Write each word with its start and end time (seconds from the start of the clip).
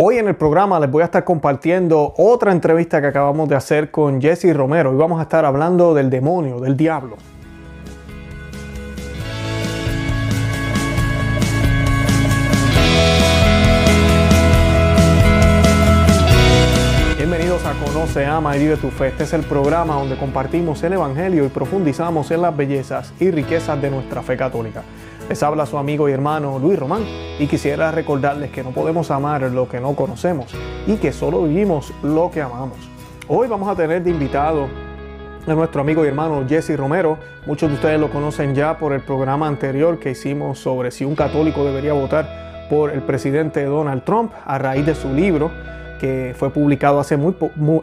Hoy 0.00 0.18
en 0.18 0.28
el 0.28 0.36
programa 0.36 0.78
les 0.78 0.88
voy 0.88 1.02
a 1.02 1.06
estar 1.06 1.24
compartiendo 1.24 2.14
otra 2.18 2.52
entrevista 2.52 3.00
que 3.00 3.08
acabamos 3.08 3.48
de 3.48 3.56
hacer 3.56 3.90
con 3.90 4.20
Jesse 4.20 4.54
Romero 4.54 4.94
y 4.94 4.96
vamos 4.96 5.18
a 5.18 5.22
estar 5.24 5.44
hablando 5.44 5.92
del 5.92 6.08
demonio, 6.08 6.60
del 6.60 6.76
diablo. 6.76 7.16
Bienvenidos 17.16 17.64
a 17.64 17.72
Conoce, 17.84 18.24
Ama 18.24 18.56
y 18.56 18.60
Vive 18.60 18.76
tu 18.76 18.90
Fe. 18.90 19.08
Este 19.08 19.24
es 19.24 19.32
el 19.32 19.42
programa 19.42 19.94
donde 19.94 20.16
compartimos 20.16 20.80
el 20.84 20.92
Evangelio 20.92 21.44
y 21.44 21.48
profundizamos 21.48 22.30
en 22.30 22.42
las 22.42 22.56
bellezas 22.56 23.12
y 23.18 23.32
riquezas 23.32 23.82
de 23.82 23.90
nuestra 23.90 24.22
fe 24.22 24.36
católica. 24.36 24.84
Les 25.28 25.42
habla 25.42 25.66
su 25.66 25.76
amigo 25.76 26.08
y 26.08 26.12
hermano 26.12 26.58
Luis 26.58 26.78
Román 26.78 27.02
y 27.38 27.46
quisiera 27.46 27.90
recordarles 27.90 28.50
que 28.50 28.64
no 28.64 28.70
podemos 28.70 29.10
amar 29.10 29.42
lo 29.42 29.68
que 29.68 29.78
no 29.78 29.94
conocemos 29.94 30.46
y 30.86 30.96
que 30.96 31.12
solo 31.12 31.42
vivimos 31.42 31.92
lo 32.02 32.30
que 32.30 32.40
amamos. 32.40 32.78
Hoy 33.28 33.46
vamos 33.46 33.68
a 33.68 33.76
tener 33.76 34.02
de 34.02 34.10
invitado 34.10 34.68
a 35.46 35.52
nuestro 35.52 35.82
amigo 35.82 36.02
y 36.02 36.08
hermano 36.08 36.46
Jesse 36.48 36.78
Romero. 36.78 37.18
Muchos 37.44 37.68
de 37.68 37.74
ustedes 37.74 38.00
lo 38.00 38.10
conocen 38.10 38.54
ya 38.54 38.78
por 38.78 38.94
el 38.94 39.02
programa 39.02 39.46
anterior 39.46 39.98
que 39.98 40.12
hicimos 40.12 40.60
sobre 40.60 40.90
si 40.90 41.04
un 41.04 41.14
católico 41.14 41.62
debería 41.62 41.92
votar 41.92 42.66
por 42.70 42.90
el 42.90 43.02
presidente 43.02 43.62
Donald 43.64 44.04
Trump 44.04 44.32
a 44.46 44.56
raíz 44.56 44.86
de 44.86 44.94
su 44.94 45.12
libro 45.12 45.50
que 45.98 46.34
fue 46.36 46.50
publicado 46.50 47.00
hace, 47.00 47.16
muy, 47.16 47.34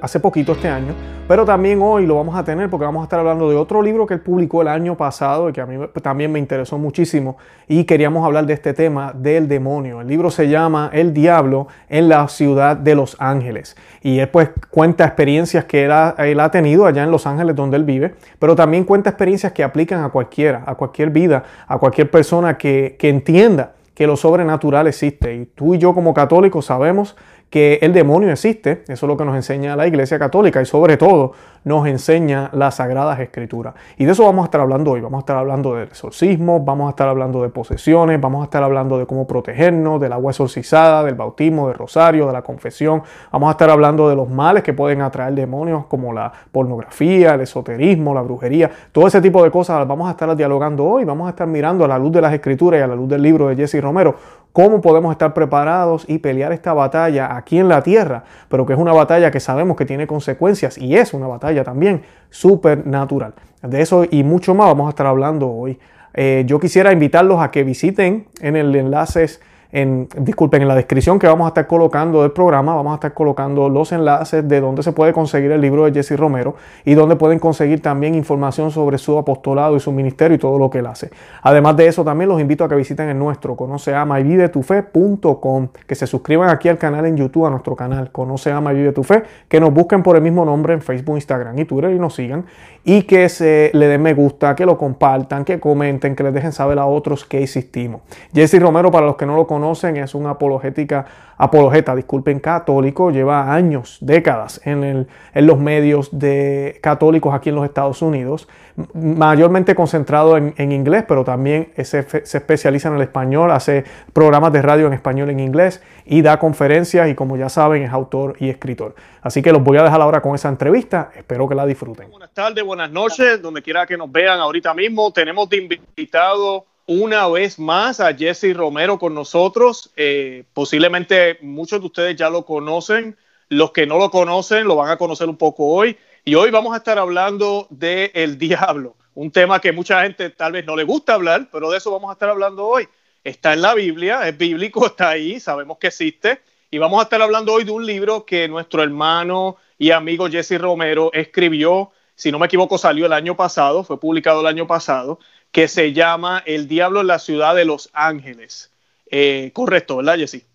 hace 0.02 0.20
poquito 0.20 0.54
este 0.54 0.68
año, 0.68 0.94
pero 1.28 1.46
también 1.46 1.80
hoy 1.82 2.06
lo 2.06 2.16
vamos 2.16 2.36
a 2.36 2.44
tener 2.44 2.70
porque 2.70 2.86
vamos 2.86 3.02
a 3.02 3.04
estar 3.04 3.20
hablando 3.20 3.50
de 3.50 3.56
otro 3.56 3.82
libro 3.82 4.06
que 4.06 4.14
él 4.14 4.22
publicó 4.22 4.62
el 4.62 4.68
año 4.68 4.96
pasado 4.96 5.50
y 5.50 5.54
que 5.54 5.62
a 5.62 5.66
mí 5.66 5.78
también 6.02 6.32
me 6.32 6.40
interesó 6.40 6.78
muchísimo 6.78 7.38
y 7.68 7.84
queríamos 7.84 8.26
hablar 8.26 8.46
de 8.46 8.54
este 8.54 8.74
tema 8.74 9.12
del 9.14 9.48
demonio. 9.48 10.02
El 10.02 10.08
libro 10.08 10.30
se 10.30 10.48
llama 10.48 10.90
El 10.94 11.14
Diablo 11.14 11.68
en 11.90 12.10
la 12.10 12.28
ciudad 12.28 12.78
de 12.78 12.96
Los 12.96 13.16
Ángeles 13.20 13.76
y 14.02 14.20
él 14.20 14.30
pues 14.30 14.50
cuenta 14.70 15.06
experiencias 15.06 15.66
que 15.66 15.86
él 15.86 15.92
ha, 15.92 16.52
tenido 16.52 16.86
allá 16.86 17.04
en 17.04 17.12
Los 17.12 17.26
Ángeles 17.26 17.56
donde 17.56 17.78
él 17.78 17.84
vive, 17.84 18.16
pero 18.40 18.56
también 18.56 18.84
cuenta 18.84 19.10
experiencias 19.10 19.52
que 19.52 19.64
aplican 19.64 20.04
a 20.04 20.10
cualquiera, 20.10 20.64
a 20.66 20.76
cualquier 20.76 21.10
vida, 21.10 21.44
a 21.68 21.78
cualquier 21.78 22.12
persona 22.12 22.58
que, 22.58 22.96
que 23.00 23.10
entienda 23.10 23.74
que 23.96 24.06
lo 24.06 24.18
sobrenatural 24.18 24.88
existe. 24.88 25.34
Y 25.34 25.46
tú 25.46 25.74
y 25.74 25.80
yo 25.80 25.96
como 25.96 26.14
católicos 26.14 26.66
sabemos 26.66 27.16
que 27.56 27.80
el 27.82 27.94
demonio 27.94 28.32
existe, 28.32 28.84
eso 28.86 29.06
es 29.06 29.08
lo 29.08 29.16
que 29.16 29.24
nos 29.24 29.34
enseña 29.34 29.78
la 29.78 29.88
Iglesia 29.88 30.20
Católica 30.20 30.62
y 30.62 30.66
sobre 30.66 30.98
todo 30.98 31.32
nos 31.64 31.88
enseña 31.88 32.50
las 32.52 32.76
Sagradas 32.76 33.18
Escrituras. 33.22 33.76
Y 33.98 34.04
de 34.04 34.12
eso 34.12 34.26
vamos 34.26 34.44
a 34.44 34.48
estar 34.48 34.60
hablando 34.60 34.92
hoy, 34.92 35.00
vamos 35.00 35.20
a 35.20 35.22
estar 35.22 35.38
hablando 35.38 35.74
del 35.74 35.88
exorcismo, 35.88 36.60
vamos 36.60 36.88
a 36.88 36.90
estar 36.90 37.08
hablando 37.08 37.42
de 37.42 37.48
posesiones, 37.48 38.20
vamos 38.20 38.42
a 38.42 38.44
estar 38.44 38.62
hablando 38.62 38.98
de 38.98 39.06
cómo 39.06 39.26
protegernos, 39.26 40.02
del 40.02 40.12
agua 40.12 40.32
exorcizada, 40.32 41.02
del 41.06 41.16
bautismo, 41.16 41.70
del 41.70 41.78
rosario, 41.78 42.28
de 42.28 42.34
la 42.34 42.42
confesión, 42.42 43.04
vamos 43.32 43.48
a 43.48 43.52
estar 43.52 43.70
hablando 43.70 44.10
de 44.10 44.18
los 44.18 44.30
males 44.30 44.62
que 44.62 44.74
pueden 44.74 45.02
atraer 45.02 45.34
demonios 45.34 45.86
como 45.86 46.12
la 46.12 46.30
pornografía, 46.52 47.36
el 47.36 47.42
esoterismo, 47.42 48.14
la 48.14 48.22
brujería, 48.22 48.70
todo 48.92 49.08
ese 49.08 49.22
tipo 49.22 49.42
de 49.42 49.50
cosas. 49.50 49.88
Vamos 49.88 50.10
a 50.10 50.12
estar 50.12 50.36
dialogando 50.36 50.84
hoy, 50.84 51.06
vamos 51.06 51.28
a 51.28 51.30
estar 51.30 51.48
mirando 51.48 51.86
a 51.86 51.88
la 51.88 51.98
luz 51.98 52.12
de 52.12 52.20
las 52.20 52.34
Escrituras 52.34 52.82
y 52.82 52.84
a 52.84 52.88
la 52.88 52.96
luz 52.98 53.08
del 53.08 53.22
libro 53.22 53.48
de 53.48 53.56
Jesse 53.56 53.82
Romero 53.82 54.16
cómo 54.56 54.80
podemos 54.80 55.12
estar 55.12 55.34
preparados 55.34 56.06
y 56.08 56.20
pelear 56.20 56.54
esta 56.54 56.72
batalla 56.72 57.36
aquí 57.36 57.60
en 57.60 57.68
la 57.68 57.84
tierra, 57.84 58.24
pero 58.48 58.66
que 58.66 58.72
es 58.72 58.80
una 58.80 58.94
batalla 58.94 59.30
que 59.30 59.42
sabemos 59.42 59.76
que 59.76 59.86
tiene 59.86 60.08
consecuencias 60.08 60.78
y 60.78 60.96
es 60.96 61.14
una 61.14 61.28
batalla 61.28 61.66
también 61.66 62.04
supernatural. 62.30 63.34
De 63.62 63.82
eso 63.82 64.06
y 64.10 64.24
mucho 64.24 64.56
más 64.56 64.68
vamos 64.68 64.88
a 64.88 64.92
estar 64.92 65.08
hablando 65.08 65.52
hoy. 65.52 65.78
Eh, 66.14 66.46
yo 66.48 66.58
quisiera 66.58 66.94
invitarlos 66.94 67.42
a 67.42 67.52
que 67.52 67.66
visiten 67.66 68.28
en 68.40 68.56
el 68.56 68.74
enlace 68.74 69.28
en, 69.76 70.08
disculpen, 70.18 70.62
en 70.62 70.70
la 70.70 70.76
descripción 70.76 71.20
que 71.20 71.28
vamos 71.28 71.44
a 71.44 71.50
estar 71.50 71.68
colocando 71.68 72.22
del 72.22 72.32
programa, 72.32 72.74
vamos 72.76 72.94
a 72.94 72.96
estar 72.96 73.14
colocando 73.14 73.68
los 73.68 73.92
enlaces 73.92 74.48
de 74.48 74.62
donde 74.62 74.82
se 74.84 74.94
puede 74.94 75.12
conseguir 75.12 75.52
el 75.52 75.60
libro 75.60 75.84
de 75.84 75.92
Jesse 75.92 76.18
Romero 76.18 76.56
y 76.86 76.94
donde 76.94 77.18
pueden 77.18 77.40
conseguir 77.40 77.82
también 77.82 78.16
información 78.16 78.72
sobre 78.72 78.98
su 78.98 79.18
apostolado 79.18 79.76
y 79.76 79.82
su 79.82 79.92
ministerio 79.92 80.36
y 80.36 80.38
todo 80.38 80.58
lo 80.58 80.70
que 80.70 80.80
él 80.80 80.86
hace. 80.86 81.10
Además 81.42 81.76
de 81.76 81.88
eso, 81.88 82.06
también 82.06 82.30
los 82.30 82.40
invito 82.40 82.64
a 82.64 82.70
que 82.70 82.76
visiten 82.76 83.10
el 83.10 83.20
nuestro, 83.20 83.58
conoce 83.58 83.94
ama 83.94 84.18
y 84.22 84.24
vive 84.24 84.48
tu 84.48 84.64
fe.com, 84.64 85.68
que 85.86 85.96
se 85.96 86.08
suscriban 86.08 86.50
aquí 86.50 86.70
al 86.70 86.78
canal 86.78 87.06
en 87.06 87.18
YouTube, 87.18 87.46
a 87.46 87.50
nuestro 87.50 87.76
canal, 87.76 88.14
conoce 88.14 88.54
ama 88.54 88.72
y 88.72 88.78
vive 88.78 88.94
tu 88.94 89.04
fe, 89.04 89.24
que 89.50 89.60
nos 89.60 89.74
busquen 89.74 90.04
por 90.04 90.16
el 90.16 90.22
mismo 90.22 90.46
nombre 90.46 90.74
en 90.74 90.82
Facebook, 90.82 91.16
Instagram 91.16 91.60
y 91.60 91.66
Twitter 91.66 91.92
y 91.92 92.00
nos 92.00 92.16
sigan 92.16 92.46
y 92.88 93.02
que 93.02 93.28
se 93.30 93.72
le 93.74 93.88
den 93.88 94.04
me 94.04 94.14
gusta, 94.14 94.56
que 94.56 94.64
lo 94.64 94.78
compartan, 94.78 95.44
que 95.44 95.60
comenten, 95.60 96.16
que 96.16 96.22
les 96.22 96.32
dejen 96.32 96.52
saber 96.52 96.78
a 96.78 96.86
otros 96.86 97.26
que 97.26 97.42
existimos. 97.42 98.02
Jesse 98.32 98.60
Romero, 98.60 98.92
para 98.92 99.08
los 99.08 99.16
que 99.16 99.26
no 99.26 99.36
lo 99.36 99.48
conocen, 99.48 99.98
es 99.98 100.14
un 100.14 100.28
apologética, 100.28 101.04
apologeta, 101.36 101.96
disculpen, 101.96 102.40
católico, 102.40 103.10
lleva 103.10 103.52
años, 103.52 103.98
décadas 104.02 104.62
en, 104.66 104.84
el, 104.84 105.08
en 105.34 105.48
los 105.48 105.58
medios 105.58 106.18
de 106.18 106.78
católicos 106.84 107.34
aquí 107.34 107.50
en 107.50 107.56
los 107.56 107.66
Estados 107.66 108.04
Unidos, 108.04 108.48
mayormente 108.94 109.74
concentrado 109.74 110.38
en, 110.38 110.72
inglés, 110.72 111.06
pero 111.08 111.24
también 111.24 111.72
se, 111.78 112.04
se 112.04 112.38
especializa 112.38 112.90
en 112.90 112.96
el 112.96 113.02
español, 113.02 113.50
hace 113.50 113.84
programas 114.14 114.54
de 114.54 114.62
radio 114.62 114.86
en 114.86 114.94
español 114.94 115.32
en 115.32 115.40
inglés 115.40 115.82
y 116.06 116.22
da 116.22 116.38
conferencias 116.38 117.10
y 117.10 117.16
como 117.16 117.36
ya 117.36 117.50
saben 117.50 117.82
es 117.82 117.92
autor 117.92 118.36
y 118.40 118.50
escritor. 118.50 118.94
Así 119.22 119.42
que 119.42 119.52
los 119.52 119.64
voy 119.64 119.78
a 119.78 119.84
dejar 119.84 120.02
ahora 120.02 120.22
con 120.22 120.36
esa 120.36 120.50
entrevista, 120.50 121.10
espero 121.16 121.50
que 121.50 121.56
la 121.56 121.66
disfruten. 121.66 122.12
Buenas 122.12 122.32
tardes, 122.32 122.64
buenas 122.76 122.92
noches, 122.92 123.42
donde 123.42 123.62
quiera 123.62 123.86
que 123.86 123.96
nos 123.96 124.12
vean 124.12 124.38
ahorita 124.42 124.74
mismo. 124.74 125.14
Tenemos 125.14 125.48
de 125.48 125.58
invitado 125.60 126.66
una 126.86 127.26
vez 127.30 127.58
más 127.58 128.02
a 128.02 128.14
Jesse 128.14 128.54
Romero 128.54 129.00
con 129.00 129.14
nosotros. 129.14 129.92
Eh, 129.96 130.44
posiblemente 130.54 131.38
muchos 131.42 131.80
de 131.80 131.86
ustedes 131.86 132.18
ya 132.18 132.30
lo 132.30 132.46
conocen, 132.46 133.16
los 133.48 133.72
que 133.72 133.88
no 133.88 133.98
lo 133.98 134.12
conocen 134.12 134.68
lo 134.68 134.76
van 134.76 134.92
a 134.92 134.98
conocer 134.98 135.30
un 135.30 135.38
poco 135.38 135.68
hoy. 135.68 135.98
Y 136.26 136.36
hoy 136.36 136.52
vamos 136.52 136.74
a 136.74 136.78
estar 136.78 137.00
hablando 137.00 137.66
de 137.70 138.12
el 138.14 138.38
diablo, 138.38 138.98
un 139.14 139.32
tema 139.32 139.62
que 139.62 139.72
mucha 139.72 140.04
gente 140.04 140.30
tal 140.32 140.52
vez 140.52 140.66
no 140.66 140.76
le 140.76 140.84
gusta 140.84 141.14
hablar, 141.14 141.48
pero 141.54 141.72
de 141.72 141.78
eso 141.78 141.92
vamos 141.92 142.10
a 142.10 142.14
estar 142.14 142.28
hablando 142.28 142.68
hoy 142.68 142.90
está 143.26 143.54
en 143.54 143.62
la 143.64 143.74
Biblia, 143.74 144.28
es 144.28 144.38
bíblico, 144.38 144.86
está 144.88 145.10
ahí, 145.10 145.40
sabemos 145.40 145.78
que 145.78 145.88
existe. 145.88 146.42
Y 146.72 146.78
vamos 146.78 147.00
a 147.00 147.04
estar 147.04 147.22
hablando 147.22 147.54
hoy 147.54 147.64
de 147.64 147.72
un 147.72 147.86
libro 147.86 148.26
que 148.26 148.48
nuestro 148.48 148.84
hermano 148.84 149.58
y 149.78 149.92
amigo 149.92 150.30
Jesse 150.30 150.60
Romero 150.60 151.10
escribió, 151.14 151.92
si 152.16 152.32
no 152.32 152.40
me 152.40 152.48
equivoco, 152.48 152.78
salió 152.78 153.06
el 153.06 153.14
año 153.14 153.36
pasado, 153.36 153.84
fue 153.84 154.00
publicado 154.00 154.42
el 154.42 154.48
año 154.48 154.68
pasado, 154.68 155.20
que 155.52 155.68
se 155.68 155.94
llama 155.94 156.44
El 156.46 156.68
Diablo 156.68 157.02
en 157.02 157.08
la 157.08 157.20
Ciudad 157.20 157.56
de 157.56 157.66
Los 157.66 157.90
Ángeles. 157.94 158.72
Eh, 159.10 159.52
correcto, 159.54 159.98
¿verdad, 159.98 160.18
Jesse? 160.18 160.46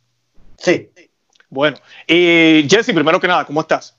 Sí. 0.58 0.90
Bueno, 1.48 1.76
y 2.06 2.66
Jesse, 2.68 2.92
primero 2.92 3.20
que 3.20 3.28
nada, 3.28 3.44
¿cómo 3.44 3.60
estás? 3.60 3.98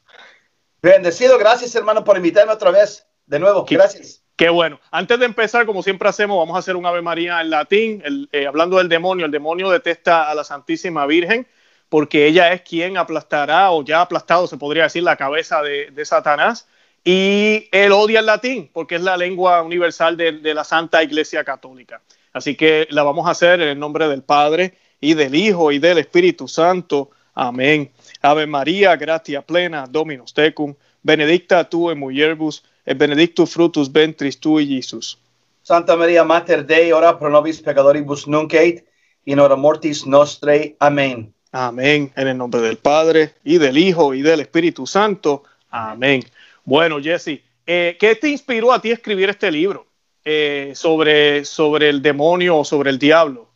Bendecido, 0.82 1.38
gracias 1.38 1.76
hermano 1.76 2.04
por 2.04 2.18
invitarme 2.18 2.54
otra 2.54 2.72
vez. 2.72 3.06
De 3.26 3.40
nuevo, 3.40 3.66
gracias. 3.70 4.24
Qué 4.36 4.50
bueno. 4.50 4.80
Antes 4.90 5.20
de 5.20 5.26
empezar, 5.26 5.66
como 5.66 5.84
siempre 5.84 6.10
hacemos, 6.10 6.38
vamos 6.38 6.56
a 6.56 6.60
hacer 6.60 6.76
un 6.76 6.86
Ave 6.86 7.02
María 7.02 7.42
en 7.42 7.52
latín, 7.52 8.28
eh, 8.32 8.48
hablando 8.48 8.78
del 8.78 8.90
demonio. 8.90 9.26
El 9.28 9.32
demonio 9.32 9.70
detesta 9.70 10.30
a 10.30 10.36
la 10.36 10.44
Santísima 10.44 11.06
Virgen 11.06 11.48
porque 11.92 12.26
ella 12.26 12.54
es 12.54 12.62
quien 12.62 12.96
aplastará 12.96 13.70
o 13.72 13.84
ya 13.84 14.00
ha 14.00 14.04
aplastado, 14.04 14.48
se 14.48 14.56
podría 14.56 14.84
decir, 14.84 15.04
la 15.04 15.18
cabeza 15.18 15.62
de, 15.62 16.06
Satanás. 16.06 16.66
Y 17.04 17.68
él 17.72 17.92
odia 17.92 18.20
el 18.20 18.28
latín 18.28 18.70
porque 18.72 18.96
es 18.96 19.02
la 19.02 19.18
lengua 19.18 19.62
universal 19.64 20.18
de, 20.18 20.34
de 20.34 20.54
la 20.54 20.64
Santa 20.64 21.02
Iglesia 21.04 21.44
Católica. 21.44 22.02
Así 22.34 22.56
que 22.56 22.88
la 22.92 23.04
vamos 23.04 23.28
a 23.28 23.32
hacer 23.32 23.62
en 23.62 23.70
el 23.70 23.80
nombre 23.80 24.08
del 24.08 24.24
Padre 24.24 24.78
y 25.00 25.16
del 25.16 25.36
Hijo 25.36 25.72
y 25.72 25.80
del 25.80 25.98
Espíritu 25.98 26.48
Santo. 26.48 27.10
Amén. 27.34 27.92
Ave 28.22 28.46
María, 28.46 28.96
gratia 28.96 29.42
plena, 29.42 29.88
Dominus 29.88 30.34
tecum, 30.34 30.76
benedicta 31.02 31.68
tu 31.70 31.90
en 31.90 31.98
mulierbus, 31.98 32.64
et 32.86 32.98
benedictus 32.98 33.50
frutus 33.50 33.92
ventris 33.92 34.40
tui, 34.40 34.68
Jesus. 34.68 35.18
Santa 35.64 35.96
María 35.96 36.24
Mater 36.24 36.66
Dei, 36.66 36.92
ora 36.92 37.18
pro 37.20 37.30
nobis 37.30 37.62
peccatoribus 37.62 38.28
nunc 38.28 38.54
et 38.54 38.86
in 39.26 39.40
hora 39.40 39.56
mortis 39.56 40.06
nostre. 40.06 40.76
Amén. 40.80 41.34
Amén. 41.52 42.12
En 42.16 42.28
el 42.28 42.38
nombre 42.38 42.62
del 42.62 42.78
Padre 42.78 43.34
y 43.44 43.58
del 43.58 43.78
Hijo 43.78 44.14
y 44.14 44.22
del 44.22 44.40
Espíritu 44.40 44.88
Santo. 44.88 45.44
Amén. 45.70 46.24
Bueno, 46.64 47.02
Jesse, 47.02 47.44
eh, 47.66 47.98
¿qué 48.00 48.16
te 48.16 48.30
inspiró 48.30 48.72
a 48.72 48.82
ti 48.82 48.92
escribir 48.92 49.30
este 49.30 49.52
libro 49.52 49.88
eh, 50.24 50.74
sobre, 50.76 51.46
sobre 51.46 51.90
el 51.90 52.02
demonio 52.02 52.58
o 52.58 52.66
sobre 52.66 52.90
el 52.90 53.00
diablo? 53.00 53.50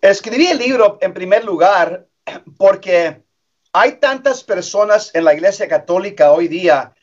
Escribí 0.00 0.46
el 0.46 0.58
libro 0.58 0.98
en 1.00 1.12
primer 1.12 1.44
lugar 1.44 2.06
porque 2.56 3.22
hay 3.72 3.92
tantas 3.92 4.42
personas 4.42 5.14
en 5.14 5.24
la 5.24 5.34
Iglesia 5.34 5.68
Católica 5.68 6.32
hoy 6.32 6.48
día 6.48 6.94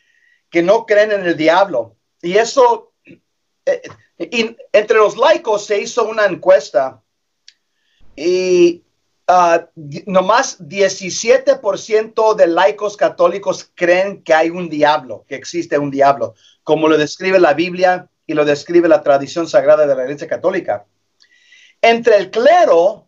que 0.49 0.61
no 0.61 0.85
creen 0.85 1.11
en 1.11 1.25
el 1.25 1.37
diablo. 1.37 1.95
Y 2.21 2.37
eso, 2.37 2.93
eh, 3.65 3.81
entre 4.71 4.97
los 4.97 5.17
laicos 5.17 5.65
se 5.65 5.79
hizo 5.79 6.07
una 6.07 6.25
encuesta 6.25 7.01
y 8.15 8.83
uh, 9.27 9.67
nomás 10.05 10.59
17% 10.59 12.35
de 12.35 12.47
laicos 12.47 12.97
católicos 12.97 13.71
creen 13.75 14.23
que 14.23 14.33
hay 14.33 14.49
un 14.49 14.69
diablo, 14.69 15.25
que 15.27 15.35
existe 15.35 15.77
un 15.77 15.91
diablo, 15.91 16.35
como 16.63 16.87
lo 16.87 16.97
describe 16.97 17.39
la 17.39 17.53
Biblia 17.53 18.09
y 18.25 18.33
lo 18.33 18.45
describe 18.45 18.87
la 18.87 19.03
tradición 19.03 19.47
sagrada 19.47 19.85
de 19.85 19.95
la 19.95 20.03
Iglesia 20.03 20.27
Católica. 20.27 20.85
Entre 21.81 22.17
el 22.17 22.31
clero, 22.31 23.07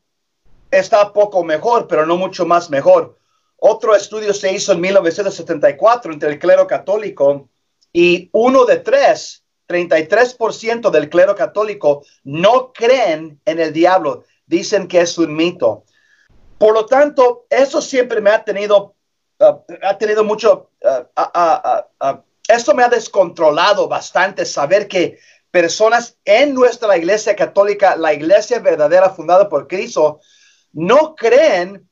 está 0.72 1.12
poco 1.12 1.44
mejor, 1.44 1.88
pero 1.88 2.06
no 2.06 2.18
mucho 2.18 2.46
más 2.46 2.70
mejor. 2.70 3.18
Otro 3.58 3.96
estudio 3.96 4.34
se 4.34 4.54
hizo 4.54 4.72
en 4.72 4.82
1974 4.82 6.14
entre 6.14 6.30
el 6.30 6.40
clero 6.40 6.66
católico 6.68 7.50
y 7.92 8.30
uno 8.32 8.66
de 8.66 8.78
tres, 8.78 9.44
33% 9.68 10.90
del 10.90 11.10
clero 11.10 11.36
católico 11.36 12.04
no 12.24 12.72
creen 12.72 13.42
en 13.46 13.60
el 13.60 13.74
diablo, 13.74 14.24
dicen 14.46 14.88
que 14.88 15.02
es 15.02 15.18
un 15.18 15.36
mito. 15.36 15.84
Por 16.60 16.74
lo 16.74 16.86
tanto, 16.86 17.46
eso 17.50 17.82
siempre 17.82 18.22
me 18.22 18.30
ha 18.30 18.44
tenido, 18.44 18.94
uh, 19.40 19.62
ha 19.82 19.98
tenido 19.98 20.24
mucho, 20.24 20.70
uh, 20.84 22.18
esto 22.48 22.76
me 22.76 22.84
ha 22.84 22.90
descontrolado 22.90 23.88
bastante 23.88 24.46
saber 24.46 24.88
que 24.88 25.18
personas 25.50 26.18
en 26.26 26.54
nuestra 26.54 26.98
iglesia 26.98 27.36
católica, 27.36 27.96
la 27.96 28.14
iglesia 28.14 28.60
verdadera 28.60 29.10
fundada 29.10 29.48
por 29.48 29.68
Cristo, 29.68 30.20
no 30.74 31.16
creen 31.16 31.90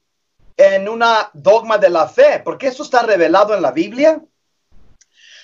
en 0.58 0.90
una 0.90 1.30
dogma 1.34 1.78
de 1.78 1.90
la 1.90 2.08
fe, 2.08 2.42
porque 2.44 2.68
eso 2.68 2.84
está 2.84 3.04
revelado 3.04 3.56
en 3.56 3.62
la 3.62 3.72
Biblia, 3.72 4.22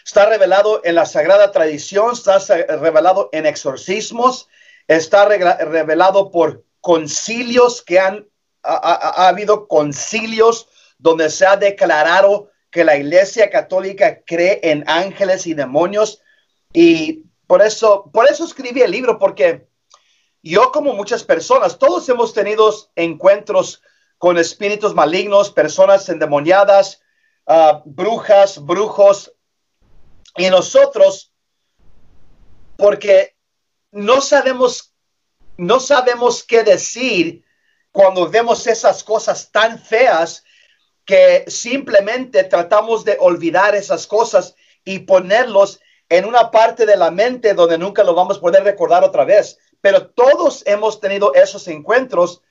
está 0.04 0.26
revelado 0.26 0.82
en 0.84 0.96
la 0.96 1.06
sagrada 1.06 1.52
tradición, 1.52 2.14
está 2.14 2.40
revelado 2.40 3.30
en 3.32 3.46
exorcismos, 3.46 4.50
está 4.88 5.26
revelado 5.26 6.30
por 6.30 6.66
concilios 6.82 7.82
que 7.82 8.00
han, 8.00 8.28
ha, 8.64 9.28
habido 9.28 9.68
concilios 9.68 10.68
donde 10.98 11.30
se 11.30 11.46
ha 11.46 11.58
declarado 11.58 12.50
que 12.72 12.84
la 12.84 12.98
iglesia 12.98 13.50
católica 13.50 14.24
cree 14.26 14.60
en 14.64 14.84
ángeles 14.88 15.46
y 15.46 15.54
demonios. 15.54 16.22
Y 16.74 17.26
por 17.46 17.62
eso, 17.62 18.10
por 18.12 18.28
eso 18.28 18.46
escribí 18.46 18.82
el 18.82 18.92
libro, 18.92 19.20
porque 19.20 19.68
yo 20.42 20.72
como 20.72 20.94
muchas 20.94 21.24
personas, 21.24 21.78
todos 21.78 22.08
hemos 22.10 22.34
tenido 22.34 22.74
encuentros 22.96 23.82
con 24.18 24.38
espíritus 24.38 24.94
malignos, 24.94 25.52
personas 25.52 26.08
endemoniadas, 26.10 27.02
uh, 27.46 27.82
brujas, 27.86 28.64
brujos, 28.64 29.34
y 30.38 30.50
nosotros, 30.50 31.32
porque 32.78 33.36
no 33.92 34.22
sabemos, 34.22 34.94
no 35.58 35.80
sabemos 35.80 36.44
qué 36.44 36.64
decir 36.64 37.46
cuando 37.94 38.30
vemos 38.30 38.68
esas 38.68 39.02
cosas 39.06 39.50
tan 39.50 39.80
feas 39.80 40.44
que 41.06 41.46
simplemente 41.48 42.44
tratamos 42.44 43.06
de 43.06 43.16
olvidar 43.22 43.76
esas 43.76 44.06
cosas 44.06 44.56
y 44.84 45.00
ponerlos 45.00 45.80
en 46.10 46.26
una 46.26 46.52
parte 46.52 46.86
de 46.86 46.98
la 46.98 47.12
mente 47.12 47.54
donde 47.54 47.78
nunca 47.78 48.04
lo 48.04 48.14
vamos 48.14 48.38
a 48.38 48.42
poder 48.42 48.66
recordar 48.66 49.06
otra 49.06 49.24
vez 49.24 49.58
pero 49.84 50.08
todos 50.08 50.64
hemos 50.66 51.02
tenido 51.02 51.34
esos 51.34 51.68
encuentros 51.68 52.42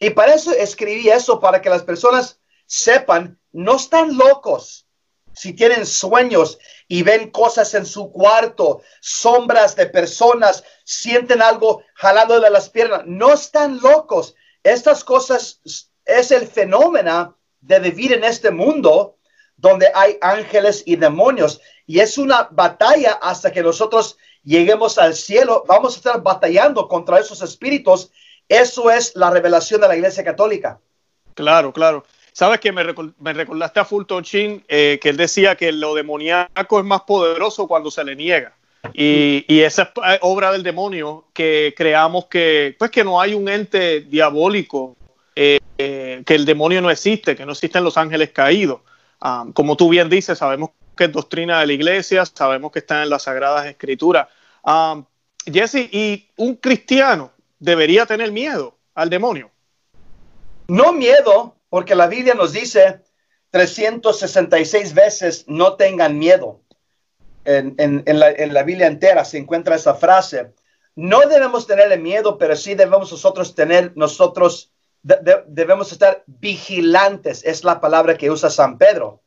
y 0.00 0.10
para 0.10 0.34
eso 0.34 0.50
escribí 0.50 1.08
eso, 1.08 1.38
para 1.38 1.62
que 1.62 1.70
las 1.70 1.84
personas 1.84 2.40
sepan, 2.66 3.38
no 3.52 3.76
están 3.76 4.16
locos. 4.16 4.88
Si 5.32 5.52
tienen 5.52 5.86
sueños 5.86 6.58
y 6.88 7.04
ven 7.04 7.30
cosas 7.30 7.74
en 7.74 7.86
su 7.86 8.10
cuarto, 8.10 8.82
sombras 9.00 9.76
de 9.76 9.86
personas, 9.86 10.64
sienten 10.82 11.40
algo 11.42 11.84
jalando 11.94 12.40
de 12.40 12.50
las 12.50 12.68
piernas, 12.68 13.02
no 13.06 13.34
están 13.34 13.78
locos. 13.80 14.34
Estas 14.62 15.04
cosas 15.04 15.60
es 16.04 16.30
el 16.30 16.46
fenómeno 16.46 17.36
de 17.60 17.80
vivir 17.80 18.12
en 18.12 18.24
este 18.24 18.50
mundo 18.50 19.16
donde 19.56 19.90
hay 19.94 20.16
ángeles 20.20 20.82
y 20.86 20.96
demonios. 20.96 21.60
Y 21.86 22.00
es 22.00 22.18
una 22.18 22.48
batalla 22.50 23.12
hasta 23.20 23.52
que 23.52 23.62
nosotros 23.62 24.16
lleguemos 24.42 24.98
al 24.98 25.14
cielo, 25.14 25.64
vamos 25.66 25.94
a 25.94 25.96
estar 25.98 26.22
batallando 26.22 26.88
contra 26.88 27.18
esos 27.18 27.42
espíritus. 27.42 28.10
Eso 28.48 28.90
es 28.90 29.14
la 29.14 29.30
revelación 29.30 29.80
de 29.80 29.88
la 29.88 29.96
Iglesia 29.96 30.24
Católica. 30.24 30.80
Claro, 31.34 31.72
claro. 31.72 32.04
Sabes 32.32 32.60
que 32.60 32.72
me, 32.72 32.84
recordaste 32.84 33.80
a 33.80 33.84
Fulton 33.84 34.24
Chin 34.24 34.64
eh, 34.68 34.98
que 35.02 35.10
él 35.10 35.16
decía 35.16 35.56
que 35.56 35.72
lo 35.72 35.94
demoníaco 35.94 36.78
es 36.78 36.84
más 36.84 37.02
poderoso 37.02 37.66
cuando 37.66 37.90
se 37.90 38.04
le 38.04 38.16
niega. 38.16 38.54
Y, 38.94 39.60
esa 39.60 39.82
es 39.82 40.18
obra 40.22 40.52
del 40.52 40.62
demonio 40.62 41.26
que 41.32 41.74
creamos 41.76 42.26
que, 42.26 42.74
pues, 42.78 42.90
que 42.90 43.04
no 43.04 43.20
hay 43.20 43.34
un 43.34 43.48
ente 43.48 44.00
diabólico, 44.00 44.96
eh, 45.36 45.58
eh, 45.78 46.22
que 46.26 46.34
el 46.34 46.44
demonio 46.44 46.80
no 46.80 46.90
existe, 46.90 47.36
que 47.36 47.46
no 47.46 47.52
existen 47.52 47.84
los 47.84 47.96
ángeles 47.96 48.30
caídos. 48.30 48.80
Ah, 49.20 49.46
como 49.54 49.76
tú 49.76 49.88
bien 49.88 50.08
dices, 50.08 50.38
sabemos 50.38 50.70
que 50.96 51.04
es 51.04 51.12
doctrina 51.12 51.60
de 51.60 51.66
la 51.66 51.72
iglesia, 51.72 52.24
sabemos 52.26 52.72
que 52.72 52.80
está 52.80 53.02
en 53.02 53.10
las 53.10 53.24
sagradas 53.24 53.66
escrituras. 53.66 54.28
Um, 54.62 55.04
Jesse, 55.46 55.88
¿y 55.90 56.28
un 56.36 56.56
cristiano 56.56 57.32
debería 57.58 58.06
tener 58.06 58.32
miedo 58.32 58.76
al 58.94 59.08
demonio? 59.08 59.50
No 60.68 60.92
miedo, 60.92 61.56
porque 61.68 61.94
la 61.94 62.06
Biblia 62.06 62.34
nos 62.34 62.52
dice 62.52 63.00
366 63.50 64.94
veces 64.94 65.44
no 65.48 65.74
tengan 65.74 66.18
miedo. 66.18 66.60
En, 67.44 68.04
la, 68.06 68.62
Biblia 68.62 68.86
entera 68.86 69.24
se 69.24 69.38
encuentra 69.38 69.76
esa 69.76 69.94
frase. 69.94 70.52
No 70.94 71.20
debemos 71.20 71.66
tenerle 71.66 71.96
miedo, 71.96 72.36
pero 72.36 72.56
sí 72.56 72.74
debemos 72.74 73.10
nosotros 73.10 73.54
tener, 73.54 73.92
nosotros 73.96 74.72
debemos 75.02 75.92
estar 75.92 76.22
vigilantes. 76.26 77.44
Es 77.44 77.64
la 77.64 77.80
palabra 77.80 78.16
que 78.16 78.30
usa 78.30 78.50
San 78.50 78.76
Pedro. 78.76 79.22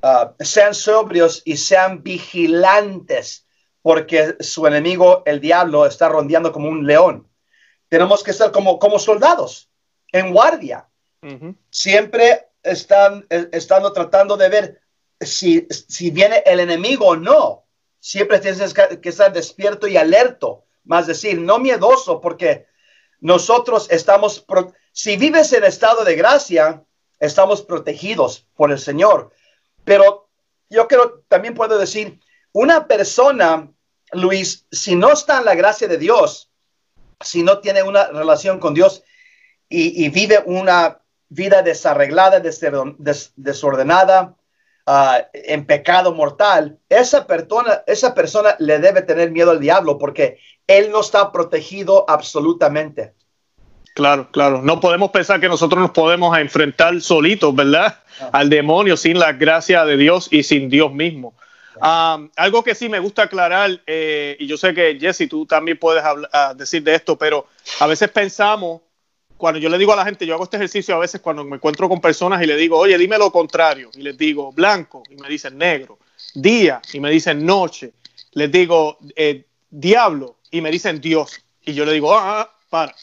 Ah, 0.00 0.32
sean 0.40 0.74
sobrios 0.74 1.42
y 1.44 1.56
sean 1.56 2.02
vigilantes, 2.02 3.46
porque 3.82 4.36
su 4.40 4.66
enemigo, 4.66 5.22
el 5.26 5.40
diablo, 5.40 5.86
está 5.86 6.08
rondeando 6.08 6.52
como 6.52 6.68
un 6.68 6.86
león. 6.86 7.28
Tenemos 7.88 8.22
que 8.22 8.30
estar 8.30 8.52
como, 8.52 8.78
como 8.78 8.98
soldados, 8.98 9.70
en 10.12 10.32
guardia. 10.32 10.88
Siempre 11.70 12.48
están 12.62 13.26
estando 13.28 13.92
tratando 13.92 14.36
de 14.36 14.48
ver 14.48 14.80
si, 15.20 15.66
viene 16.10 16.42
el 16.46 16.60
enemigo 16.60 17.06
o 17.06 17.16
no. 17.16 17.64
Siempre 18.00 18.38
tienes 18.38 18.74
que 18.74 19.08
estar 19.08 19.32
despierto 19.32 19.88
y 19.88 19.96
alerto, 19.96 20.64
más 20.84 21.06
decir, 21.06 21.40
no 21.40 21.58
miedoso, 21.58 22.20
porque 22.20 22.66
nosotros 23.20 23.88
estamos, 23.90 24.46
si 24.92 25.16
vives 25.16 25.52
en 25.52 25.64
estado 25.64 26.04
de 26.04 26.14
gracia, 26.14 26.84
estamos 27.18 27.62
protegidos 27.62 28.46
por 28.54 28.70
el 28.70 28.78
Señor. 28.78 29.32
Pero 29.84 30.28
yo 30.70 30.86
creo, 30.86 31.24
también 31.28 31.54
puedo 31.54 31.78
decir, 31.78 32.20
una 32.52 32.86
persona, 32.86 33.70
Luis, 34.12 34.66
si 34.70 34.94
no 34.94 35.12
está 35.12 35.38
en 35.38 35.44
la 35.44 35.54
gracia 35.54 35.88
de 35.88 35.98
Dios, 35.98 36.50
si 37.20 37.42
no 37.42 37.58
tiene 37.58 37.82
una 37.82 38.06
relación 38.08 38.60
con 38.60 38.74
Dios 38.74 39.02
y, 39.68 40.08
vive 40.10 40.42
una 40.46 41.02
vida 41.28 41.62
desarreglada, 41.62 42.40
desordenada, 42.40 44.37
ah, 44.88 45.20
en 45.32 45.66
pecado 45.66 46.14
mortal, 46.14 46.78
esa 46.88 47.26
persona, 47.26 47.82
esa 47.86 48.14
persona 48.14 48.56
le 48.58 48.78
debe 48.78 49.02
tener 49.02 49.30
miedo 49.30 49.50
al 49.50 49.60
diablo 49.60 49.98
porque 49.98 50.38
él 50.66 50.90
no 50.90 51.00
está 51.00 51.30
protegido 51.30 52.04
absolutamente. 52.08 53.12
Claro, 53.94 54.30
claro. 54.30 54.62
No 54.62 54.80
podemos 54.80 55.10
pensar 55.10 55.40
que 55.40 55.48
nosotros 55.48 55.80
nos 55.80 55.90
podemos 55.90 56.38
enfrentar 56.38 57.00
solitos, 57.00 57.54
¿verdad? 57.54 57.98
Ah. 58.20 58.30
Al 58.32 58.48
demonio 58.48 58.96
sin 58.96 59.18
la 59.18 59.32
gracia 59.32 59.84
de 59.84 59.96
Dios 59.96 60.28
y 60.30 60.44
sin 60.44 60.70
Dios 60.70 60.92
mismo. 60.92 61.34
algo 61.80 62.62
que 62.62 62.74
sí 62.74 62.88
me 62.88 63.00
gusta 63.00 63.24
aclarar, 63.24 63.82
eh, 63.86 64.36
y 64.38 64.46
yo 64.46 64.56
sé 64.56 64.72
que 64.72 64.98
Jesse, 65.00 65.28
tú 65.28 65.46
también 65.46 65.78
puedes 65.78 66.02
ah, 66.32 66.54
decir 66.56 66.82
de 66.82 66.94
esto, 66.94 67.18
pero 67.18 67.46
a 67.80 67.86
veces 67.86 68.08
pensamos, 68.10 68.82
cuando 69.38 69.60
yo 69.60 69.68
le 69.68 69.78
digo 69.78 69.92
a 69.92 69.96
la 69.96 70.04
gente, 70.04 70.26
yo 70.26 70.34
hago 70.34 70.44
este 70.44 70.56
ejercicio 70.56 70.94
a 70.94 70.98
veces 70.98 71.20
cuando 71.20 71.44
me 71.44 71.56
encuentro 71.56 71.88
con 71.88 72.00
personas 72.00 72.42
y 72.42 72.46
le 72.46 72.56
digo, 72.56 72.76
oye, 72.76 72.98
dime 72.98 73.16
lo 73.16 73.30
contrario, 73.30 73.88
y 73.94 74.02
les 74.02 74.18
digo 74.18 74.52
blanco, 74.52 75.04
y 75.08 75.14
me 75.14 75.28
dicen 75.28 75.56
negro, 75.56 75.98
día, 76.34 76.82
y 76.92 77.00
me 77.00 77.10
dicen 77.10 77.46
noche, 77.46 77.92
les 78.32 78.50
digo 78.50 78.98
eh, 79.14 79.44
diablo, 79.70 80.36
y 80.50 80.60
me 80.60 80.70
dicen 80.70 81.00
Dios, 81.00 81.40
y 81.64 81.72
yo 81.72 81.84
le 81.84 81.92
digo, 81.92 82.14
ah, 82.14 82.40
ah 82.40 82.54
para 82.68 82.94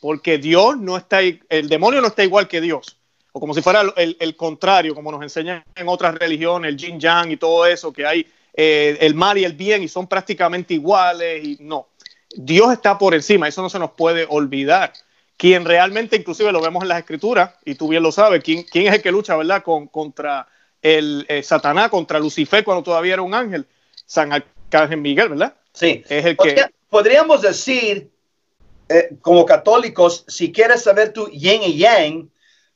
porque 0.00 0.38
Dios 0.38 0.76
no 0.76 0.96
está, 0.96 1.20
el 1.20 1.68
demonio 1.68 2.00
no 2.00 2.08
está 2.08 2.22
igual 2.22 2.48
que 2.48 2.60
Dios, 2.60 2.98
o 3.32 3.40
como 3.40 3.54
si 3.54 3.62
fuera 3.62 3.82
el, 3.96 4.36
contrario, 4.36 4.94
como 4.94 5.12
nos 5.12 5.22
enseñan 5.22 5.64
en 5.74 5.88
otras 5.88 6.14
religiones, 6.14 6.68
el 6.68 6.76
yin 6.76 7.00
yang 7.00 7.30
y 7.30 7.36
todo 7.36 7.64
eso, 7.64 7.92
que 7.92 8.06
hay 8.06 8.26
eh, 8.54 8.98
el 9.00 9.14
mal 9.14 9.38
y 9.38 9.44
el 9.44 9.54
bien 9.54 9.82
y 9.82 9.88
son 9.88 10.06
prácticamente 10.06 10.74
iguales, 10.74 11.44
y 11.44 11.58
no, 11.60 11.88
Dios 12.34 12.72
está 12.72 12.98
por 12.98 13.14
encima, 13.14 13.48
eso 13.48 13.62
no 13.62 13.70
se 13.70 13.78
nos 13.78 13.92
puede 13.92 14.26
olvidar. 14.28 14.92
Quien 15.36 15.64
realmente, 15.64 16.16
inclusive 16.16 16.50
lo 16.52 16.62
vemos 16.62 16.82
en 16.82 16.88
las 16.88 16.98
escrituras, 16.98 17.54
y 17.64 17.74
tú 17.74 17.88
bien 17.88 18.02
lo 18.02 18.12
sabes, 18.12 18.42
quién, 18.42 18.62
quién 18.62 18.86
es 18.86 18.94
el 18.94 19.02
que 19.02 19.12
lucha, 19.12 19.36
¿verdad?, 19.36 19.62
Con, 19.62 19.86
contra 19.88 20.48
el 20.80 21.26
eh, 21.28 21.42
Satanás, 21.42 21.90
contra 21.90 22.18
Lucifer 22.18 22.64
cuando 22.64 22.82
todavía 22.82 23.14
era 23.14 23.22
un 23.22 23.34
ángel, 23.34 23.66
San 24.06 24.32
Arcángel 24.32 25.00
Miguel, 25.00 25.30
¿verdad? 25.30 25.54
Sí. 25.72 26.02
Es 26.08 26.24
el 26.24 26.36
que... 26.36 26.64
Podríamos 26.88 27.42
decir 27.42 28.10
eh, 28.88 29.10
como 29.20 29.44
católicos, 29.44 30.24
si 30.28 30.52
quieres 30.52 30.82
saber 30.82 31.12
tu 31.12 31.28
yin 31.28 31.62
y 31.62 31.76
yang, 31.76 32.30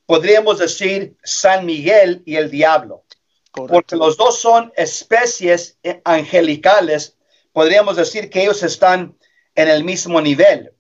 podríamos 0.07 0.59
decir 0.59 1.15
San 1.23 1.65
Miguel 1.65 2.23
y 2.27 2.37
el 2.37 2.51
diablo. 2.51 3.05
Porque 3.53 3.97
los 3.97 4.17
dos 4.17 4.39
son 4.39 4.73
especies 4.77 5.79
eh, 5.83 6.01
angelicales. 6.05 7.17
Podríamos 7.53 7.97
decir 7.97 8.29
que 8.31 8.43
ellos 8.43 8.63
están 8.63 9.17
en 9.55 9.69
el 9.69 9.85
mismo 9.85 10.21
nivel. 10.21 10.73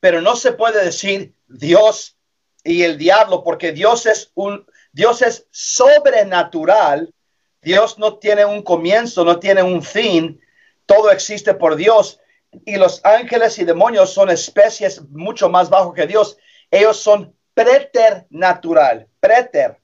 Pero 0.00 0.20
no 0.20 0.36
se 0.36 0.52
puede 0.52 0.84
decir 0.84 1.34
Dios 1.46 2.16
y 2.64 2.82
el 2.82 2.98
diablo, 2.98 3.42
porque 3.42 3.72
Dios 3.72 4.06
es 4.06 4.30
un 4.34 4.66
Dios 4.92 5.22
es 5.22 5.46
sobrenatural. 5.50 7.14
Dios 7.62 7.98
no 7.98 8.18
tiene 8.18 8.44
un 8.44 8.62
comienzo, 8.62 9.24
no 9.24 9.38
tiene 9.38 9.62
un 9.62 9.82
fin. 9.82 10.40
Todo 10.86 11.10
existe 11.10 11.54
por 11.54 11.76
Dios. 11.76 12.20
Y 12.64 12.76
los 12.76 13.04
ángeles 13.04 13.58
y 13.58 13.64
demonios 13.64 14.12
son 14.12 14.30
especies 14.30 15.02
mucho 15.10 15.48
más 15.48 15.68
bajo 15.68 15.92
que 15.92 16.06
Dios. 16.06 16.38
Ellos 16.70 16.96
son 16.96 17.34
preternatural, 17.54 19.06
preter. 19.20 19.78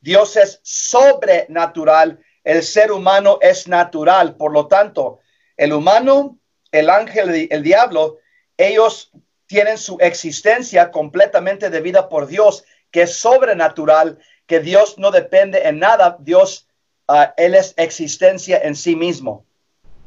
Dios 0.00 0.36
es 0.36 0.60
sobrenatural. 0.62 2.20
El 2.42 2.62
ser 2.62 2.92
humano 2.92 3.38
es 3.40 3.68
natural. 3.68 4.36
Por 4.36 4.52
lo 4.52 4.66
tanto, 4.66 5.20
el 5.56 5.72
humano, 5.72 6.38
el 6.70 6.90
ángel 6.90 7.48
el 7.50 7.62
diablo, 7.62 8.18
ellos 8.56 9.10
tienen 9.46 9.78
su 9.78 9.96
existencia 10.00 10.90
completamente 10.90 11.70
debida 11.70 12.08
por 12.08 12.26
Dios, 12.26 12.64
que 12.90 13.02
es 13.02 13.14
sobrenatural, 13.16 14.18
que 14.46 14.60
Dios 14.60 14.96
no 14.98 15.10
depende 15.10 15.66
en 15.66 15.78
nada, 15.78 16.16
Dios, 16.20 16.66
uh, 17.08 17.26
Él 17.36 17.54
es 17.54 17.74
existencia 17.76 18.58
en 18.62 18.74
sí 18.74 18.96
mismo. 18.96 19.44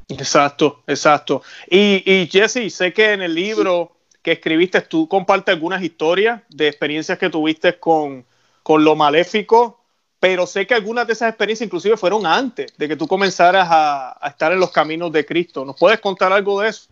Exacto, 0.08 0.84
exacto. 0.88 1.44
Y, 1.70 2.04
y 2.06 2.28
Jesse, 2.28 2.74
sé 2.74 2.94
que 2.94 3.14
en 3.14 3.22
el 3.22 3.36
libro 3.36 3.96
que 4.22 4.34
escribiste 4.34 4.82
tú 4.82 5.08
compartes 5.08 5.54
algunas 5.54 5.82
historias 5.82 6.42
de 6.50 6.68
experiencias 6.68 7.18
que 7.18 7.30
tuviste 7.30 7.78
con, 7.80 8.26
con 8.64 8.84
lo 8.84 8.96
maléfico, 8.96 9.80
pero 10.20 10.46
sé 10.48 10.68
que 10.68 10.74
algunas 10.74 11.08
de 11.08 11.14
esas 11.14 11.30
experiencias 11.30 11.68
inclusive 11.68 11.96
fueron 11.96 12.26
antes 12.26 12.74
de 12.78 12.88
que 12.88 12.96
tú 12.96 13.08
comenzaras 13.08 13.68
a, 13.70 14.18
a 14.20 14.30
estar 14.30 14.52
en 14.52 14.60
los 14.60 14.72
caminos 14.72 15.12
de 15.12 15.26
Cristo. 15.26 15.64
¿Nos 15.64 15.78
puedes 15.78 16.00
contar 16.00 16.34
algo 16.34 16.60
de 16.60 16.70
eso? 16.70 16.90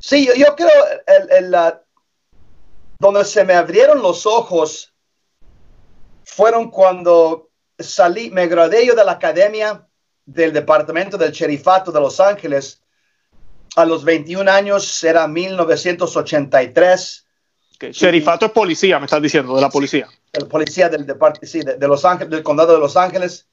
Sí, 0.00 0.26
yo, 0.26 0.34
yo 0.34 0.56
creo 0.56 0.70
el, 1.06 1.30
el, 1.30 1.50
la, 1.50 1.82
donde 2.98 3.24
se 3.24 3.44
me 3.44 3.54
abrieron 3.54 4.02
los 4.02 4.26
ojos 4.26 4.92
fueron 6.24 6.70
cuando 6.70 7.50
salí, 7.78 8.30
me 8.30 8.46
gradué 8.46 8.86
yo 8.86 8.94
de 8.94 9.04
la 9.04 9.12
academia 9.12 9.86
del 10.24 10.52
departamento 10.52 11.18
del 11.18 11.32
sherifato 11.32 11.90
de 11.90 12.00
Los 12.00 12.20
Ángeles 12.20 12.82
a 13.76 13.84
los 13.84 14.04
21 14.04 14.50
años, 14.50 15.04
era 15.04 15.26
1983. 15.26 17.26
Okay. 17.76 17.92
Sherifato 17.92 18.46
es 18.46 18.52
policía, 18.52 18.98
me 18.98 19.06
estás 19.06 19.22
diciendo, 19.22 19.54
de 19.54 19.60
la 19.60 19.70
policía. 19.70 20.08
El 20.32 20.46
policía 20.46 20.88
del 20.88 21.06
departamento, 21.06 21.46
sí, 21.46 21.60
de, 21.60 21.76
de, 21.76 21.88
Los 21.88 22.04
Ángeles, 22.04 22.30
del 22.30 22.42
condado 22.42 22.74
de 22.74 22.78
Los 22.78 22.96
Ángeles. 22.96 23.48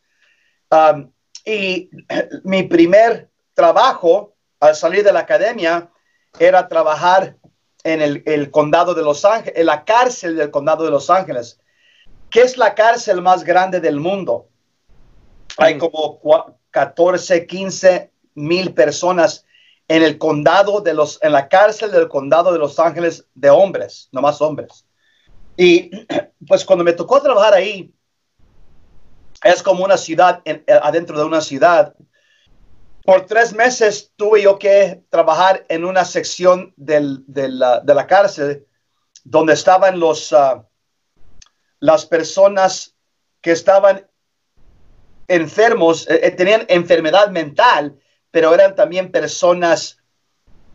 Um, 0.70 1.12
y 1.46 1.90
mi 2.44 2.64
primer 2.64 3.30
trabajo 3.54 4.36
al 4.60 4.76
salir 4.76 5.04
de 5.04 5.14
la 5.14 5.20
academia 5.20 5.90
era 6.40 6.68
trabajar 6.68 7.36
en 7.84 8.02
el, 8.02 8.24
el, 8.26 8.52
condado 8.52 8.94
de 8.94 9.04
Los 9.04 9.26
Ángeles, 9.26 9.54
en 9.58 9.66
la 9.66 9.86
cárcel 9.86 10.36
del 10.36 10.52
condado 10.52 10.84
de 10.84 10.92
Los 10.92 11.10
Ángeles, 11.10 11.60
que 12.30 12.42
es 12.42 12.58
la 12.58 12.76
cárcel 12.76 13.22
más 13.22 13.44
grande 13.44 13.80
del 13.80 14.00
mundo. 14.00 14.50
Hay 15.58 15.78
como 15.78 16.20
14, 16.72 17.46
15 17.48 18.12
mil 18.36 18.74
personas 18.74 19.46
en 19.88 20.04
el 20.04 20.18
condado 20.18 20.82
de 20.82 20.94
los, 20.94 21.20
en 21.24 21.32
la 21.32 21.48
cárcel 21.48 21.92
del 21.92 22.10
condado 22.10 22.52
de 22.52 22.60
Los 22.60 22.78
Ángeles 22.80 23.26
de 23.34 23.50
hombres, 23.50 24.10
no 24.12 24.22
más 24.22 24.42
hombres. 24.42 24.86
Y 25.56 25.90
pues 26.48 26.66
cuando 26.66 26.84
me 26.84 26.94
tocó 26.94 27.22
trabajar 27.22 27.54
ahí, 27.54 27.92
es 29.44 29.64
como 29.64 29.86
una 29.86 29.98
ciudad 29.98 30.42
en, 30.46 30.64
adentro 30.82 31.18
de 31.18 31.26
una 31.26 31.42
ciudad 31.42 31.94
por 33.08 33.26
tres 33.26 33.54
meses 33.54 34.12
tuve 34.18 34.42
yo 34.42 34.60
que 34.60 35.02
trabajar 35.10 35.66
en 35.70 35.86
una 35.86 36.04
sección 36.04 36.74
del, 36.76 37.24
de, 37.26 37.48
la, 37.48 37.80
de, 37.80 37.94
la, 37.94 38.06
cárcel 38.06 38.68
donde 39.24 39.54
estaban 39.54 39.98
los, 39.98 40.34
uh, 40.34 40.62
las 41.80 42.06
personas 42.06 42.98
que 43.40 43.52
estaban 43.52 44.06
enfermos, 45.30 46.06
eh, 46.10 46.32
tenían 46.32 46.66
enfermedad 46.68 47.30
mental, 47.30 47.98
pero 48.30 48.54
eran 48.54 48.76
también 48.76 49.10
personas 49.10 50.00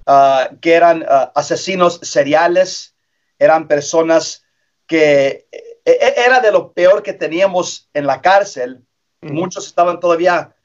uh, 0.06 0.56
que 0.58 0.72
eran 0.72 1.02
uh, 1.02 1.30
asesinos 1.34 2.00
seriales, 2.02 2.94
eran 3.38 3.68
personas 3.68 4.42
que 4.86 5.48
eh, 5.52 6.14
era 6.16 6.40
de 6.40 6.50
lo 6.50 6.72
peor 6.72 7.02
que 7.02 7.12
teníamos 7.12 7.90
en 7.92 8.06
la 8.06 8.22
cárcel. 8.22 8.86
Mm 9.20 9.28
-hmm. 9.28 9.32
Muchos 9.32 9.66
estaban 9.66 10.00
todavía 10.00 10.56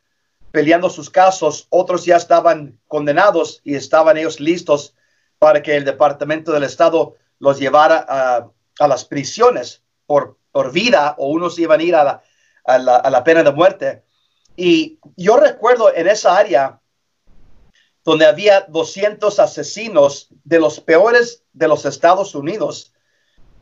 peleando 0.57 0.89
sus 0.89 1.11
casos, 1.11 1.67
otros 1.69 2.03
ya 2.03 2.15
estaban 2.15 2.79
condenados 2.87 3.61
y 3.63 3.75
estaban 3.75 4.17
ellos 4.17 4.39
listos 4.39 4.95
para 5.37 5.61
que 5.61 5.75
el 5.75 5.85
Departamento 5.85 6.51
del 6.51 6.63
Estado 6.63 7.13
los 7.37 7.59
llevara 7.59 8.03
a, 8.09 8.49
a 8.79 8.87
las 8.87 9.05
prisiones 9.05 9.83
por, 10.07 10.39
por, 10.51 10.71
vida 10.71 11.13
o 11.19 11.27
unos 11.29 11.59
iban 11.59 11.79
a 11.79 11.83
ir 11.83 11.95
a 11.95 12.03
la, 12.03 12.23
a, 12.65 12.79
la, 12.79 12.95
a 12.95 13.09
la, 13.11 13.23
pena 13.23 13.43
de 13.43 13.51
muerte. 13.51 14.03
Y 14.55 14.97
yo 15.15 15.37
recuerdo 15.37 15.93
en 15.93 16.07
esa 16.07 16.35
área 16.35 16.81
donde 18.03 18.25
había 18.25 18.61
200 18.61 19.37
asesinos 19.37 20.29
de 20.43 20.59
los 20.59 20.79
peores 20.79 21.43
de 21.53 21.67
los 21.67 21.85
Estados 21.85 22.33
Unidos 22.33 22.95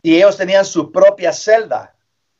y 0.01 0.15
ellos 0.15 0.37
tenían 0.37 0.63
su 0.63 0.93
propia 0.93 1.33
celda. 1.33 1.93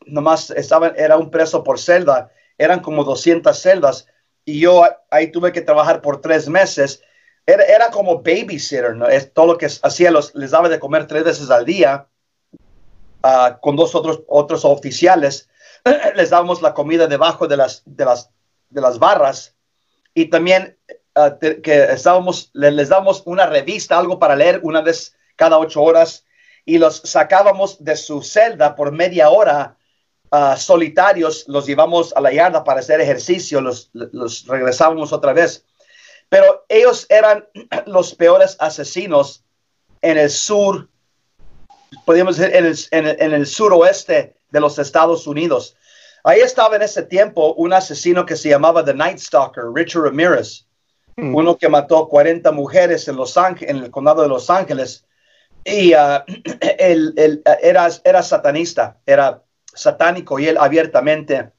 Nomás 0.06 0.50
estaban, 0.52 0.94
era 0.96 1.18
un 1.18 1.30
preso 1.30 1.62
por 1.62 1.78
celda, 1.78 2.32
eran 2.58 2.80
como 2.80 3.04
200 3.04 3.60
celdas 3.60 4.08
y 4.46 4.60
yo 4.60 4.84
ahí 5.10 5.32
tuve 5.32 5.52
que 5.52 5.62
trabajar 5.62 6.02
por 6.02 6.22
tres 6.22 6.48
meses. 6.48 7.02
Era, 7.48 7.64
era 7.64 7.90
como 7.90 8.22
babysitter, 8.22 8.96
¿no? 8.96 9.08
Es 9.08 9.34
todo 9.34 9.48
lo 9.48 9.58
que 9.58 9.66
hacía, 9.66 10.12
los, 10.12 10.34
les 10.36 10.52
daba 10.52 10.70
de 10.70 10.80
comer 10.80 11.08
tres 11.08 11.24
veces 11.24 11.50
al 11.50 11.66
día 11.66 12.08
uh, 13.24 13.60
con 13.60 13.76
dos 13.76 13.96
otros, 13.96 14.22
otros 14.28 14.64
oficiales. 14.64 15.50
les 16.16 16.30
dábamos 16.30 16.62
la 16.62 16.74
comida 16.74 17.08
debajo 17.08 17.48
de 17.48 17.58
las, 17.58 17.82
de 17.86 18.06
las, 18.06 18.32
de 18.70 18.82
las 18.82 19.00
barras 19.00 19.56
y 20.14 20.26
también 20.26 20.78
uh, 21.16 21.38
que 21.40 21.84
estábamos, 21.92 22.52
les, 22.54 22.74
les 22.74 22.90
dábamos 22.90 23.24
una 23.26 23.48
revista, 23.48 23.98
algo 23.98 24.20
para 24.20 24.36
leer 24.36 24.60
una 24.64 24.82
vez 24.82 25.16
cada 25.36 25.58
ocho 25.58 25.82
horas 25.82 26.26
y 26.66 26.78
los 26.78 26.98
sacábamos 27.04 27.84
de 27.84 27.96
su 27.96 28.22
celda 28.22 28.76
por 28.76 28.92
media 28.92 29.30
hora 29.30 29.78
Uh, 30.36 30.58
solitarios, 30.58 31.46
los 31.48 31.66
llevamos 31.66 32.12
a 32.14 32.20
la 32.20 32.34
yarda 32.34 32.62
para 32.62 32.82
hacer 32.82 33.00
ejercicio, 33.00 33.62
los, 33.62 33.90
los 33.94 34.46
regresábamos 34.48 35.14
otra 35.14 35.32
vez. 35.32 35.64
Pero 36.28 36.66
ellos 36.68 37.06
eran 37.08 37.48
los 37.86 38.14
peores 38.14 38.58
asesinos 38.60 39.46
en 40.02 40.18
el 40.18 40.30
sur, 40.30 40.90
podríamos 42.06 42.36
decir, 42.36 42.54
en 42.54 42.66
el, 42.66 42.78
en 42.92 43.08
el, 43.08 43.22
en 43.22 43.34
el 43.34 43.48
suroeste 43.48 44.36
de 44.50 44.60
los 44.60 44.78
Estados 44.78 45.26
Unidos. 45.26 45.78
Ahí 46.26 46.42
estaba 46.42 46.76
en 46.76 46.82
ese 46.82 47.04
tiempo 47.04 47.54
un 47.54 47.72
asesino 47.72 48.26
que 48.26 48.36
se 48.36 48.50
llamaba 48.50 48.84
The 48.84 48.94
Night 48.94 49.20
Stalker, 49.20 49.66
Richard 49.74 50.04
Ramirez, 50.04 50.66
mm. 51.16 51.34
uno 51.34 51.58
que 51.58 51.70
mató 51.70 52.10
40 52.10 52.52
mujeres 52.52 53.08
en, 53.08 53.16
los 53.16 53.38
en 53.38 53.78
el 53.78 53.90
condado 53.90 54.22
de 54.22 54.28
Los 54.28 54.50
Ángeles. 54.50 55.06
Y 55.64 55.94
uh, 55.94 56.24
él, 56.78 57.14
él, 57.16 57.42
era, 57.62 57.88
era 58.04 58.22
satanista, 58.22 59.00
era 59.06 59.45
satánico 59.76 60.40
y 60.40 60.48
él 60.48 60.58
abiertamente 60.58 61.52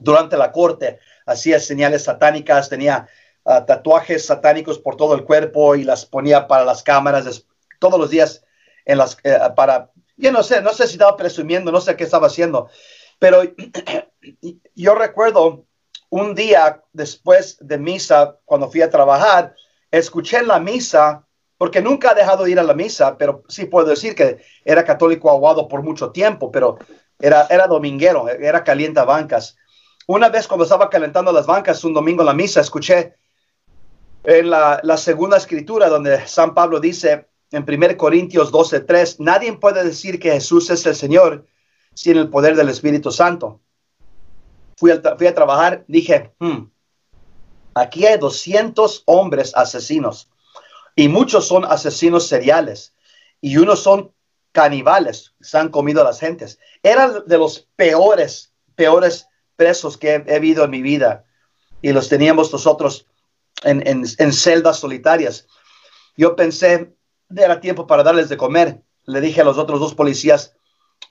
durante 0.00 0.36
la 0.36 0.50
corte 0.50 0.98
hacía 1.26 1.60
señales 1.60 2.04
satánicas, 2.04 2.68
tenía 2.68 3.08
uh, 3.44 3.64
tatuajes 3.64 4.26
satánicos 4.26 4.78
por 4.78 4.96
todo 4.96 5.14
el 5.14 5.24
cuerpo 5.24 5.76
y 5.76 5.84
las 5.84 6.04
ponía 6.06 6.46
para 6.46 6.64
las 6.64 6.82
cámaras 6.82 7.46
todos 7.78 7.98
los 7.98 8.10
días 8.10 8.42
en 8.84 8.98
las 8.98 9.14
uh, 9.14 9.54
para 9.54 9.90
yo 10.16 10.30
no 10.30 10.42
sé, 10.42 10.60
no 10.62 10.72
sé 10.72 10.86
si 10.86 10.92
estaba 10.94 11.16
presumiendo, 11.16 11.72
no 11.72 11.80
sé 11.80 11.96
qué 11.96 12.04
estaba 12.04 12.28
haciendo, 12.28 12.68
pero 13.18 13.42
yo 14.74 14.94
recuerdo 14.94 15.66
un 16.10 16.34
día 16.34 16.82
después 16.92 17.56
de 17.60 17.78
misa 17.78 18.38
cuando 18.44 18.70
fui 18.70 18.82
a 18.82 18.90
trabajar, 18.90 19.54
escuché 19.90 20.38
en 20.38 20.48
la 20.48 20.60
misa 20.60 21.26
porque 21.58 21.80
nunca 21.80 22.10
ha 22.10 22.14
dejado 22.14 22.44
de 22.44 22.52
ir 22.52 22.58
a 22.58 22.64
la 22.64 22.74
misa, 22.74 23.16
pero 23.16 23.42
sí 23.48 23.64
puedo 23.64 23.88
decir 23.88 24.14
que 24.14 24.44
era 24.64 24.84
católico 24.84 25.30
aguado 25.30 25.66
por 25.68 25.82
mucho 25.82 26.10
tiempo, 26.10 26.50
pero 26.50 26.78
era, 27.18 27.46
era 27.50 27.66
dominguero, 27.66 28.28
era 28.28 28.64
calienta 28.64 29.04
bancas. 29.04 29.56
Una 30.06 30.28
vez 30.28 30.46
cuando 30.46 30.64
estaba 30.64 30.90
calentando 30.90 31.32
las 31.32 31.46
bancas, 31.46 31.84
un 31.84 31.94
domingo 31.94 32.22
en 32.22 32.26
la 32.26 32.34
misa, 32.34 32.60
escuché 32.60 33.14
en 34.24 34.50
la, 34.50 34.96
segunda 34.96 35.36
escritura 35.36 35.88
donde 35.88 36.26
San 36.26 36.54
Pablo 36.54 36.80
dice 36.80 37.28
en 37.50 37.64
1 37.68 37.96
Corintios 37.96 38.50
12:3, 38.50 39.16
nadie 39.18 39.52
puede 39.54 39.84
decir 39.84 40.18
que 40.18 40.32
Jesús 40.32 40.70
es 40.70 40.84
el 40.86 40.94
Señor 40.94 41.46
sin 41.94 42.16
el 42.16 42.28
poder 42.28 42.56
del 42.56 42.68
Espíritu 42.68 43.12
Santo. 43.12 43.60
Fui 44.76 44.90
a, 44.90 45.00
fui 45.16 45.26
a 45.26 45.34
trabajar, 45.34 45.84
dije, 45.86 46.32
hmm, 46.38 46.64
aquí 47.74 48.06
hay 48.06 48.18
200 48.18 49.04
hombres 49.06 49.52
asesinos 49.54 50.30
y 50.96 51.08
muchos 51.08 51.46
son 51.46 51.64
asesinos 51.64 52.26
seriales 52.26 52.94
y 53.40 53.56
unos 53.58 53.82
son 53.82 54.13
caníbales, 54.54 55.34
se 55.40 55.58
han 55.58 55.68
comido 55.68 56.00
a 56.00 56.04
las 56.04 56.20
gentes. 56.20 56.60
Eran 56.82 57.24
de 57.26 57.38
los 57.38 57.68
peores, 57.74 58.54
peores 58.76 59.26
presos 59.56 59.98
que 59.98 60.14
he, 60.14 60.24
he 60.28 60.38
vivido 60.38 60.64
en 60.64 60.70
mi 60.70 60.80
vida. 60.80 61.24
Y 61.82 61.92
los 61.92 62.08
teníamos 62.08 62.52
nosotros 62.52 63.06
en, 63.64 64.32
celdas 64.32 64.78
solitarias. 64.78 65.48
Yo 66.16 66.36
pensé, 66.36 66.94
era 67.34 67.60
tiempo 67.60 67.86
para 67.86 68.04
darles 68.04 68.28
de 68.28 68.36
comer. 68.36 68.80
Le 69.06 69.20
dije 69.20 69.40
a 69.40 69.44
los 69.44 69.58
otros 69.58 69.80
dos 69.80 69.94
policías, 69.94 70.54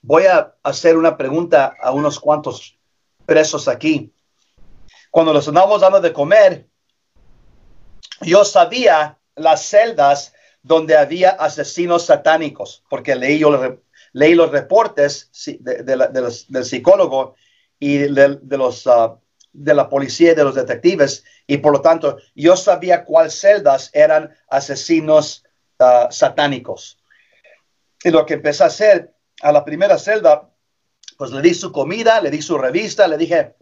voy 0.01 0.25
a 0.25 0.55
hacer 0.63 0.97
una 0.97 1.17
pregunta 1.17 1.75
a 1.81 1.91
unos 1.91 2.19
cuantos 2.19 2.79
presos 3.25 3.67
aquí. 3.67 4.13
Cuando 5.11 5.33
los 5.33 5.47
andamos 5.47 5.81
dando 5.81 5.99
de 5.99 6.13
comer, 6.13 6.67
yo 8.21 8.45
sabía 8.45 9.19
las 9.35 9.67
celdas 9.67 10.33
donde 10.63 10.97
había 10.97 11.31
asesinos 11.31 12.05
satánicos, 12.05 12.83
porque 12.89 13.15
leí, 13.15 13.37
yo, 13.37 13.79
leí 14.13 14.33
los 14.33 14.49
reportes 14.49 15.29
del 15.59 16.65
psicólogo 16.65 17.35
y 17.77 17.97
de, 17.97 18.39
los, 18.57 18.87
ah, 18.87 19.17
de 19.51 19.73
la 19.73 19.89
policía 19.89 20.31
y 20.31 20.35
de 20.35 20.43
los 20.45 20.55
detectives, 20.55 21.25
y 21.45 21.57
por 21.57 21.73
lo 21.73 21.81
tanto 21.81 22.17
yo 22.33 22.55
sabía 22.55 23.03
cuáles 23.03 23.39
celdas 23.39 23.91
eran 23.93 24.33
asesinos 24.49 25.43
ah, 25.79 26.07
satánicos. 26.09 26.97
Y 28.01 28.09
lo 28.09 28.25
que 28.25 28.35
empecé 28.35 28.63
a 28.63 28.67
hacer 28.67 29.13
a 29.41 29.51
la 29.51 29.65
primera 29.65 29.97
celda, 29.97 30.49
pues 31.17 31.31
le 31.31 31.41
di 31.41 31.53
su 31.53 31.71
comida, 31.73 32.21
le 32.21 32.31
di 32.31 32.41
su 32.41 32.57
revista, 32.57 33.07
le 33.07 33.17
dije, 33.17 33.55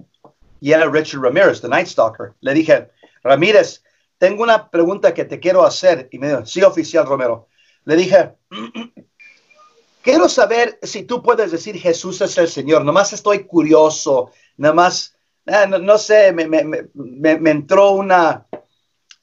y 0.60 0.72
era 0.72 0.88
Richard 0.88 1.22
Ramirez, 1.22 1.62
The 1.62 1.68
Night 1.68 1.88
Stalker, 1.88 2.34
le 2.42 2.54
dije, 2.54 2.90
Ramírez, 3.24 3.84
tengo 4.22 4.44
una 4.44 4.70
pregunta 4.70 5.16
que 5.16 5.26
te 5.26 5.40
quiero 5.40 5.66
hacer. 5.66 6.08
Y 6.12 6.20
me 6.20 6.30
dijo, 6.30 6.46
sí, 6.46 6.62
oficial 6.62 7.08
Romero. 7.08 7.48
Le 7.86 7.96
dije, 7.96 8.36
quiero 10.04 10.30
saber 10.30 10.78
si 10.84 11.06
tú 11.06 11.24
puedes 11.24 11.52
decir 11.52 11.76
Jesús 11.80 12.22
es 12.22 12.38
el 12.38 12.48
Señor. 12.48 12.86
Nomás 12.86 13.14
estoy 13.14 13.46
curioso, 13.46 14.30
nomás, 14.58 15.16
eh, 15.48 15.66
no, 15.68 15.98
sé, 15.98 16.34
me, 16.34 17.50
entró 17.50 17.94
una, 17.94 18.46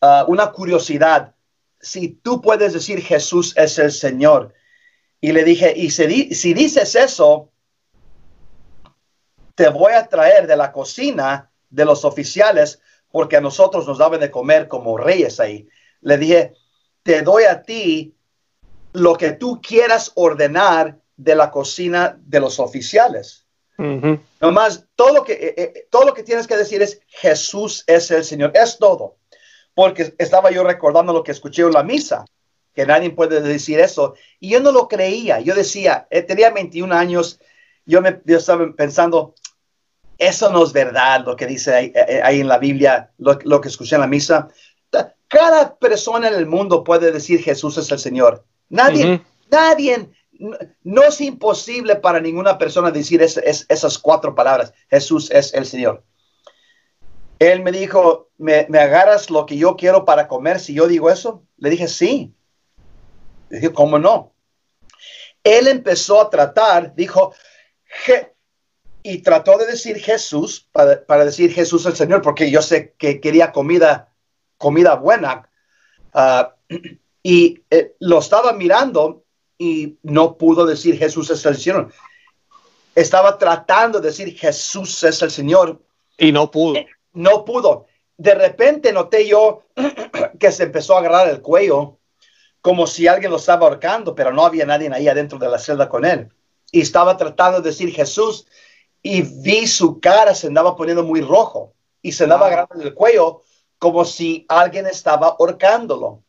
ah, 0.01 0.25
una 0.27 0.51
curiosidad. 0.51 1.33
Si 1.81 2.09
tú 2.09 2.43
puedes 2.43 2.73
decir 2.73 3.01
Jesús 3.01 3.57
es 3.57 3.79
el 3.79 3.93
Señor. 3.93 4.53
Y 5.21 5.31
le 5.31 5.45
dije, 5.45 5.75
y 5.77 5.91
si, 5.91 6.35
si 6.35 6.55
dices 6.55 6.97
eso, 6.97 7.53
te 9.55 9.69
voy 9.69 9.93
a 9.93 10.09
traer 10.09 10.49
de 10.49 10.57
la 10.57 10.73
cocina 10.73 11.53
de 11.71 11.85
los 11.85 12.05
oficiales 12.05 12.81
porque 13.11 13.37
a 13.37 13.41
nosotros 13.41 13.87
nos 13.87 13.99
daban 13.99 14.21
de 14.21 14.31
comer 14.31 14.69
como 14.69 14.97
reyes 14.97 15.41
ahí. 15.41 15.69
Le 16.01 16.19
dije, 16.19 16.55
te 17.03 17.23
doy 17.23 17.45
a 17.45 17.63
ti 17.63 18.15
lo 18.93 19.17
que 19.17 19.33
tú 19.33 19.61
quieras 19.63 20.13
ordenar 20.15 20.99
de 21.17 21.35
la 21.35 21.51
cocina 21.51 22.19
de 22.21 22.41
los 22.41 22.59
oficiales. 22.61 23.45
Nomás, 24.41 24.87
todo 24.97 25.15
lo, 25.15 25.25
que, 25.25 25.35
eh, 25.35 25.55
eh, 25.57 25.87
todo 25.89 26.05
lo 26.05 26.13
que 26.13 26.25
tienes 26.25 26.49
que 26.49 26.57
decir 26.57 26.83
es 26.83 27.01
Jesús 27.07 27.85
es 27.87 28.11
el 28.11 28.25
Señor. 28.25 28.51
Es 28.55 28.77
todo. 28.79 29.17
Porque 29.75 30.15
estaba 30.19 30.51
yo 30.51 30.65
recordando 30.65 31.13
lo 31.13 31.23
que 31.23 31.31
escuché 31.31 31.63
en 31.63 31.73
la 31.73 31.85
misa, 31.85 32.25
que 32.75 32.85
nadie 32.85 33.11
puede 33.11 33.41
decir 33.41 33.79
eso. 33.79 34.15
Y 34.41 34.51
yo 34.51 34.61
no 34.61 34.73
lo 34.73 34.89
creía. 34.89 35.39
Yo 35.41 35.55
decía, 35.55 36.09
eh, 36.11 36.23
tenía 36.23 36.51
21 36.51 36.93
años, 36.93 37.41
yo, 37.87 38.03
me, 38.03 38.21
yo 38.25 38.39
estaba 38.39 38.73
pensando, 38.73 39.35
eso 40.19 40.51
no 40.51 40.65
es 40.65 40.73
verdad 40.73 41.25
lo 41.25 41.37
que 41.37 41.47
dice 41.47 41.93
ahí, 42.25 42.41
en 42.41 42.49
la 42.49 42.59
Biblia, 42.59 43.13
lo, 43.19 43.39
lo, 43.45 43.61
que 43.61 43.69
escuché 43.69 43.95
en 43.95 44.01
la 44.01 44.07
misa. 44.07 44.49
Cada 45.29 45.77
persona 45.77 46.29
en 46.29 46.35
el 46.35 46.47
mundo 46.47 46.83
puede 46.83 47.13
decir 47.13 47.43
Jesús 47.43 47.79
es 47.79 47.91
el 47.93 47.99
Señor. 47.99 48.45
Nadie, 48.69 49.23
nadie, 49.51 50.11
no, 50.83 51.03
es 51.03 51.21
imposible 51.21 51.97
para 51.97 52.21
ninguna 52.21 52.59
persona 52.59 52.91
decir 52.91 53.23
esas 53.23 53.99
cuatro 53.99 54.35
palabras, 54.35 54.73
Jesús 54.91 55.31
es 55.31 55.55
el 55.55 55.67
Señor. 55.67 56.05
Él 57.39 57.63
me 57.63 57.71
dijo, 57.71 58.29
¿Me, 58.37 58.67
¿Me, 58.69 58.79
agarras 58.79 59.31
lo 59.31 59.47
que 59.47 59.57
yo 59.57 59.77
quiero 59.77 60.05
para 60.05 60.29
comer 60.29 60.61
si 60.61 60.75
yo 60.75 60.87
digo 60.87 61.11
eso? 61.11 61.45
Le 61.57 61.71
dije, 61.71 61.89
sí. 61.89 62.35
Le 63.49 63.59
dije, 63.59 63.73
¿cómo 63.73 63.99
no? 63.99 64.33
Él 65.45 65.69
empezó 65.69 66.21
a 66.21 66.31
tratar, 66.31 66.95
dijo, 66.95 67.33
y 69.11 69.23
trató 69.23 69.57
de 69.57 69.65
decir 69.65 69.99
Jesús, 69.99 70.69
para, 70.71 71.25
decir 71.25 71.51
Jesús 71.51 71.87
el 71.87 71.97
Señor, 71.97 72.21
porque 72.21 72.51
yo 72.51 72.61
sé 72.61 72.95
que 72.99 73.21
quería 73.21 73.53
comida, 73.53 74.13
comida 74.59 74.97
buena. 74.97 75.49
Ah, 76.13 76.55
y 77.23 77.63
eh, 77.71 77.95
lo 78.01 78.19
estaba 78.19 78.53
mirando 78.53 79.25
y 79.57 79.97
no 80.03 80.37
pudo 80.37 80.67
decir 80.67 80.99
Jesús 80.99 81.31
es 81.31 81.47
el 81.47 81.57
Señor. 81.57 81.91
Estaba 82.95 83.39
tratando 83.39 83.99
de 83.99 84.09
decir 84.09 84.37
Jesús 84.37 85.03
es 85.05 85.23
el 85.23 85.31
Señor. 85.31 85.81
Y 86.19 86.31
no 86.31 86.51
pudo. 86.51 86.77
Eh, 86.77 86.87
no 87.15 87.47
pudo. 87.47 87.87
De 88.19 88.35
repente 88.35 88.93
noté 88.93 89.27
yo 89.27 89.63
que 90.39 90.53
se 90.53 90.65
empezó 90.65 90.97
a 90.97 90.99
agarrar 90.99 91.31
el 91.31 91.41
cuello 91.41 91.97
como 92.61 92.87
si 92.87 93.07
alguien 93.07 93.31
lo 93.31 93.39
estaba 93.39 93.69
ahorcando, 93.69 94.15
pero 94.15 94.35
no 94.35 94.45
había 94.45 94.67
nadie 94.67 94.91
ahí 94.93 95.09
adentro 95.09 95.39
de 95.39 95.49
la 95.49 95.59
celda 95.59 95.89
con 95.89 96.05
él. 96.05 96.29
Y 96.71 96.83
estaba 96.83 97.17
tratando 97.17 97.63
de 97.63 97.71
decir 97.71 97.91
Jesús 97.91 98.47
y 99.03 99.23
vi 99.23 99.67
su 99.67 100.01
cara 100.01 100.35
se 100.35 100.49
andaba 100.49 100.77
poniendo 100.77 101.05
muy 101.05 101.21
rojo 101.21 101.75
y 102.03 102.13
se 102.13 102.25
andaba 102.25 102.47
agarrando 102.47 102.85
el 102.85 102.95
cuello 102.95 103.43
como 103.79 104.05
si 104.05 104.45
alguien 104.49 104.87
estaba 104.87 105.37
ahorcándolo. 105.39 106.23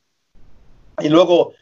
Y 0.99 1.09
luego 1.09 1.53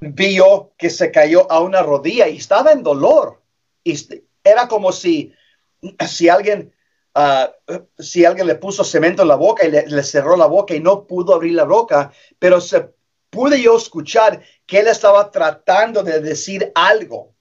vi 0.00 0.38
que 0.76 0.90
se 0.90 1.10
cayó 1.10 1.50
a 1.50 1.60
una 1.60 1.82
rodilla 1.82 2.28
y 2.28 2.36
estaba 2.36 2.72
en 2.72 2.82
dolor. 2.82 3.40
Y 3.82 3.96
era 4.44 4.68
como 4.68 4.92
si, 4.92 5.32
si 6.06 6.28
alguien, 6.28 6.72
ah, 7.14 7.52
si 7.98 8.24
alguien 8.24 8.46
le 8.46 8.56
puso 8.56 8.84
cemento 8.84 9.22
en 9.22 9.28
la 9.28 9.36
boca 9.36 9.66
y 9.66 9.70
le, 9.70 10.02
cerró 10.02 10.36
la 10.36 10.46
boca 10.46 10.74
y 10.74 10.80
no 10.80 11.06
pudo 11.06 11.34
abrir 11.34 11.54
la 11.54 11.64
boca, 11.64 12.12
pero 12.38 12.60
se 12.60 12.90
pude 13.30 13.60
yo 13.60 13.76
escuchar 13.76 14.42
que 14.66 14.80
él 14.80 14.88
estaba 14.88 15.30
tratando 15.30 16.02
de 16.02 16.20
decir 16.20 16.72
algo, 16.74 17.34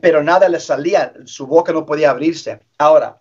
pero 0.00 0.22
nada 0.22 0.48
le 0.48 0.60
salía, 0.60 1.12
su 1.24 1.46
boca 1.46 1.72
no 1.72 1.86
podía 1.86 2.10
abrirse. 2.10 2.60
Ahora, 2.78 3.20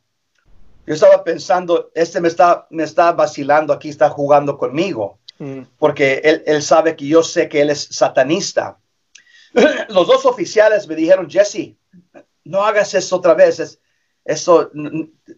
yo 0.85 0.93
estaba 0.93 1.23
pensando, 1.23 1.91
este 1.93 2.19
me 2.19 2.27
está, 2.27 2.67
me 2.69 2.83
está 2.83 3.11
vacilando 3.11 3.73
aquí, 3.73 3.89
está 3.89 4.09
jugando 4.09 4.57
conmigo. 4.57 5.19
Mm. 5.39 5.61
porque 5.77 6.21
él, 6.45 6.61
sabe 6.61 6.97
que 6.97 7.07
yo 7.07 7.23
sé 7.23 7.47
que 7.47 7.61
él 7.61 7.69
es 7.69 7.87
satanista. 7.91 8.77
Los 9.87 10.05
dos 10.05 10.25
oficiales 10.25 10.85
me 10.85 10.95
dijeron, 10.95 11.29
Jesse, 11.29 11.77
no 12.43 12.63
hagas 12.63 12.93
eso 12.93 13.15
otra 13.15 13.33
vez. 13.33 13.79
eso 14.25 14.69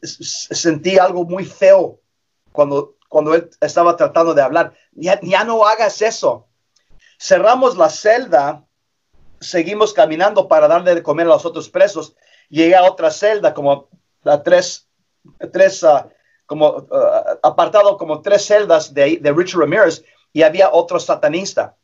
sentí 0.02 0.98
algo 0.98 1.24
muy 1.24 1.46
feo 1.46 2.02
cuando, 2.52 2.98
cuando 3.08 3.36
él 3.36 3.50
estaba 3.62 3.96
tratando 3.96 4.34
de 4.34 4.42
hablar. 4.42 4.74
Ya, 4.92 5.20
ya 5.22 5.44
no 5.44 5.66
hagas 5.68 6.02
eso. 6.02 6.48
Cerramos 7.20 7.78
la 7.78 7.90
celda, 7.90 8.66
seguimos 9.42 9.92
caminando 9.92 10.48
para 10.48 10.68
darle 10.68 10.96
de 10.96 11.04
comer 11.04 11.26
a 11.26 11.30
los 11.30 11.46
otros 11.46 11.70
presos. 11.70 12.16
Llegué 12.50 12.76
a 12.76 12.84
otra 12.84 13.12
celda, 13.12 13.54
como 13.54 13.90
a 14.24 14.44
tres, 14.44 14.88
tres 15.52 15.84
uh, 15.84 16.10
como 16.46 16.70
uh, 16.70 17.40
apartado 17.44 17.98
como 17.98 18.22
tres 18.22 18.46
celdas 18.46 18.94
de, 18.94 19.20
Richard 19.36 19.62
Ramirez 19.62 20.04
y 20.32 20.44
había 20.44 20.72
otro 20.72 21.00
satanista. 21.00 21.76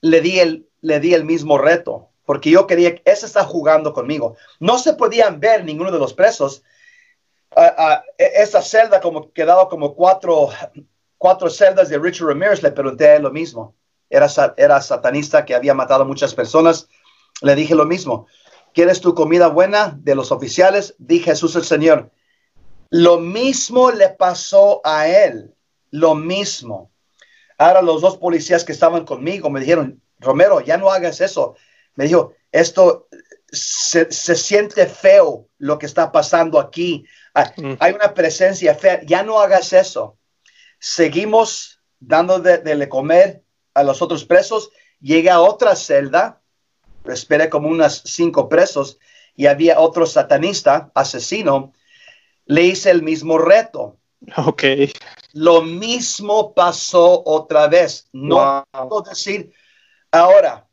Le 0.00 0.20
di, 0.20 0.40
el, 0.40 0.68
le 0.80 1.00
di 1.00 1.14
el 1.14 1.24
mismo 1.24 1.58
reto 1.58 2.10
porque 2.24 2.50
yo 2.50 2.66
quería, 2.66 3.00
ese 3.04 3.26
está 3.26 3.44
jugando 3.44 3.92
conmigo. 3.92 4.36
No 4.58 4.78
se 4.78 4.94
podían 4.94 5.40
ver 5.40 5.62
ninguno 5.64 5.92
de 5.92 5.98
los 5.98 6.14
presos. 6.14 6.62
Uh, 7.54 8.00
esa 8.16 8.62
celda 8.62 9.00
como 9.00 9.30
quedaba 9.32 9.68
como 9.68 9.94
cuatro, 9.94 10.48
cuatro 11.18 11.50
celdas 11.50 11.90
de 11.90 11.98
Richard 11.98 12.28
Ramirez, 12.28 12.62
le 12.62 12.72
pregunté 12.72 13.18
lo 13.18 13.30
mismo. 13.30 13.74
Era, 14.10 14.28
era 14.56 14.80
satanista 14.80 15.44
que 15.44 15.54
había 15.54 15.74
matado 15.74 16.02
a 16.02 16.06
muchas 16.06 16.34
personas. 16.34 16.88
Le 17.40 17.54
dije 17.54 17.74
lo 17.74 17.84
mismo. 17.84 18.26
¿Quieres 18.72 19.00
tu 19.00 19.14
comida 19.14 19.48
buena 19.48 19.96
de 20.00 20.14
los 20.14 20.32
oficiales? 20.32 20.94
Dije 20.98 21.30
Jesús 21.30 21.56
el 21.56 21.64
Señor. 21.64 22.10
Lo 22.90 23.18
mismo 23.18 23.90
le 23.90 24.10
pasó 24.10 24.80
a 24.84 25.08
él, 25.08 25.54
lo 25.90 26.14
mismo. 26.14 26.90
Ahora 27.58 27.82
los 27.82 28.00
dos 28.00 28.18
policías 28.18 28.64
que 28.64 28.72
estaban 28.72 29.04
conmigo 29.04 29.50
me 29.50 29.60
dijeron, 29.60 30.02
Romero, 30.18 30.60
ya 30.60 30.76
no 30.76 30.90
hagas 30.90 31.20
eso. 31.20 31.54
Me 31.94 32.04
dijo, 32.04 32.34
esto 32.50 33.08
se, 33.54 34.10
siente 34.10 34.86
feo 34.86 35.48
lo 35.58 35.78
que 35.78 35.86
está 35.86 36.10
pasando 36.10 36.58
aquí. 36.58 37.04
Ah, 37.34 37.52
mm. 37.56 37.74
Hay 37.78 37.92
una 37.92 38.14
presencia 38.14 38.74
fea, 38.74 39.02
ya 39.04 39.22
no 39.22 39.38
hagas 39.38 39.72
eso. 39.72 40.18
Seguimos 40.78 41.80
dando 42.00 42.40
de, 42.40 42.88
comer 42.88 43.43
a 43.74 43.82
los 43.82 44.00
otros 44.02 44.24
presos. 44.24 44.70
Llegué 45.00 45.30
a 45.30 45.40
otra 45.40 45.76
celda, 45.76 46.40
esperé 47.04 47.50
como 47.50 47.68
unas 47.68 48.02
cinco 48.04 48.48
presos 48.48 48.98
y 49.36 49.46
había 49.46 49.80
otro 49.80 50.06
satanista, 50.06 50.90
asesino, 50.94 51.72
le 52.46 52.62
hice 52.62 52.90
el 52.90 53.02
mismo 53.02 53.38
reto. 53.38 53.98
Ok. 54.46 54.62
Lo 55.34 55.60
mismo 55.60 56.54
pasó 56.54 57.22
otra 57.26 57.68
vez. 57.68 58.08
No 58.12 58.64
puedo 58.72 59.02
decir. 59.02 59.52
Ahora, 60.10 60.66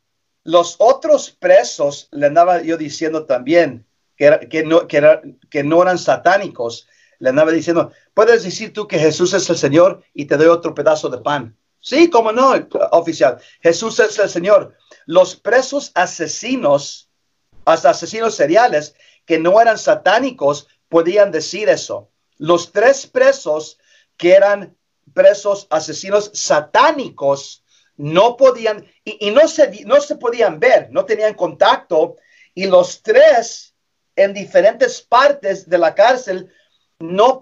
los 0.44 0.76
otros 0.78 1.30
presos, 1.30 2.08
le 2.12 2.26
andaba 2.26 2.62
yo 2.62 2.76
diciendo 2.76 3.26
también 3.26 3.86
que, 4.16 4.48
que, 4.50 4.64
no, 4.64 4.86
que, 4.86 5.64
no 5.64 5.82
eran 5.82 5.98
satánicos. 5.98 6.88
Le 7.18 7.28
andaba 7.28 7.50
diciendo, 7.52 7.92
puedes 8.14 8.42
decir 8.42 8.72
tú 8.72 8.88
que 8.88 8.98
Jesús 8.98 9.34
es 9.34 9.48
el 9.50 9.56
Señor 9.56 10.02
y 10.14 10.24
te 10.26 10.36
doy 10.36 10.46
otro 10.46 10.74
pedazo 10.74 11.08
de 11.08 11.18
pan. 11.18 11.56
Sí, 11.82 12.08
cómo 12.08 12.30
no, 12.30 12.54
oficial. 12.92 13.38
Jesús 13.60 13.98
es 13.98 14.16
el 14.20 14.30
Señor. 14.30 14.76
Los 15.04 15.34
presos 15.34 15.90
asesinos 15.94 17.10
hasta 17.64 17.90
asesinos 17.90 18.36
seriales 18.36 18.94
que 19.26 19.38
no 19.38 19.60
eran 19.60 19.78
satánicos 19.78 20.68
podían 20.88 21.32
decir 21.32 21.68
eso. 21.68 22.08
Los 22.38 22.70
tres 22.70 23.06
presos 23.08 23.78
que 24.16 24.32
eran 24.32 24.76
presos 25.12 25.66
asesinos 25.70 26.30
satánicos 26.34 27.64
no 27.96 28.36
podían, 28.36 28.86
y, 29.04 29.30
no, 29.32 29.46
se, 29.48 29.84
no 29.84 30.00
se 30.00 30.16
podían 30.16 30.60
ver, 30.60 30.88
no 30.92 31.04
tenían 31.04 31.34
contacto, 31.34 32.16
y 32.54 32.66
los 32.66 33.02
tres 33.02 33.74
en 34.14 34.32
diferentes 34.32 35.02
partes 35.02 35.68
de 35.68 35.78
la 35.78 35.94
cárcel 35.94 36.52
no 37.00 37.40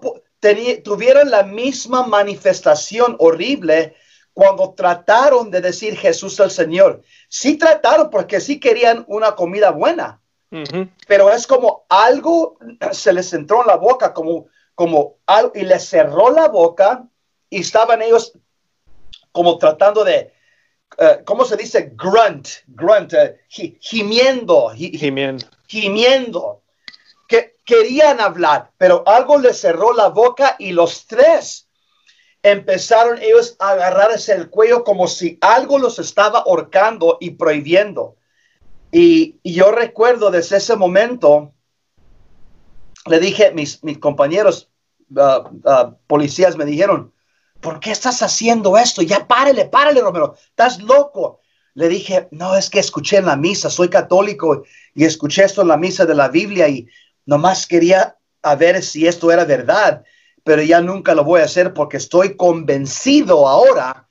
tuvieron 0.83 1.29
la 1.29 1.43
misma 1.43 2.07
manifestación 2.07 3.15
horrible 3.19 3.95
cuando 4.33 4.73
trataron 4.73 5.51
de 5.51 5.61
decir 5.61 5.97
Jesús 5.97 6.39
el 6.39 6.51
Señor. 6.51 7.01
Sí 7.27 7.57
trataron 7.57 8.09
porque 8.09 8.39
sí 8.39 8.59
querían 8.59 9.03
una 9.07 9.35
comida 9.35 9.71
buena, 9.71 10.21
pero 11.07 11.31
es 11.31 11.47
como 11.47 11.85
algo 11.89 12.57
se 12.91 13.13
les 13.13 13.31
entró 13.33 13.61
en 13.61 13.67
la 13.67 13.77
boca, 13.77 14.13
como, 14.13 14.47
como 14.75 15.17
algo, 15.25 15.51
y 15.55 15.63
les 15.63 15.87
cerró 15.87 16.29
la 16.31 16.47
boca 16.47 17.05
y 17.49 17.61
estaban 17.61 18.01
ellos 18.01 18.33
como 19.31 19.57
tratando 19.57 20.03
de, 20.03 20.33
uh, 20.99 21.23
¿cómo 21.23 21.45
se 21.45 21.55
dice? 21.55 21.93
Grunt, 21.95 22.47
grunt, 22.67 23.13
uh, 23.13 23.33
gimiendo, 23.47 24.71
gimiendo, 24.75 25.45
gimiendo, 25.67 26.61
que 27.27 27.55
querían 27.65 28.19
hablar, 28.19 28.71
pero 28.77 29.03
algo 29.05 29.37
les 29.37 29.59
cerró 29.59 29.93
la 29.93 30.09
boca 30.09 30.57
y 30.59 30.73
los 30.73 31.07
tres 31.07 31.69
empezaron 32.43 33.21
ellos 33.21 33.55
a 33.59 33.71
agarrarse 33.71 34.33
el 34.33 34.49
cuello 34.49 34.83
como 34.83 35.07
si 35.07 35.37
algo 35.41 35.77
los 35.77 35.99
estaba 35.99 36.39
ahorcando 36.39 37.17
y 37.19 37.31
prohibiendo. 37.31 38.15
Y, 38.91 39.39
yo 39.43 39.71
recuerdo 39.71 40.31
desde 40.31 40.57
ese 40.57 40.75
momento, 40.75 41.53
le 43.05 43.19
dije, 43.19 43.51
mis, 43.51 43.83
mis 43.83 43.99
compañeros 43.99 44.69
uh, 45.15 45.47
uh, 45.69 45.95
policías 46.07 46.57
me 46.57 46.65
dijeron, 46.65 47.13
¿por 47.61 47.79
qué 47.79 47.91
estás 47.91 48.21
haciendo 48.21 48.77
esto? 48.77 49.01
Ya 49.01 49.27
párele, 49.27 49.65
párele, 49.65 50.01
Romero, 50.01 50.35
estás 50.49 50.81
loco. 50.81 51.39
Le 51.73 51.87
dije, 51.87 52.27
no, 52.31 52.55
es 52.55 52.69
que 52.69 52.79
escuché 52.79 53.17
en 53.17 53.27
la 53.27 53.37
misa, 53.37 53.69
soy 53.69 53.89
católico 53.89 54.63
y 54.93 55.05
escuché 55.05 55.45
esto 55.45 55.61
en 55.61 55.69
la 55.69 55.77
misa 55.77 56.05
de 56.05 56.15
la 56.15 56.27
Biblia 56.27 56.67
y 56.67 56.87
nomás 57.25 57.65
quería 57.65 58.17
a 58.41 58.55
ver 58.55 58.83
si 58.83 59.07
esto 59.07 59.31
era 59.31 59.45
verdad, 59.45 60.03
pero 60.43 60.61
ya 60.61 60.81
nunca 60.81 61.13
lo 61.15 61.23
voy 61.23 61.41
a 61.41 61.45
hacer 61.45 61.73
porque 61.73 61.97
estoy 61.97 62.35
convencido 62.35 63.47
ahora 63.47 64.07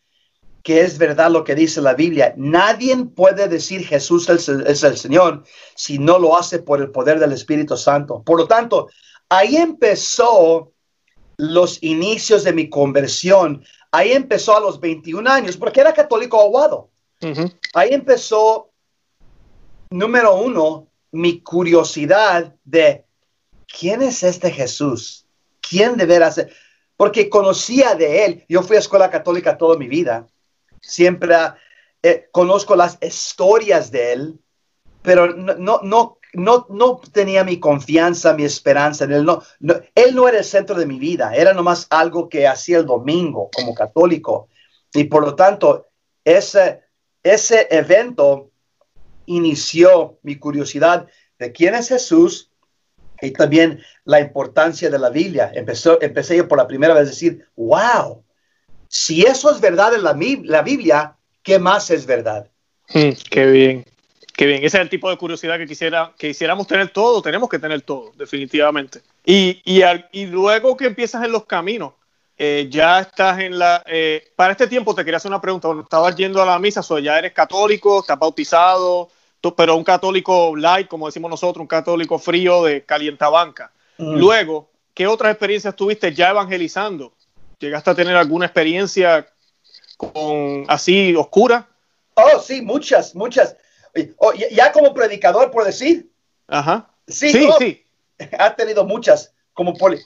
que 0.62 0.82
es 0.82 0.98
verdad 0.98 1.30
lo 1.30 1.42
que 1.42 1.54
dice 1.54 1.80
la 1.80 1.94
Biblia. 1.94 2.34
Nadie 2.36 2.96
puede 3.04 3.48
decir 3.48 3.86
Jesús 3.86 4.28
es 4.28 4.48
el, 4.48 4.66
es 4.66 4.82
el 4.82 4.96
Señor 4.96 5.44
si 5.74 5.98
no 5.98 6.18
lo 6.18 6.38
hace 6.38 6.58
por 6.58 6.80
el 6.80 6.90
poder 6.90 7.18
del 7.18 7.32
Espíritu 7.32 7.76
Santo. 7.76 8.22
Por 8.22 8.38
lo 8.38 8.46
tanto, 8.46 8.88
ahí 9.28 9.56
empezó 9.56 10.72
los 11.40 11.82
inicios 11.82 12.44
de 12.44 12.52
mi 12.52 12.68
conversión. 12.68 13.64
Ahí 13.90 14.12
empezó 14.12 14.56
a 14.56 14.60
los 14.60 14.78
21 14.78 15.28
años, 15.28 15.56
porque 15.56 15.80
era 15.80 15.94
católico 15.94 16.40
aguado. 16.40 16.90
Ahí 17.74 17.90
empezó, 17.92 18.70
número 19.90 20.36
uno, 20.36 20.88
mi 21.12 21.40
curiosidad 21.40 22.54
de 22.64 23.04
quién 23.66 24.02
es 24.02 24.22
este 24.22 24.50
Jesús, 24.50 25.19
quién 25.70 25.96
deberá 25.96 26.32
ser, 26.32 26.52
porque 26.96 27.30
conocía 27.30 27.94
de 27.94 28.24
él. 28.24 28.44
Yo 28.48 28.62
fui 28.62 28.76
a 28.76 28.80
escuela 28.80 29.10
católica 29.10 29.56
toda 29.56 29.78
mi 29.78 29.88
vida 29.88 30.26
siempre 30.80 31.36
eh, 32.02 32.28
conozco 32.32 32.76
las 32.76 32.98
historias 33.00 33.90
de 33.90 34.12
él, 34.12 34.40
pero 35.02 35.28
no, 35.34 35.80
no, 35.82 36.18
no, 36.32 36.66
no, 36.68 37.00
tenía 37.12 37.44
mi 37.44 37.58
confianza, 37.58 38.34
mi 38.34 38.44
esperanza 38.44 39.04
en 39.04 39.12
él. 39.12 39.24
No, 39.24 39.42
él 39.94 40.14
no 40.14 40.28
era 40.28 40.38
el 40.38 40.44
centro 40.44 40.76
de 40.76 40.86
mi 40.86 40.98
vida, 40.98 41.34
era 41.34 41.52
nomás 41.52 41.86
algo 41.90 42.28
que 42.28 42.46
hacía 42.46 42.78
el 42.78 42.86
domingo 42.86 43.50
como 43.54 43.74
católico. 43.74 44.48
Y 44.92 45.04
por 45.04 45.22
lo 45.22 45.34
tanto, 45.34 45.88
ese, 46.24 46.82
ese 47.22 47.68
evento 47.70 48.50
inició 49.26 50.18
mi 50.22 50.36
curiosidad 50.36 51.06
de 51.38 51.52
quién 51.52 51.74
es 51.74 51.88
Jesús 51.88 52.49
y 53.20 53.30
también 53.32 53.80
la 54.04 54.20
importancia 54.20 54.90
de 54.90 54.98
la 54.98 55.10
Biblia. 55.10 55.50
Empezó, 55.54 56.00
empecé 56.00 56.36
yo 56.36 56.48
por 56.48 56.58
la 56.58 56.66
primera 56.66 56.94
vez 56.94 57.02
a 57.04 57.10
decir, 57.10 57.46
wow, 57.56 58.22
si 58.88 59.22
eso 59.22 59.50
es 59.50 59.60
verdad 59.60 59.94
en 59.94 60.02
la, 60.02 60.18
la 60.44 60.62
Biblia, 60.62 61.16
¿qué 61.42 61.58
más 61.58 61.90
es 61.90 62.06
verdad? 62.06 62.48
Hmm, 62.92 63.10
qué 63.30 63.46
bien, 63.46 63.84
qué 64.34 64.46
bien. 64.46 64.64
Ese 64.64 64.78
es 64.78 64.82
el 64.82 64.90
tipo 64.90 65.08
de 65.10 65.16
curiosidad 65.16 65.58
que 65.58 65.66
quisiera 65.66 66.12
que 66.18 66.28
quisiéramos 66.28 66.66
tener 66.66 66.88
todo, 66.90 67.22
tenemos 67.22 67.48
que 67.48 67.58
tener 67.58 67.82
todo, 67.82 68.12
definitivamente. 68.16 69.00
Y, 69.24 69.62
y, 69.64 70.26
luego 70.26 70.76
que 70.76 70.86
empiezas 70.86 71.24
en 71.24 71.32
los 71.32 71.44
caminos, 71.44 71.92
eh, 72.36 72.68
ya 72.70 73.00
estás 73.00 73.38
en 73.38 73.58
la... 73.58 73.82
Eh, 73.86 74.32
para 74.34 74.52
este 74.52 74.66
tiempo 74.66 74.94
te 74.94 75.04
quería 75.04 75.18
hacer 75.18 75.30
una 75.30 75.40
pregunta. 75.40 75.68
Cuando 75.68 75.84
estabas 75.84 76.16
yendo 76.16 76.42
a 76.42 76.46
la 76.46 76.58
misa, 76.58 76.80
o 76.88 76.98
ya 76.98 77.18
eres 77.18 77.32
católico, 77.32 78.00
estás 78.00 78.18
bautizado, 78.18 79.10
pero 79.56 79.76
un 79.76 79.84
católico 79.84 80.54
light, 80.56 80.88
como 80.88 81.06
decimos 81.06 81.30
nosotros, 81.30 81.62
un 81.62 81.66
católico 81.66 82.18
frío 82.18 82.64
de 82.64 82.84
calientabanca. 82.84 83.72
Mm. 83.98 84.16
Luego, 84.16 84.70
¿qué 84.94 85.06
otras 85.06 85.32
experiencias 85.32 85.74
tuviste 85.74 86.14
ya 86.14 86.30
evangelizando? 86.30 87.12
¿Llegaste 87.58 87.90
a 87.90 87.94
tener 87.94 88.16
alguna 88.16 88.46
experiencia 88.46 89.26
con 89.96 90.64
así 90.68 91.14
oscura? 91.14 91.68
Oh, 92.14 92.38
sí, 92.38 92.62
muchas, 92.62 93.14
muchas. 93.14 93.56
Oh, 94.16 94.32
ya 94.32 94.72
como 94.72 94.94
predicador, 94.94 95.50
por 95.50 95.64
decir. 95.64 96.10
Ajá. 96.46 96.90
Sí, 97.06 97.30
sí. 97.32 97.48
sí. 97.58 97.84
Ha 98.38 98.54
tenido 98.54 98.84
muchas. 98.84 99.32
Como 99.52 99.74
por, 99.74 99.94
uh, 99.94 99.98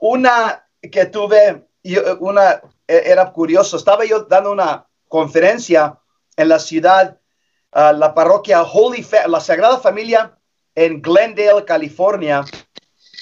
una 0.00 0.66
que 0.80 1.06
tuve, 1.06 1.66
uh, 1.84 2.16
una 2.20 2.62
e, 2.86 3.02
era 3.06 3.32
curioso. 3.32 3.76
Estaba 3.76 4.04
yo 4.04 4.24
dando 4.24 4.52
una 4.52 4.86
conferencia 5.08 5.98
en 6.36 6.48
la 6.48 6.58
ciudad, 6.58 7.19
la 7.72 8.14
parroquia 8.14 8.62
Holy, 8.62 9.06
la 9.26 9.40
Sagrada 9.40 9.78
Familia 9.78 10.36
en 10.74 11.00
Glendale, 11.00 11.64
California. 11.64 12.44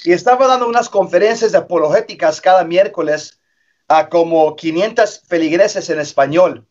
Y 0.03 0.13
estaba 0.13 0.47
dando 0.47 0.67
unas 0.67 0.89
conferencias 0.89 1.53
apologéticas 1.53 2.41
cada 2.41 2.63
miércoles 2.63 3.39
a 3.87 4.07
como 4.07 4.55
500 4.55 5.23
feligreses 5.27 5.89
en 5.89 5.99
español. 5.99 6.67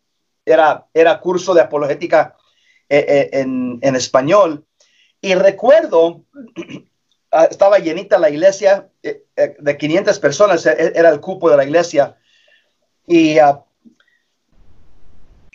Era, 0.46 0.86
era 0.94 1.20
curso 1.20 1.52
de 1.52 1.60
apologética 1.60 2.36
eh, 2.88 3.04
eh, 3.06 3.30
en, 3.40 3.78
en, 3.82 3.96
español. 3.96 4.64
Y 5.20 5.34
recuerdo, 5.34 6.24
ah, 7.32 7.44
estaba 7.44 7.78
llenita 7.78 8.18
la 8.18 8.30
iglesia 8.30 8.88
eh, 9.02 9.24
de 9.58 9.76
500 9.76 10.18
personas, 10.20 10.64
era 10.64 11.10
el 11.10 11.20
cupo 11.20 11.50
de 11.50 11.56
la 11.56 11.64
iglesia. 11.64 12.16
Y 13.06 13.40
uh, 13.40 13.62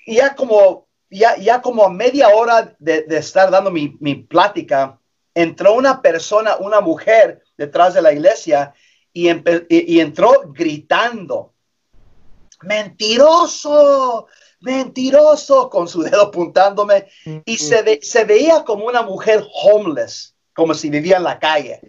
ya, 0.06 0.36
como, 0.36 0.88
ya, 1.14 1.38
ya 1.38 1.62
como 1.62 1.86
a 1.86 1.90
media 1.90 2.30
hora 2.30 2.76
de, 2.80 3.04
de 3.04 3.18
estar 3.18 3.52
dando 3.52 3.72
mi, 3.72 3.96
mi 4.00 4.16
plática, 4.16 5.00
entró 5.34 5.74
una 5.74 6.02
persona, 6.02 6.58
una 6.58 6.82
mujer 6.82 7.44
detrás 7.58 7.94
de 7.94 8.02
la 8.02 8.12
iglesia 8.12 8.74
y, 9.12 9.30
y, 9.70 10.00
entró 10.00 10.44
gritando 10.48 11.54
mentiroso, 12.64 14.28
mentiroso, 14.62 15.70
con 15.70 15.88
su 15.88 16.02
dedo 16.02 16.24
apuntándome, 16.24 17.08
y 17.46 17.58
se, 17.58 18.00
se 18.02 18.24
veía 18.24 18.64
como 18.64 18.86
una 18.86 19.02
mujer 19.02 19.46
homeless, 19.64 20.36
como 20.54 20.74
si 20.74 20.90
vivía 20.90 21.18
en 21.18 21.24
la 21.24 21.40
calle. 21.40 21.82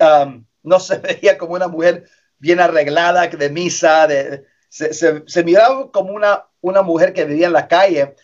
Um, 0.00 0.44
no 0.62 0.80
se 0.80 0.98
veía 0.98 1.38
como 1.38 1.54
una 1.54 1.68
mujer 1.68 2.08
bien 2.38 2.60
arreglada 2.60 3.28
de 3.28 3.50
misa, 3.50 4.06
de, 4.06 4.44
se, 4.68 5.44
miraba 5.44 5.90
como 5.90 6.12
una, 6.12 6.46
una 6.60 6.82
mujer 6.82 7.12
que 7.12 7.24
vivía 7.24 7.46
en 7.46 7.52
la 7.52 7.68
calle, 7.68 8.14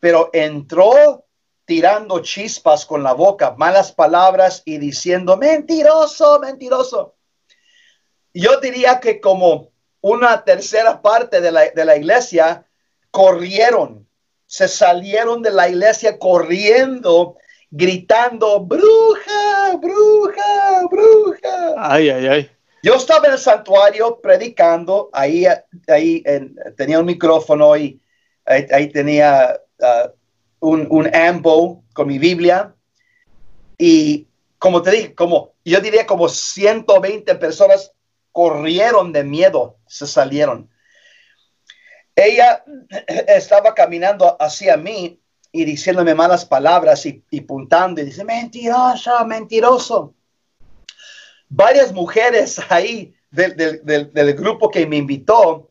pero 0.00 0.30
entró 0.32 1.24
tirando 1.64 2.20
chispas 2.20 2.84
con 2.84 3.02
la 3.02 3.12
boca, 3.12 3.54
malas 3.56 3.92
palabras 3.92 4.62
y 4.64 4.78
diciendo, 4.78 5.36
mentiroso, 5.36 6.38
mentiroso. 6.40 7.14
Yo 8.32 8.60
diría 8.60 9.00
que 9.00 9.20
como 9.20 9.70
una 10.00 10.44
tercera 10.44 11.00
parte 11.00 11.40
de 11.40 11.50
la, 11.50 11.96
iglesia 11.96 12.66
corrieron, 13.10 14.06
se 14.46 14.68
salieron 14.68 15.40
de 15.40 15.50
la 15.50 15.68
iglesia 15.68 16.18
corriendo, 16.18 17.36
gritando, 17.70 18.60
bruja, 18.60 19.76
bruja, 19.80 20.82
bruja. 20.90 21.74
Ay, 21.78 22.10
ay, 22.10 22.26
ay. 22.26 22.53
Yo 22.84 22.96
estaba 22.96 23.28
en 23.28 23.32
el 23.32 23.38
santuario 23.38 24.20
predicando, 24.20 25.08
ahí, 25.14 25.46
ahí 25.88 26.22
tenía 26.76 27.00
un 27.00 27.06
micrófono 27.06 27.74
y 27.78 27.98
ahí, 28.44 28.90
tenía 28.90 29.58
uh, 29.78 30.10
un, 30.60 30.86
un 30.90 31.16
ambo 31.16 31.82
con 31.94 32.08
mi 32.08 32.18
Biblia. 32.18 32.74
Y 33.78 34.28
como 34.58 34.82
te 34.82 34.90
dije, 34.90 35.14
como 35.14 35.54
yo 35.64 35.80
diría 35.80 36.04
como 36.04 36.28
120 36.28 37.34
personas 37.36 37.90
corrieron 38.32 39.14
de 39.14 39.24
miedo, 39.24 39.78
se 39.86 40.06
salieron. 40.06 40.68
Ella 42.14 42.66
estaba 43.28 43.74
caminando 43.74 44.36
hacia 44.38 44.76
mí 44.76 45.18
y 45.52 45.64
diciéndome 45.64 46.14
malas 46.14 46.44
palabras 46.44 47.06
y, 47.06 47.24
y 47.30 47.40
puntando 47.40 48.02
y 48.02 48.04
dice, 48.04 48.24
mentiroso, 48.24 49.24
mentiroso. 49.24 50.13
Varias 51.56 51.92
mujeres 51.92 52.60
ahí 52.68 53.14
del, 53.30 53.56
del, 54.12 54.34
grupo 54.34 54.70
que 54.70 54.86
me 54.86 54.96
invitó 54.96 55.70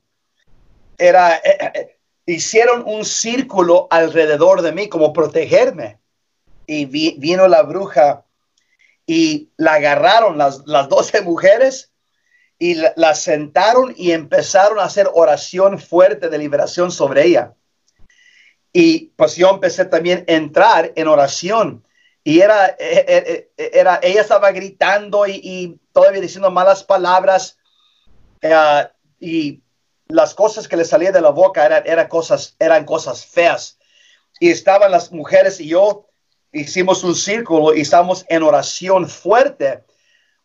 era, 0.98 1.36
eh, 1.38 1.58
eh, 1.74 1.98
hicieron 2.26 2.84
un 2.86 3.04
círculo 3.04 3.88
alrededor 3.90 4.62
de 4.62 4.72
mí 4.72 4.88
como 4.88 5.12
protegerme. 5.12 6.00
Y 6.66 6.86
vino 6.86 7.48
la 7.50 7.64
bruja 7.64 8.26
y 9.06 9.50
la 9.58 9.74
agarraron 9.74 10.38
las, 10.38 10.64
las 10.66 10.88
12 10.90 11.22
mujeres 11.22 11.92
y 12.58 12.76
la, 12.76 13.14
sentaron 13.16 13.94
y 13.98 14.12
empezaron 14.12 14.80
a 14.80 14.86
hacer 14.86 15.10
oración 15.14 15.80
fuerte 15.80 16.30
de 16.30 16.38
liberación 16.38 16.92
sobre 16.92 17.26
ella. 17.26 17.56
Y 18.72 19.12
pues 19.18 19.36
yo 19.36 19.50
empecé 19.50 19.84
también 19.84 20.24
a 20.30 20.32
entrar 20.32 20.94
en 20.96 21.10
oración 21.10 21.84
y 22.24 22.40
era, 22.40 22.68
e, 22.80 23.06
e, 23.08 23.52
e, 23.58 23.72
era 23.74 24.00
ella 24.02 24.22
estaba 24.22 24.52
gritando 24.52 25.28
y, 25.28 25.80
todavía 25.92 26.22
diciendo 26.22 26.50
malas 26.50 26.84
palabras 26.84 27.58
eh, 28.42 28.88
y 29.20 29.62
las 30.08 30.34
cosas 30.34 30.68
que 30.68 30.78
le 30.78 30.86
salían 30.86 31.14
de 31.14 31.22
la 31.22 31.30
boca 31.30 31.66
eran, 31.66 31.84
eran, 31.86 32.08
cosas, 32.08 32.56
eran 32.60 32.86
cosas 32.86 33.26
feas. 33.26 33.78
Y 34.40 34.50
estaban 34.50 34.92
las 34.92 35.12
mujeres 35.12 35.60
y 35.60 35.68
yo 35.68 36.08
hicimos 36.52 37.04
un 37.04 37.16
círculo 37.16 37.74
y 37.74 37.82
estamos 37.82 38.26
en 38.30 38.44
oración 38.44 39.08
fuerte 39.08 39.84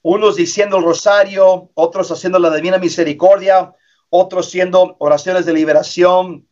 unos 0.03 0.37
diciendo 0.37 0.79
el 0.79 0.85
rosario, 0.85 1.71
otros 1.75 2.11
haciendo 2.11 2.39
la 2.39 2.55
divina 2.55 2.79
misericordia, 2.79 3.75
otros 4.11 4.47
haciendo 4.49 4.97
oraciones 5.01 5.45
de 5.45 5.53
liberación. 5.53 6.49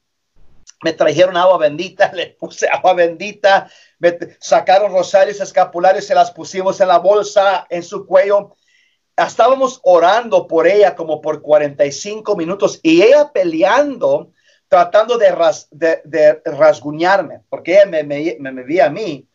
Me 0.82 0.92
trajeron 0.92 1.36
agua 1.36 1.58
bendita, 1.58 2.12
le 2.14 2.28
puse 2.38 2.68
agua 2.68 2.94
bendita, 2.94 3.70
sacaron 4.40 4.92
rosarios 4.92 5.40
escapularios, 5.40 6.06
se 6.06 6.14
las 6.14 6.30
pusimos 6.30 6.80
en 6.80 6.88
la 6.88 6.98
bolsa, 6.98 7.66
en 7.70 7.82
su 7.82 8.06
cuello. 8.06 8.56
Estábamos 9.16 9.80
orando 9.82 10.46
por 10.46 10.66
ella 10.66 10.94
como 10.94 11.20
por 11.20 11.40
45 11.40 12.37
minutos 12.37 12.80
y 12.82 13.02
ella 13.02 13.32
peleando, 13.32 14.32
tratando 14.68 15.16
de, 15.16 15.35
de, 15.70 16.42
rasguñarme, 16.44 17.40
porque 17.48 17.74
ella 17.74 17.87
me, 17.87 18.02
me, 18.04 18.37
me, 18.38 18.52
me 18.52 18.62
veía 18.62 18.87
a 18.87 18.90
mí 18.90 19.26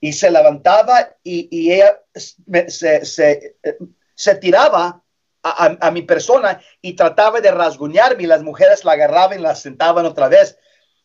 y 0.00 0.12
se 0.12 0.30
levantaba 0.30 1.16
y, 1.22 1.72
ella 1.72 2.00
se, 2.14 3.04
se, 3.04 4.34
tiraba 4.36 5.02
a, 5.42 5.90
mi 5.90 6.02
persona 6.02 6.60
y 6.80 6.94
trataba 6.94 7.40
de 7.40 7.50
rasguñarme 7.50 8.24
y 8.24 8.26
las 8.26 8.42
mujeres 8.42 8.84
la 8.84 8.92
agarraban 8.92 9.38
y 9.38 9.42
la 9.42 9.54
sentaban 9.54 10.06
otra 10.06 10.28
vez. 10.28 10.58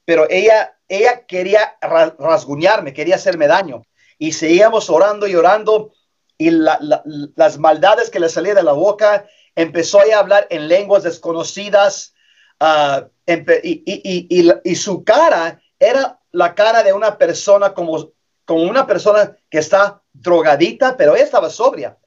Pero 0.06 0.28
ella, 0.30 0.78
ella 0.92 1.26
quería 1.26 1.78
rasguñarme, 2.20 2.94
quería 2.94 3.16
hacerme 3.16 3.48
daño. 3.48 3.86
Y 4.18 4.34
seguíamos 4.34 4.90
orando 4.90 5.26
y 5.26 5.36
orando 5.36 5.94
y 6.38 6.50
las 6.52 7.58
maldades 7.60 8.10
que 8.10 8.20
le 8.20 8.28
salían 8.28 8.58
de 8.58 8.64
la 8.64 8.74
boca, 8.74 9.26
empezó 9.56 10.00
a 10.00 10.20
hablar 10.20 10.48
en 10.50 10.68
lenguas 10.68 11.04
desconocidas 11.04 12.14
ah, 12.60 13.08
y, 13.26 14.76
su 14.76 15.04
cara 15.06 15.62
era 15.80 16.20
la 16.32 16.56
cara 16.56 16.84
de 16.84 16.94
una 16.94 17.18
persona 17.18 17.74
como 17.74 18.12
como 18.44 18.64
una 18.64 18.86
persona 18.86 19.38
que 19.50 19.60
está 19.60 20.02
drogadita, 20.12 20.98
pero 20.98 21.16
ella 21.16 21.24
estaba 21.24 21.50
sobria. 21.50 21.98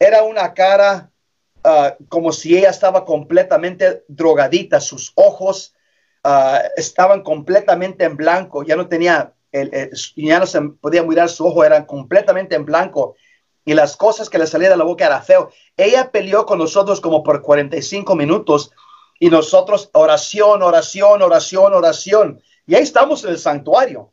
Era 0.00 0.24
una 0.24 0.52
cara 0.52 1.12
ah, 1.62 1.94
como 2.08 2.32
si 2.32 2.58
ella 2.58 2.70
estaba 2.70 3.04
completamente 3.04 4.04
drogadita, 4.08 4.80
sus 4.80 5.12
ojos 5.14 5.74
ah, 6.24 6.62
estaban 6.76 7.22
completamente 7.22 8.04
en 8.04 8.16
blanco, 8.16 8.62
ya 8.62 8.76
no 8.76 8.88
tenía, 8.88 9.34
el, 9.52 9.90
ya 10.16 10.38
no 10.38 10.46
se 10.46 10.60
podía 10.60 11.02
mirar 11.02 11.28
su 11.28 11.46
ojo, 11.46 11.64
eran 11.64 11.86
completamente 11.86 12.54
en 12.54 12.64
blanco 12.64 13.16
y 13.64 13.74
las 13.74 13.96
cosas 13.96 14.28
que 14.28 14.38
le 14.38 14.46
salían 14.46 14.72
de 14.72 14.78
la 14.78 14.84
boca 14.84 15.06
era 15.06 15.22
feo. 15.22 15.50
Ella 15.76 16.10
peleó 16.10 16.46
con 16.46 16.58
nosotros 16.58 17.00
como 17.00 17.22
por 17.22 17.42
45 17.42 18.16
minutos 18.16 18.72
y 19.18 19.28
nosotros 19.28 19.90
oración, 19.92 20.62
oración, 20.62 21.22
oración, 21.22 21.74
oración. 21.74 22.42
Y 22.66 22.74
ahí 22.74 22.82
estamos 22.82 23.22
en 23.24 23.30
el 23.30 23.38
santuario. 23.38 24.12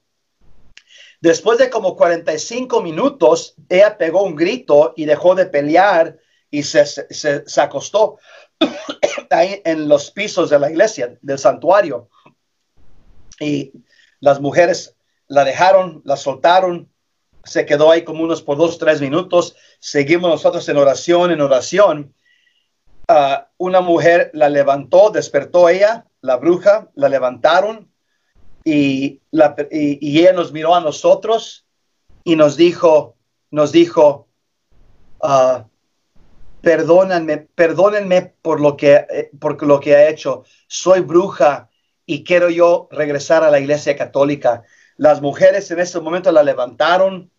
Después 1.21 1.57
de 1.57 1.69
como 1.69 1.95
45 1.95 2.81
minutos, 2.81 3.55
ella 3.69 3.97
pegó 3.97 4.23
un 4.23 4.35
grito 4.35 4.93
y 4.95 5.05
dejó 5.05 5.33
de 5.33 5.47
pelear 5.47 6.17
y 6.51 6.63
se, 6.63 6.85
se, 6.85 7.61
acostó 7.61 8.19
ahí 9.29 9.61
en 9.65 9.87
los 9.87 10.11
pisos 10.11 10.49
de 10.49 10.59
la 10.59 10.69
iglesia, 10.69 11.17
del 11.21 11.39
santuario. 11.39 12.09
Y 13.39 13.71
las 14.19 14.39
mujeres 14.39 14.95
la 15.27 15.43
dejaron, 15.43 16.01
la 16.05 16.17
soltaron, 16.17 16.89
se 17.43 17.65
quedó 17.65 17.91
ahí 17.91 18.03
como 18.03 18.23
unos 18.23 18.41
por 18.41 18.57
dos, 18.57 18.77
tres 18.77 19.01
minutos. 19.01 19.55
Seguimos 19.79 20.29
nosotros 20.29 20.67
en 20.69 20.77
oración, 20.77 21.31
en 21.31 21.41
oración. 21.41 22.13
Ah, 23.07 23.47
una 23.57 23.81
mujer 23.81 24.31
la 24.33 24.49
levantó, 24.49 25.11
despertó 25.11 25.69
ella, 25.69 26.05
la 26.21 26.35
bruja, 26.35 26.89
la 26.95 27.07
levantaron 27.07 27.89
y, 28.65 29.21
la, 29.31 29.55
y, 29.71 30.19
ella 30.19 30.33
nos 30.33 30.51
miró 30.51 30.75
a 30.75 30.81
nosotros 30.81 31.65
y 32.25 32.35
nos 32.35 32.57
dijo, 32.57 33.15
nos 33.49 33.71
dijo, 33.71 34.27
uh, 35.21 35.63
perdónenme, 36.61 37.37
perdónenme 37.37 38.33
por 38.41 38.61
lo 38.61 38.75
que, 38.77 38.95
eh, 38.95 39.29
por 39.39 39.61
lo 39.63 39.79
que 39.79 39.95
ha 39.95 40.09
hecho. 40.09 40.43
Soy 40.67 41.01
bruja 41.01 41.69
y 42.05 42.23
quiero 42.23 42.49
yo 42.49 42.87
regresar 42.91 43.43
a 43.43 43.51
la 43.51 43.59
iglesia 43.59 43.95
católica. 43.95 44.63
Las 44.97 45.21
mujeres 45.21 45.69
en 45.71 45.79
ese 45.79 45.99
momento 45.99 46.31
la 46.31 46.43
levantaron, 46.43 47.31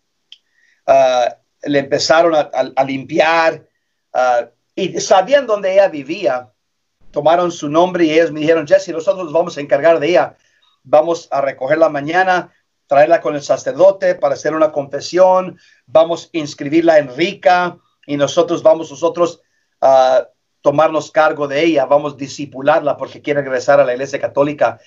uh, 0.87 1.33
le 1.63 1.79
empezaron 1.79 2.33
a, 2.35 2.83
limpiar 2.83 3.65
uh, 4.13 4.47
y 4.75 4.99
sabían 5.01 5.47
dónde 5.47 5.73
ella 5.73 5.89
vivía. 5.89 6.51
Tomaron 7.11 7.51
su 7.51 7.67
nombre 7.67 8.05
y 8.05 8.11
ellos 8.11 8.31
me 8.31 8.39
dijeron, 8.39 8.67
Jesse, 8.67 8.89
nosotros 8.89 9.25
nos 9.25 9.33
vamos 9.33 9.57
a 9.57 9.61
encargar 9.61 9.99
de 9.99 10.09
ella 10.09 10.37
vamos 10.83 11.27
a 11.31 11.41
recogerla 11.41 11.89
mañana, 11.89 12.53
traerla 12.87 13.21
con 13.21 13.35
el 13.35 13.41
sacerdote 13.41 14.15
para 14.15 14.33
hacer 14.33 14.53
una 14.53 14.71
confesión, 14.71 15.59
vamos 15.85 16.29
a 16.33 16.37
inscribirla 16.37 16.97
en 16.97 17.15
Rica 17.15 17.77
y 18.09 18.17
nosotros 18.17 18.63
vamos 18.63 18.89
nosotros 18.89 19.39
a 19.79 20.27
tomarnos 20.61 21.11
cargo 21.11 21.47
de 21.47 21.63
ella, 21.63 21.85
vamos 21.85 22.13
a 22.13 22.17
disipularla 22.17 22.97
porque 22.97 23.21
quiere 23.21 23.43
regresar 23.43 23.79
a 23.79 23.85
la 23.85 23.93
iglesia 23.93 24.19
católica. 24.19 24.79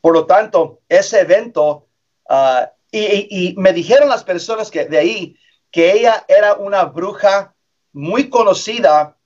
Por 0.00 0.14
lo 0.14 0.26
tanto, 0.26 0.78
ese 0.88 1.22
evento, 1.22 1.88
ah, 2.28 2.70
y, 2.92 3.26
y, 3.48 3.56
me 3.56 3.72
dijeron 3.72 4.08
las 4.08 4.22
personas 4.22 4.70
que 4.70 4.84
de 4.84 4.96
ahí 4.96 5.36
que 5.72 5.90
ella 5.92 6.24
era 6.28 6.54
una 6.54 6.84
bruja 6.84 7.52
muy 7.92 8.30
conocida 8.30 9.16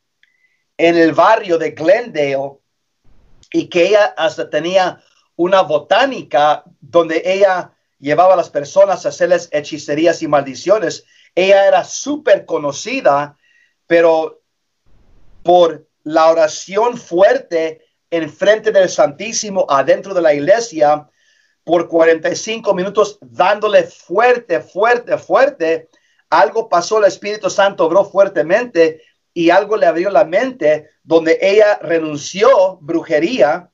en 0.78 0.96
el 0.96 1.12
barrio 1.12 1.58
de 1.58 1.72
Glendale 1.72 2.56
y 3.52 3.68
que 3.68 3.88
ella 3.88 4.14
hasta 4.16 4.48
tenía 4.48 5.02
una 5.36 5.60
botánica 5.60 6.64
donde 6.80 7.20
ella 7.22 7.74
llevaba 7.98 8.32
a 8.32 8.38
las 8.38 8.48
personas 8.48 9.04
a 9.04 9.10
hacerles 9.10 9.50
hechicerías 9.52 10.22
y 10.22 10.26
maldiciones. 10.26 11.04
Ella 11.34 11.66
era 11.66 11.84
súper 11.84 12.46
conocida, 12.46 13.36
pero 13.92 14.40
por 15.42 15.86
la 16.04 16.30
oración 16.30 16.96
fuerte 16.96 17.84
en 18.10 18.32
frente 18.32 18.72
del 18.72 18.88
Santísimo 18.88 19.66
adentro 19.68 20.14
de 20.14 20.22
la 20.22 20.32
iglesia, 20.32 21.10
por 21.62 21.88
45 21.88 22.72
minutos 22.72 23.18
dándole 23.20 23.82
fuerte, 23.82 24.60
fuerte, 24.60 25.18
fuerte, 25.18 25.90
algo 26.30 26.70
pasó, 26.70 27.00
el 27.00 27.04
Espíritu 27.04 27.50
Santo 27.50 27.84
obró 27.84 28.06
fuertemente 28.06 29.02
y 29.34 29.50
algo 29.50 29.76
le 29.76 29.84
abrió 29.84 30.08
la 30.08 30.24
mente 30.24 30.88
donde 31.02 31.36
ella 31.42 31.78
renunció 31.82 32.78
brujería 32.80 33.68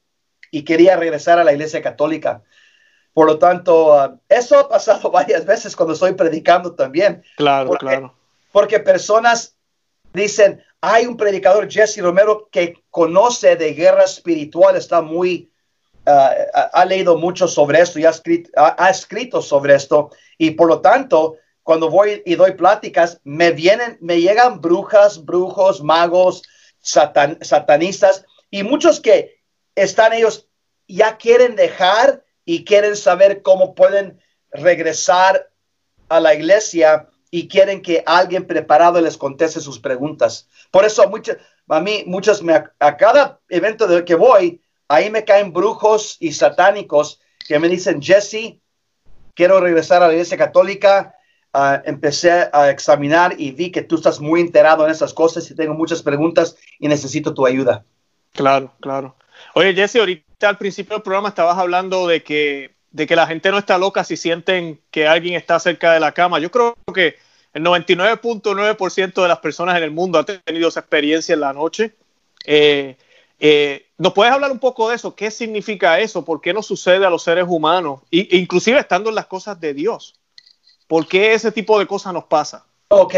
y 0.50 0.64
quería 0.64 0.96
regresar 0.96 1.38
a 1.38 1.44
la 1.44 1.52
iglesia 1.52 1.81
católica. 1.81 2.42
Por 3.12 3.28
lo 3.28 3.38
tanto, 3.38 3.94
uh, 3.94 4.18
eso 4.28 4.59
ha 4.59 4.68
pasado 4.68 5.11
varias 5.12 5.46
veces 5.46 5.76
cuando 5.76 5.94
estoy 5.94 6.14
predicando 6.14 6.74
también. 6.74 7.22
Claro, 7.37 7.70
claro. 7.70 8.16
Porque 8.50 8.81
personas 8.81 9.58
dicen, 10.22 10.62
hay 10.81 11.07
un 11.07 11.16
predicador, 11.16 11.70
Jesse 11.70 11.98
Romero, 11.98 12.48
que 12.50 12.74
conoce 12.90 13.57
de 13.57 13.74
guerra 13.74 14.04
espiritual, 14.04 14.76
está 14.76 15.02
muy, 15.02 15.50
uh, 16.07 16.70
ha, 16.72 16.85
leído 16.85 17.16
mucho 17.16 17.48
sobre 17.48 17.81
esto 17.81 17.98
y 17.98 18.04
ha 18.04 18.11
escrito, 18.11 18.50
ha, 18.57 18.90
escrito 18.90 19.42
sobre 19.42 19.74
esto. 19.74 20.11
Y 20.37 20.52
por 20.52 20.68
lo 20.68 20.81
tanto, 20.81 21.37
cuando 21.62 21.90
voy 21.90 22.22
y 22.24 22.35
doy 22.35 22.52
pláticas, 22.52 23.20
me 23.24 23.50
vienen, 23.50 23.98
me 24.00 24.20
llegan 24.20 24.61
brujas, 24.61 25.24
brujos, 25.24 25.83
magos, 25.83 26.42
satanistas 26.81 28.24
y 28.50 28.62
muchos 28.62 29.00
que 29.00 29.42
están 29.74 30.12
ellos, 30.12 30.48
ya 30.87 31.18
quieren 31.18 31.57
dejar 31.57 32.24
y 32.44 32.64
quieren 32.64 32.96
saber 32.96 33.42
cómo 33.42 33.74
pueden 33.74 34.18
regresar 34.50 35.50
a 36.09 36.20
la 36.20 36.35
iglesia 36.35 37.09
y 37.30 37.48
quieren 37.48 37.82
que 37.82 38.02
alguien 38.06 38.46
preparado 38.46 39.00
les 39.00 39.16
conteste 39.16 39.60
sus 39.60 39.78
preguntas. 39.78 40.48
Por 40.70 40.84
eso 40.84 41.02
a 41.02 41.80
mí, 41.80 42.02
muchas, 42.06 42.42
me, 42.42 42.54
a 42.54 42.96
cada 42.96 43.40
evento 43.48 43.86
de 43.86 44.04
que 44.04 44.14
voy, 44.14 44.60
ahí 44.88 45.10
me 45.10 45.24
caen 45.24 45.52
brujos 45.52 46.16
y 46.20 46.32
satánicos 46.32 47.20
que 47.46 47.58
me 47.58 47.68
dicen, 47.68 48.00
Jesse, 48.02 48.58
quiero 49.34 49.60
regresar 49.60 50.02
a 50.02 50.08
la 50.08 50.12
iglesia 50.12 50.36
católica. 50.36 51.14
Ah, 51.54 51.80
empecé 51.86 52.50
a 52.52 52.70
examinar 52.70 53.34
y 53.38 53.52
vi 53.52 53.70
que 53.70 53.82
tú 53.82 53.96
estás 53.96 54.20
muy 54.20 54.40
enterado 54.40 54.84
en 54.84 54.90
esas 54.90 55.14
cosas 55.14 55.50
y 55.50 55.54
tengo 55.54 55.72
muchas 55.72 56.02
preguntas 56.02 56.56
y 56.78 56.88
necesito 56.88 57.32
tu 57.32 57.46
ayuda. 57.46 57.84
Claro, 58.32 58.72
claro. 58.80 59.16
Oye, 59.54 59.74
Jesse, 59.74 59.96
ahorita 59.96 60.48
al 60.48 60.58
principio 60.58 60.96
del 60.96 61.02
programa 61.02 61.30
estabas 61.30 61.56
hablando 61.56 62.06
de 62.06 62.22
que, 62.22 62.76
de 62.90 63.07
que 63.07 63.16
la 63.16 63.27
gente 63.27 63.51
no 63.51 63.59
está 63.59 63.79
loca 63.79 64.05
si 64.05 64.16
sienten 64.16 64.81
que 64.90 65.07
alguien 65.07 65.35
está 65.35 65.59
cerca 65.61 65.92
de 65.92 66.01
la 66.01 66.12
cama. 66.12 66.38
Yo 66.38 66.51
creo 66.51 66.77
que 66.94 67.16
el 67.53 67.62
99.9% 67.64 69.22
de 69.22 69.29
las 69.29 69.38
personas 69.38 69.77
en 69.77 69.83
el 69.83 69.90
mundo 69.90 70.18
han 70.18 70.27
tenido 70.44 70.68
esa 70.68 70.81
experiencia 70.81 71.35
en 71.35 71.40
la 71.40 71.53
noche. 71.53 71.94
Eh, 72.44 72.96
eh, 73.40 73.87
¿Nos 73.98 74.12
puedes 74.12 74.33
hablar 74.33 74.51
un 74.51 74.59
poco 74.59 74.88
de 74.88 74.96
eso? 74.96 75.14
¿Qué 75.14 75.31
significa 75.31 76.01
eso? 76.01 76.24
¿Por 76.24 76.40
qué 76.40 76.53
no 76.53 76.62
sucede 76.62 77.05
a 77.05 77.11
los 77.11 77.22
seres 77.22 77.46
humanos? 77.48 78.01
inclusive 78.11 78.79
estando 78.79 79.11
en 79.11 79.16
las 79.16 79.27
cosas 79.27 79.61
de 79.61 79.74
Dios. 79.74 80.14
¿Por 80.87 81.07
qué 81.07 81.35
ese 81.35 81.53
tipo 81.53 81.79
de 81.79 81.87
cosas 81.87 82.12
nos 82.12 82.24
pasa? 82.24 82.66
Ok. 82.88 83.14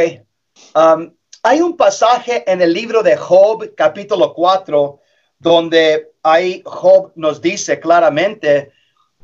Um, 0.74 1.12
hay 1.42 1.60
un 1.62 1.76
pasaje 1.76 2.50
en 2.50 2.60
el 2.60 2.72
libro 2.72 3.02
de 3.02 3.16
Job, 3.16 3.74
capítulo 3.74 4.34
4, 4.34 5.00
donde 5.38 6.10
ahí 6.22 6.62
Job 6.64 7.12
nos 7.14 7.40
dice 7.40 7.78
claramente 7.80 8.72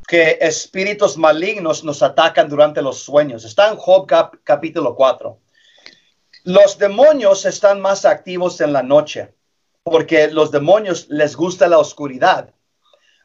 que 0.07 0.39
espíritus 0.41 1.17
malignos 1.17 1.83
nos 1.83 2.03
atacan 2.03 2.49
durante 2.49 2.81
los 2.81 2.99
sueños. 3.01 3.45
Está 3.45 3.69
en 3.69 3.77
Job 3.77 4.07
capítulo 4.45 4.95
4. 4.95 5.39
Los 6.45 6.79
demonios 6.79 7.45
están 7.45 7.81
más 7.81 8.05
activos 8.05 8.61
en 8.61 8.73
la 8.73 8.83
noche 8.83 9.35
porque 9.83 10.29
los 10.29 10.51
demonios 10.51 11.07
les 11.09 11.37
gusta 11.37 11.69
la 11.69 11.79
oscuridad. 11.79 12.53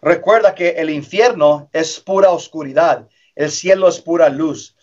Recuerda 0.02 0.56
que 0.56 0.70
el 0.70 0.89
infierno 0.89 1.70
es 1.74 2.00
pura 2.00 2.32
oscuridad, 2.32 3.08
el 3.36 3.52
cielo 3.52 3.88
es 3.88 4.00
pura 4.00 4.30
luz. 4.30 4.76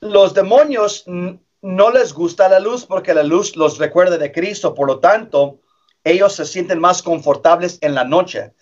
Los 0.00 0.34
demonios 0.34 1.04
no 1.06 1.90
les 1.90 2.12
gusta 2.12 2.48
la 2.48 2.60
luz 2.60 2.86
porque 2.86 3.14
la 3.14 3.22
luz 3.24 3.56
los 3.56 3.78
recuerda 3.78 4.18
de 4.18 4.32
Cristo, 4.32 4.74
por 4.74 4.86
lo 4.86 5.00
tanto, 5.00 5.60
ellos 6.04 6.34
se 6.34 6.44
sienten 6.44 6.80
más 6.80 7.02
confortables 7.02 7.78
en 7.80 7.94
la 7.94 8.04
noche. 8.04 8.52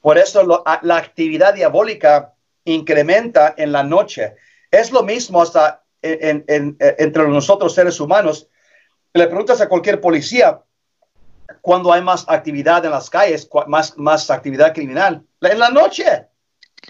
Por 0.00 0.18
eso 0.18 0.64
la 0.82 0.96
actividad 0.96 1.54
diabólica 1.54 2.34
incrementa 2.64 3.54
en 3.56 3.72
la 3.72 3.82
noche. 3.82 4.36
Es 4.70 4.92
lo 4.92 5.02
mismo 5.02 5.42
hasta 5.42 5.84
entre 6.02 7.28
nosotros 7.28 7.74
seres 7.74 8.00
humanos. 8.00 8.48
Le 9.12 9.26
preguntas 9.26 9.60
a 9.60 9.68
cualquier 9.68 10.00
policía, 10.00 10.62
cuando 11.60 11.92
hay 11.92 12.00
más 12.00 12.24
actividad 12.28 12.84
en 12.84 12.92
las 12.92 13.10
calles, 13.10 13.48
más, 13.66 13.96
más 13.98 14.30
actividad 14.30 14.72
criminal. 14.72 15.24
En 15.40 15.58
la 15.58 15.70
noche. 15.70 16.26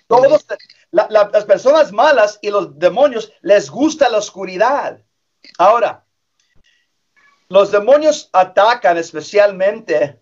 Todos, 0.06 0.46
las 0.92 1.44
personas 1.44 1.92
malas 1.92 2.38
y 2.42 2.50
los 2.50 2.78
demonios 2.78 3.32
les 3.40 3.70
gusta 3.70 4.08
la 4.08 4.18
oscuridad. 4.18 5.00
Ahora, 5.58 6.04
los 7.48 7.72
demonios 7.72 8.28
atacan 8.32 8.98
especialmente 8.98 10.20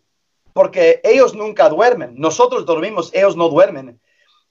porque 0.58 1.00
ellos 1.04 1.34
nunca 1.34 1.68
duermen. 1.68 2.14
Nosotros 2.16 2.66
dormimos, 2.66 3.12
ellos 3.14 3.36
no 3.36 3.48
duermen. 3.48 4.00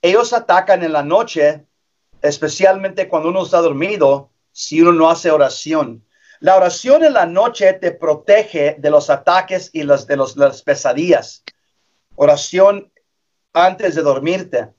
Ellos 0.01 0.31
atacan 0.31 0.81
en 0.81 0.93
la 0.93 1.03
noche, 1.03 1.65
especialmente 2.21 3.09
cuando 3.09 3.27
uno 3.27 3.43
está 3.43 3.59
dormido, 3.59 4.29
si 4.53 4.79
uno 4.81 4.93
no 4.93 5.09
hace 5.09 5.31
oración. 5.31 6.05
La 6.39 6.55
oración 6.55 7.03
en 7.03 7.11
la 7.11 7.25
noche 7.25 7.73
te 7.73 7.91
protege 7.91 8.77
de 8.79 8.89
los 8.89 9.09
ataques 9.09 9.69
y 9.73 9.83
las, 9.83 10.07
de 10.07 10.15
las 10.15 10.61
pesadillas. 10.61 11.43
Oración 12.15 12.89
antes 13.51 13.95
de 13.95 14.01
dormirte. 14.01 14.69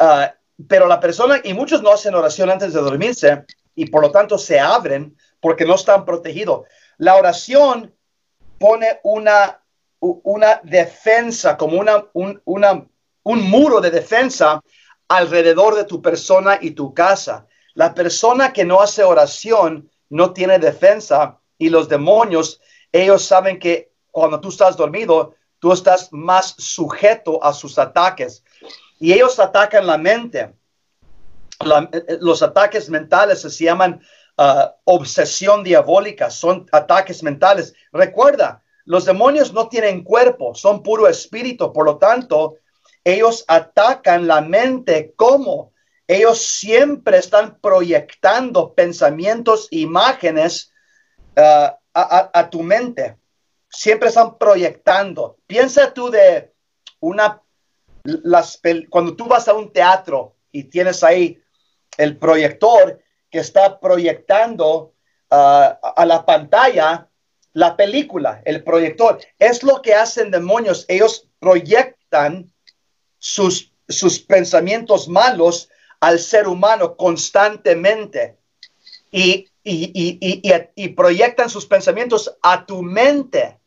Ah, 0.00 0.34
pero 0.66 0.88
la 0.88 0.98
persona, 0.98 1.40
y 1.44 1.54
muchos 1.54 1.80
no 1.80 1.92
hacen 1.92 2.16
oración 2.16 2.50
antes 2.50 2.72
de 2.72 2.80
dormirse 2.80 3.44
y 3.76 3.86
por 3.86 4.02
lo 4.02 4.10
tanto 4.10 4.36
se 4.36 4.58
abren 4.58 5.16
porque 5.38 5.64
no 5.64 5.76
están 5.76 6.04
protegidos. 6.04 6.66
La 6.98 7.14
oración 7.14 7.94
pone 8.58 8.98
una, 9.04 9.62
una 10.00 10.60
defensa, 10.62 11.56
como 11.56 11.78
una, 11.78 12.04
un, 12.12 12.40
un 12.44 13.50
muro 13.50 13.80
de 13.80 13.90
defensa 13.90 14.60
alrededor 15.08 15.74
de 15.74 15.84
tu 15.84 16.02
persona 16.02 16.58
y 16.60 16.72
tu 16.72 16.94
casa. 16.94 17.46
La 17.74 17.94
persona 17.94 18.52
que 18.52 18.64
no 18.64 18.80
hace 18.80 19.04
oración 19.04 19.90
no 20.08 20.32
tiene 20.32 20.58
defensa 20.58 21.38
y 21.58 21.68
los 21.68 21.88
demonios, 21.88 22.60
ellos 22.92 23.24
saben 23.24 23.58
que 23.58 23.92
cuando 24.10 24.40
tú 24.40 24.48
estás 24.48 24.76
dormido, 24.76 25.34
tú 25.58 25.72
estás 25.72 26.12
más 26.12 26.54
sujeto 26.58 27.42
a 27.42 27.52
sus 27.52 27.78
ataques 27.78 28.44
y 28.98 29.12
ellos 29.12 29.38
atacan 29.38 29.86
la 29.86 29.98
mente. 29.98 30.54
Eh, 31.60 31.88
eh, 31.92 32.18
los 32.20 32.42
ataques 32.42 32.88
mentales 32.88 33.40
se 33.40 33.64
llaman 33.64 34.00
ah, 34.36 34.74
obsesión 34.84 35.62
diabólica, 35.62 36.30
son 36.30 36.66
ataques 36.72 37.22
mentales. 37.22 37.74
Recuerda, 37.92 38.62
los 38.86 39.04
demonios 39.04 39.52
no 39.52 39.68
tienen 39.68 40.02
cuerpo, 40.02 40.54
son 40.54 40.82
puro 40.82 41.06
espíritu, 41.06 41.72
por 41.72 41.84
lo 41.84 41.98
tanto, 41.98 42.56
ellos 43.04 43.44
atacan 43.46 44.26
la 44.26 44.40
mente 44.40 45.12
como 45.14 45.72
ellos 46.08 46.38
siempre 46.40 47.18
están 47.18 47.58
proyectando 47.58 48.74
pensamientos, 48.74 49.66
imágenes 49.72 50.72
uh, 51.36 51.74
a, 51.94 52.50
tu 52.50 52.62
mente. 52.62 53.16
Siempre 53.68 54.08
están 54.08 54.38
proyectando. 54.38 55.38
Piensa 55.46 55.92
tú 55.92 56.10
de 56.10 56.52
una, 57.00 57.42
las, 58.04 58.60
cuando 58.88 59.16
tú 59.16 59.26
vas 59.26 59.48
a 59.48 59.54
un 59.54 59.72
teatro 59.72 60.36
y 60.52 60.64
tienes 60.64 61.02
ahí 61.02 61.42
el 61.98 62.16
proyector 62.18 63.00
que 63.28 63.38
está 63.40 63.80
proyectando 63.80 64.94
uh, 65.30 65.74
a 65.96 66.04
la 66.06 66.24
pantalla 66.24 67.08
la 67.56 67.74
película, 67.74 68.42
el 68.44 68.62
proyector. 68.62 69.18
Es 69.38 69.62
lo 69.62 69.80
que 69.80 69.94
hacen 69.94 70.30
demonios. 70.30 70.84
Ellos 70.88 71.26
proyectan 71.38 72.52
sus, 73.18 73.72
sus 73.88 74.18
pensamientos 74.18 75.08
malos 75.08 75.70
al 75.98 76.18
ser 76.18 76.48
humano 76.48 76.98
constantemente 76.98 78.36
y, 79.10 79.48
y, 79.64 80.88
proyectan 80.88 81.48
sus 81.48 81.64
pensamientos 81.64 82.36
a 82.42 82.66
tu 82.66 82.82
mente, 82.82 83.58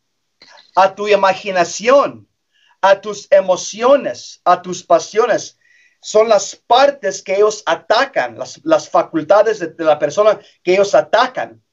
a 0.76 0.94
tu 0.94 1.08
imaginación, 1.08 2.28
a 2.82 3.02
tus 3.02 3.28
emociones, 3.32 4.40
a 4.44 4.62
tus 4.62 4.84
pasiones. 4.84 5.58
Son 6.00 6.30
las 6.30 6.56
partes 6.56 7.24
que 7.24 7.38
ellos 7.38 7.64
atacan, 7.66 8.38
las, 8.38 8.88
facultades 8.88 9.58
de, 9.58 9.74
la 9.84 9.98
persona 9.98 10.40
que 10.62 10.74
ellos 10.74 10.94
atacan. 10.94 11.64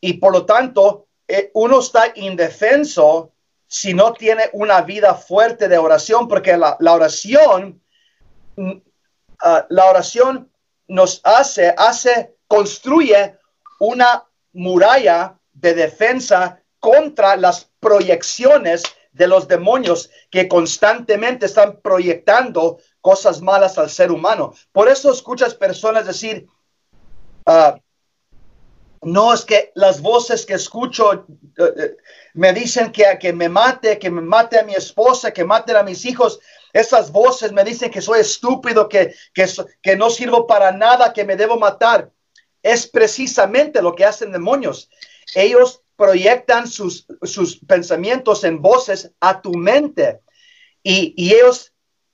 Y 0.00 0.14
por 0.14 0.32
lo 0.32 0.44
tanto, 0.44 1.07
uno 1.54 1.80
está 1.80 2.12
indefenso 2.14 3.32
si 3.66 3.92
no 3.92 4.14
tiene 4.14 4.48
una 4.54 4.80
vida 4.80 5.14
fuerte 5.14 5.68
de 5.68 5.76
oración, 5.76 6.26
porque 6.26 6.56
la, 6.56 6.76
oración 6.80 7.82
Ah, 9.40 9.66
la 9.68 9.86
oración 9.86 10.50
nos 10.88 11.20
hace, 11.24 11.72
hace, 11.76 12.34
construye 12.48 13.38
una 13.78 14.24
muralla 14.52 15.38
de 15.52 15.74
defensa 15.74 16.60
contra 16.80 17.36
las 17.36 17.70
proyecciones 17.78 18.82
de 19.12 19.26
los 19.28 19.46
demonios 19.46 20.10
que 20.30 20.48
constantemente 20.48 21.46
están 21.46 21.80
proyectando 21.80 22.78
cosas 23.00 23.40
malas 23.40 23.78
al 23.78 23.90
ser 23.90 24.10
humano. 24.10 24.54
Por 24.72 24.88
eso 24.88 25.12
escuchas 25.12 25.54
personas 25.54 26.06
decir, 26.06 26.46
ah, 27.46 27.78
no 29.02 29.32
es 29.32 29.44
que 29.44 29.72
las 29.74 30.00
voces 30.00 30.44
que 30.44 30.54
escucho 30.54 31.12
eh, 31.12 31.24
eh, 31.58 31.96
me 32.34 32.52
dicen 32.52 32.90
que, 32.92 33.04
que 33.20 33.32
me 33.32 33.48
mate, 33.48 33.98
que 33.98 34.10
me 34.10 34.20
mate 34.20 34.58
a 34.58 34.64
mi 34.64 34.74
esposa, 34.74 35.32
que 35.32 35.44
maten 35.44 35.76
a 35.76 35.82
mis 35.82 36.04
hijos. 36.04 36.40
Esas 36.72 37.10
voces 37.10 37.52
me 37.52 37.64
dicen 37.64 37.90
que 37.90 38.00
soy 38.00 38.20
estúpido, 38.20 38.88
que, 38.88 39.14
que, 39.34 39.96
no 39.96 40.10
sirvo 40.10 40.46
para 40.46 40.72
nada, 40.72 41.12
que 41.12 41.24
me 41.24 41.36
debo 41.36 41.58
matar. 41.58 42.10
Es 42.62 42.86
precisamente 42.86 43.80
lo 43.82 43.94
que 43.94 44.04
hacen 44.04 44.32
demonios. 44.32 44.90
Ellos 45.34 45.82
proyectan 45.96 46.68
sus, 46.68 47.06
sus 47.22 47.58
pensamientos 47.58 48.44
en 48.44 48.60
voces 48.62 49.10
a 49.20 49.40
tu 49.40 49.52
mente 49.52 50.20
y, 50.82 51.14
y 51.16 51.34
ellos 51.34 51.72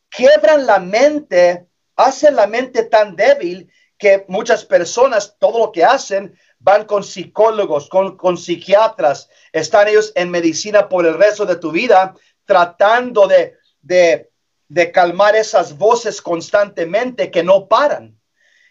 quiebran 0.09 0.67
la 0.67 0.79
mente, 0.79 1.67
hacen 1.97 2.37
la 2.37 2.47
mente 2.47 2.85
tan 2.85 3.17
débil 3.17 3.71
que 3.99 4.25
muchas 4.29 4.65
personas 4.65 5.37
todo 5.39 5.59
lo 5.59 5.73
que 5.73 5.85
hacen 5.85 6.37
van 6.65 6.87
con 6.87 7.05
psicólogos, 7.05 7.89
con, 7.89 8.17
con 8.17 8.39
psiquiatras, 8.39 9.29
están 9.53 9.87
ellos 9.87 10.13
en 10.17 10.31
medicina 10.31 10.89
por 10.89 11.05
el 11.07 11.15
resto 11.15 11.45
de 11.45 11.57
tu 11.57 11.71
vida 11.71 12.15
tratando 12.47 13.29
de, 13.29 13.55
de 13.83 14.31
de 14.69 14.91
calmar 14.91 15.37
esas 15.37 15.77
voces 15.77 16.21
constantemente 16.21 17.31
que 17.31 17.45
no 17.45 17.69
paran. 17.69 18.19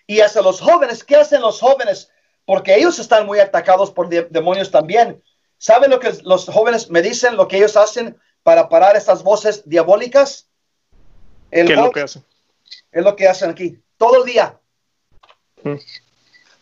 Y 0.07 0.19
hasta 0.19 0.41
los 0.41 0.59
jóvenes, 0.59 1.03
¿qué 1.03 1.15
hacen 1.15 1.41
los 1.41 1.59
jóvenes? 1.59 2.11
Porque 2.45 2.75
ellos 2.75 2.99
están 2.99 3.25
muy 3.25 3.39
atacados 3.39 3.91
por 3.91 4.09
demonios 4.09 4.69
también. 4.69 5.23
¿Saben 5.57 5.91
lo 5.91 5.99
que 5.99 6.11
los 6.23 6.45
jóvenes 6.47 6.89
me 6.89 7.01
dicen, 7.01 7.37
lo 7.37 7.47
que 7.47 7.57
ellos 7.57 7.77
hacen 7.77 8.17
para 8.43 8.67
parar 8.67 8.97
esas 8.97 9.23
voces 9.23 9.63
diabólicas? 9.65 10.49
¿Qué 11.51 11.61
es 11.61 11.69
lo 11.69 11.91
que 11.91 12.01
hacen? 12.01 12.25
Es 12.91 13.03
lo 13.03 13.15
que 13.15 13.27
hacen 13.27 13.51
aquí. 13.51 13.79
Todo 13.97 14.25
el 14.25 14.25
día 14.25 14.59
Mm. 15.63 15.75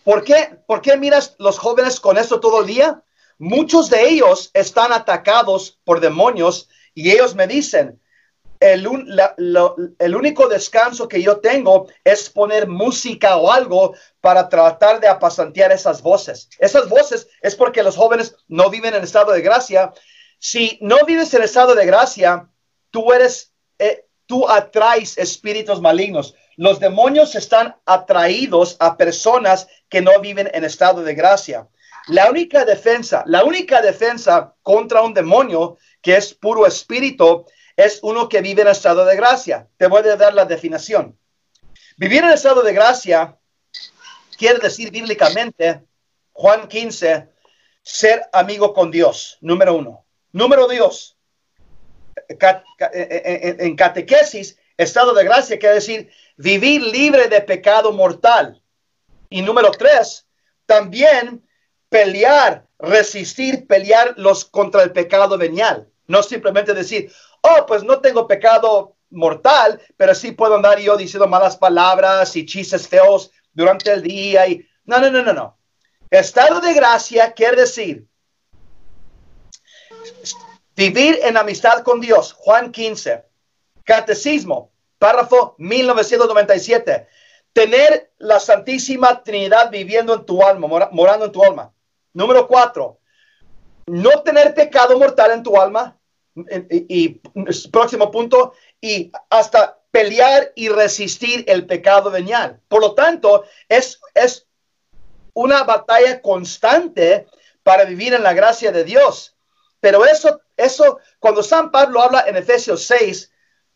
¿Por 0.04 0.24
qué, 0.24 0.58
¿Por 0.66 0.82
qué 0.82 0.98
miras 0.98 1.36
los 1.38 1.60
jóvenes 1.60 2.00
con 2.00 2.18
esto 2.18 2.40
todo 2.40 2.62
el 2.62 2.68
día? 2.68 3.04
Muchos 3.38 3.90
de 3.90 4.08
ellos 4.08 4.52
están 4.54 4.92
atacados 4.94 5.80
por 5.84 6.00
demonios 6.00 6.70
y 6.94 7.12
ellos 7.12 7.36
me 7.36 7.48
dicen, 7.48 8.00
el, 8.60 8.88
el, 9.98 10.16
único 10.16 10.48
descanso 10.48 11.08
que 11.08 11.22
yo 11.22 11.40
tengo 11.40 11.88
es 12.04 12.30
poner 12.30 12.68
música 12.68 13.38
o 13.38 13.52
algo 13.52 13.96
para 14.22 14.48
tratar 14.48 15.00
de 15.00 15.08
apasantear 15.08 15.72
esas 15.72 16.04
voces. 16.04 16.48
Esas 16.60 16.88
voces 16.88 17.28
es 17.42 17.56
porque 17.56 17.82
los 17.82 17.96
jóvenes 17.96 18.36
no 18.48 18.70
viven 18.70 18.94
en 18.94 19.04
estado 19.04 19.32
de 19.32 19.42
gracia. 19.42 19.92
Si 20.38 20.78
no 20.80 21.04
vives 21.08 21.34
en 21.34 21.42
estado 21.42 21.74
de 21.74 21.88
gracia, 21.88 22.48
tú 22.92 23.12
eres, 23.12 23.52
eh, 23.80 24.06
tú 24.32 24.48
atraes 24.48 25.18
espíritus 25.18 25.82
malignos. 25.82 26.36
Los 26.56 26.80
demonios 26.80 27.36
están 27.36 27.76
atraídos 27.86 28.78
a 28.80 28.96
personas 28.96 29.68
que 29.90 30.02
no 30.02 30.22
viven 30.22 30.50
en 30.54 30.64
estado 30.64 31.04
de 31.04 31.14
gracia. 31.14 31.68
La 32.08 32.30
única 32.30 32.64
defensa, 32.64 33.26
la 33.26 33.44
única 33.44 33.82
defensa 33.82 34.56
contra 34.62 35.02
un 35.02 35.14
demonio 35.14 35.78
que 36.02 36.16
es 36.16 36.34
puro 36.34 36.66
espíritu 36.66 37.46
es 37.76 38.00
uno 38.04 38.30
que 38.30 38.40
vive 38.40 38.62
en 38.62 38.70
estado 38.70 39.04
de 39.04 39.18
gracia. 39.18 39.68
Te 39.76 39.88
voy 39.88 40.08
a 40.08 40.16
dar 40.16 40.34
la 40.34 40.46
definición. 40.46 41.20
Vivir 41.98 42.24
en 42.24 42.30
estado 42.30 42.62
de 42.62 42.72
gracia 42.72 43.38
quiere 44.38 44.60
decir 44.60 44.92
bíblicamente, 44.92 45.84
Juan 46.32 46.70
15, 46.70 47.28
ser 47.84 48.22
amigo 48.32 48.74
con 48.74 48.92
Dios, 48.92 49.38
número 49.42 49.76
uno. 49.76 50.06
Número 50.32 50.70
dos, 50.70 51.18
en 52.40 53.76
catequesis, 53.76 54.58
estado 54.78 55.14
de 55.14 55.24
gracia 55.24 55.60
quiere 55.60 55.76
decir 55.76 56.12
vivir 56.38 56.82
libre 56.82 57.28
de 57.28 57.42
pecado 57.42 57.92
mortal. 57.92 58.62
Y 59.30 59.42
número 59.42 59.72
tres, 59.72 60.28
también 60.66 61.46
pelear, 61.90 62.66
resistir, 62.80 63.68
pelear 63.68 64.14
los 64.18 64.46
contra 64.46 64.84
el 64.84 64.92
pecado 64.92 65.38
venial. 65.38 65.90
No 66.08 66.24
simplemente 66.24 66.74
decir, 66.74 67.12
oh, 67.42 67.66
pues 67.66 67.84
no 67.84 68.00
tengo 68.00 68.28
pecado 68.28 68.96
mortal, 69.10 69.82
pero 69.98 70.16
sí 70.16 70.32
puedo 70.32 70.56
andar 70.56 70.80
yo 70.80 70.98
diciendo 70.98 71.28
malas 71.28 71.58
palabras 71.58 72.36
y 72.36 72.46
chistes 72.46 72.88
feos 72.88 73.32
durante 73.54 73.92
el 73.92 74.02
día. 74.02 74.48
Y... 74.48 74.66
No, 74.86 75.00
no, 75.00 75.10
no, 75.10 75.22
no, 75.22 75.34
no. 75.34 75.58
Estado 76.10 76.60
de 76.60 76.74
gracia 76.74 77.32
quiere 77.34 77.62
decir 77.62 78.08
vivir 80.76 81.20
en 81.24 81.38
amistad 81.38 81.84
con 81.84 82.02
Dios. 82.02 82.34
Juan 82.34 82.72
15. 82.72 83.24
Catecismo, 83.84 84.72
párrafo 84.98 85.56
1997. 85.58 87.08
Tener 87.54 88.12
la 88.18 88.40
Santísima 88.40 89.24
Trinidad 89.24 89.70
viviendo 89.72 90.14
en 90.14 90.26
tu 90.26 90.44
alma, 90.44 90.68
morando 90.92 91.26
en 91.26 91.32
tu 91.32 91.44
alma. 91.44 91.74
Número 92.14 92.48
cuatro, 92.48 93.00
no 93.88 94.22
tener 94.22 94.54
pecado 94.54 94.98
mortal 94.98 95.32
en 95.32 95.44
tu 95.44 95.60
alma 95.60 95.98
y, 96.70 97.10
próximo 97.72 98.12
punto, 98.12 98.54
y 98.80 99.12
hasta 99.30 99.80
pelear 99.92 100.52
y 100.56 100.70
resistir 100.70 101.44
el 101.48 101.66
pecado 101.66 102.10
venial. 102.10 102.60
Por 102.68 102.82
lo 102.82 102.94
tanto, 102.94 103.44
es, 103.68 104.00
es 104.14 104.48
una 105.34 105.64
batalla 105.64 106.22
constante 106.22 107.28
para 107.64 107.86
vivir 107.86 108.14
en 108.14 108.24
la 108.24 108.34
gracia 108.34 108.72
de 108.72 108.84
Dios. 108.84 109.36
Pero 109.80 110.06
eso, 110.06 110.42
eso, 110.62 111.00
cuando 111.20 111.44
San 111.44 111.72
Pablo 111.72 112.02
habla 112.02 112.26
en 112.28 112.38
Efesios 112.38 112.84
6, 112.86 113.32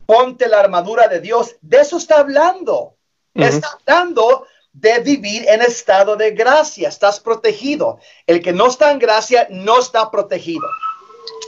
ponte 0.06 0.48
la 0.48 0.60
armadura 0.60 1.08
de 1.08 1.20
Dios, 1.20 1.56
de 1.60 1.80
eso 1.80 1.96
está 1.98 2.20
hablando. 2.20 2.94
Está 3.34 3.68
hablando 3.86 4.46
de 4.72 5.00
vivir 5.00 5.44
en 5.48 5.62
estado 5.62 6.16
de 6.16 6.30
gracia. 6.30 6.88
Estás 6.88 7.20
protegido. 7.20 7.98
El 8.26 8.42
que 8.42 8.52
no 8.52 8.66
está 8.68 8.90
en 8.90 8.98
gracia 8.98 9.46
no 9.50 9.78
está 9.78 10.10
protegido. 10.10 10.66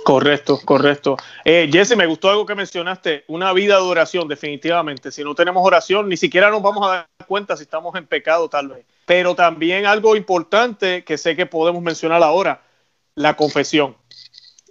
Correcto, 0.05 0.59
correcto. 0.64 1.16
Eh, 1.45 1.68
Jesse, 1.70 1.97
me 1.97 2.07
gustó 2.07 2.30
algo 2.30 2.47
que 2.47 2.55
mencionaste, 2.55 3.24
una 3.28 3.53
vida 3.53 3.76
de 3.76 3.82
oración, 3.82 4.26
definitivamente. 4.26 5.12
Si 5.12 5.22
no 5.22 5.34
tenemos 5.34 5.64
oración, 5.64 6.09
ni 6.09 6.16
siquiera 6.16 6.51
nos 6.51 6.62
vamos 6.62 6.86
a 6.86 6.91
dar 6.91 7.09
cuenta 7.26 7.57
si 7.57 7.64
estamos 7.64 7.95
en 7.95 8.07
pecado, 8.07 8.49
tal 8.49 8.68
vez. 8.68 8.86
Pero 9.05 9.34
también 9.34 9.86
algo 9.86 10.16
importante 10.16 11.05
que 11.05 11.18
sé 11.18 11.36
que 11.36 11.47
podemos 11.47 11.82
mencionar 11.82 12.22
ahora, 12.22 12.62
la 13.14 13.36
confesión. 13.36 13.97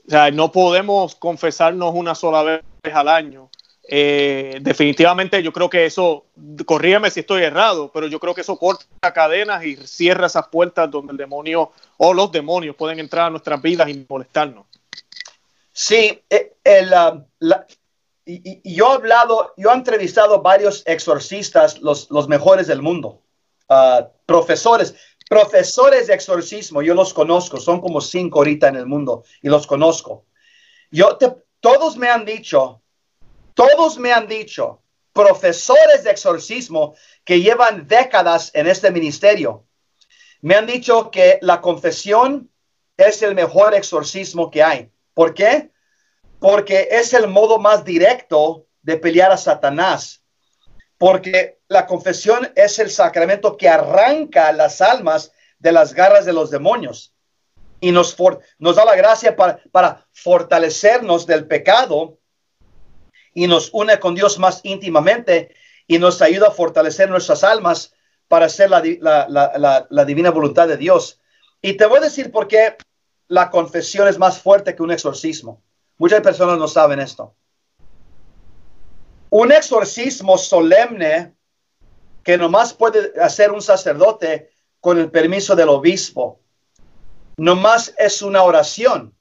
O 0.07 0.11
sea, 0.11 0.31
no 0.31 0.51
podemos 0.51 1.15
confesarnos 1.15 1.93
una 1.93 2.15
sola 2.15 2.41
vez 2.43 2.63
al 2.93 3.09
año. 3.09 3.49
Eh, 3.89 4.59
definitivamente 4.61 5.41
yo 5.43 5.51
creo 5.53 5.69
que 5.69 5.85
eso, 5.85 6.25
corrígeme 6.65 7.09
si 7.11 7.21
estoy 7.21 7.43
errado, 7.43 7.91
pero 7.93 8.07
yo 8.07 8.19
creo 8.19 8.33
que 8.33 8.41
eso 8.41 8.57
corta 8.57 9.13
cadenas 9.13 9.63
y 9.65 9.75
cierra 9.75 10.27
esas 10.27 10.47
puertas 10.47 10.89
donde 10.91 11.11
el 11.11 11.17
demonio 11.17 11.71
o 11.97 12.13
los 12.13 12.31
demonios 12.31 12.75
pueden 12.75 12.99
entrar 12.99 13.27
a 13.27 13.29
nuestras 13.29 13.61
vidas 13.61 13.89
y 13.89 14.05
molestarnos. 14.07 14.65
Sí, 15.71 16.21
eh, 16.29 16.53
el, 16.63 16.91
um, 16.93 17.23
y, 18.25 18.75
yo 18.75 18.91
he 18.91 18.95
hablado, 18.95 19.53
yo 19.57 19.71
he 19.71 19.73
entrevistado 19.73 20.41
varios 20.41 20.83
exorcistas, 20.85 21.81
los, 21.81 22.09
los 22.11 22.27
mejores 22.27 22.67
del 22.67 22.81
mundo, 22.81 23.21
uh, 23.69 24.05
profesores, 24.25 24.95
profesores 25.27 26.07
de 26.07 26.13
exorcismo, 26.13 26.81
yo 26.81 26.93
los 26.93 27.13
conozco, 27.13 27.57
son 27.57 27.81
como 27.81 28.01
cinco 28.01 28.39
ahorita 28.39 28.69
en 28.69 28.77
el 28.77 28.85
mundo 28.85 29.23
y 29.41 29.49
los 29.49 29.67
conozco. 29.67 30.25
Yo 30.89 31.17
todos 31.59 31.97
me 31.97 32.09
han 32.09 32.25
dicho, 32.25 32.81
todos 33.53 33.97
me 33.97 34.13
han 34.13 34.27
dicho, 34.27 34.81
profesores 35.11 36.03
de 36.03 36.11
exorcismo 36.11 36.95
que 37.25 37.41
llevan 37.41 37.87
décadas 37.87 38.51
en 38.53 38.67
este 38.67 38.91
ministerio, 38.91 39.65
me 40.41 40.55
han 40.55 40.67
dicho 40.67 41.09
que 41.11 41.39
la 41.41 41.61
confesión 41.61 42.51
es 42.95 43.21
el 43.21 43.35
mejor 43.35 43.73
exorcismo 43.73 44.49
que 44.51 44.63
hay. 44.63 44.91
¿Por 45.13 45.33
qué? 45.33 45.71
Porque 46.39 46.87
es 46.91 47.13
el 47.13 47.27
modo 47.27 47.57
más 47.57 47.83
directo 47.83 48.67
de 48.81 48.97
pelear 48.97 49.31
a 49.31 49.37
Satanás. 49.37 50.23
Porque 50.97 51.56
la 51.69 51.85
confesión 51.85 52.51
es 52.55 52.79
el 52.79 52.89
sacramento 52.89 53.57
que 53.57 53.69
arranca 53.69 54.51
las 54.51 54.81
almas 54.81 55.33
de 55.59 55.71
las 55.71 55.93
garras 55.93 56.25
de 56.25 56.33
los 56.33 56.49
demonios 56.49 57.13
y 57.79 57.91
nos, 57.91 58.15
nos 58.57 58.75
da 58.75 58.85
la 58.85 58.95
gracia 58.95 59.35
para, 59.35 60.05
fortalecernos 60.13 61.27
del 61.27 61.45
pecado 61.45 62.17
y 63.33 63.47
nos 63.47 63.69
une 63.73 63.99
con 63.99 64.15
Dios 64.15 64.39
más 64.39 64.61
íntimamente 64.63 65.53
y 65.85 65.99
nos 65.99 66.21
ayuda 66.21 66.47
a 66.47 66.51
fortalecer 66.51 67.09
nuestras 67.09 67.43
almas 67.43 67.93
para 68.27 68.47
hacer 68.47 68.69
la, 68.69 68.81
la, 69.29 69.87
la 69.89 70.05
divina 70.05 70.31
voluntad 70.31 70.67
de 70.67 70.77
Dios. 70.77 71.21
Y 71.61 71.73
te 71.73 71.85
voy 71.85 71.99
a 71.99 72.01
decir 72.01 72.31
por 72.31 72.47
qué 72.47 72.75
la 73.27 73.49
confesión 73.49 74.07
es 74.07 74.17
más 74.17 74.41
fuerte 74.41 74.75
que 74.75 74.83
un 74.83 74.91
exorcismo. 74.91 75.61
Muchas 75.97 76.21
personas 76.21 76.57
no 76.57 76.67
saben 76.67 76.99
esto. 76.99 77.35
Un 79.29 79.51
exorcismo 79.51 80.37
solemne 80.37 81.36
que 82.27 82.37
nomás 82.37 82.73
puede 82.73 83.13
hacer 83.21 83.53
un 83.53 83.61
sacerdote 83.61 84.51
con 84.81 84.99
el 84.99 85.09
permiso 85.09 85.55
del 85.55 85.69
obispo, 85.69 86.41
nomás 87.37 87.93
es 87.97 88.21
una 88.21 88.43
oración, 88.43 89.15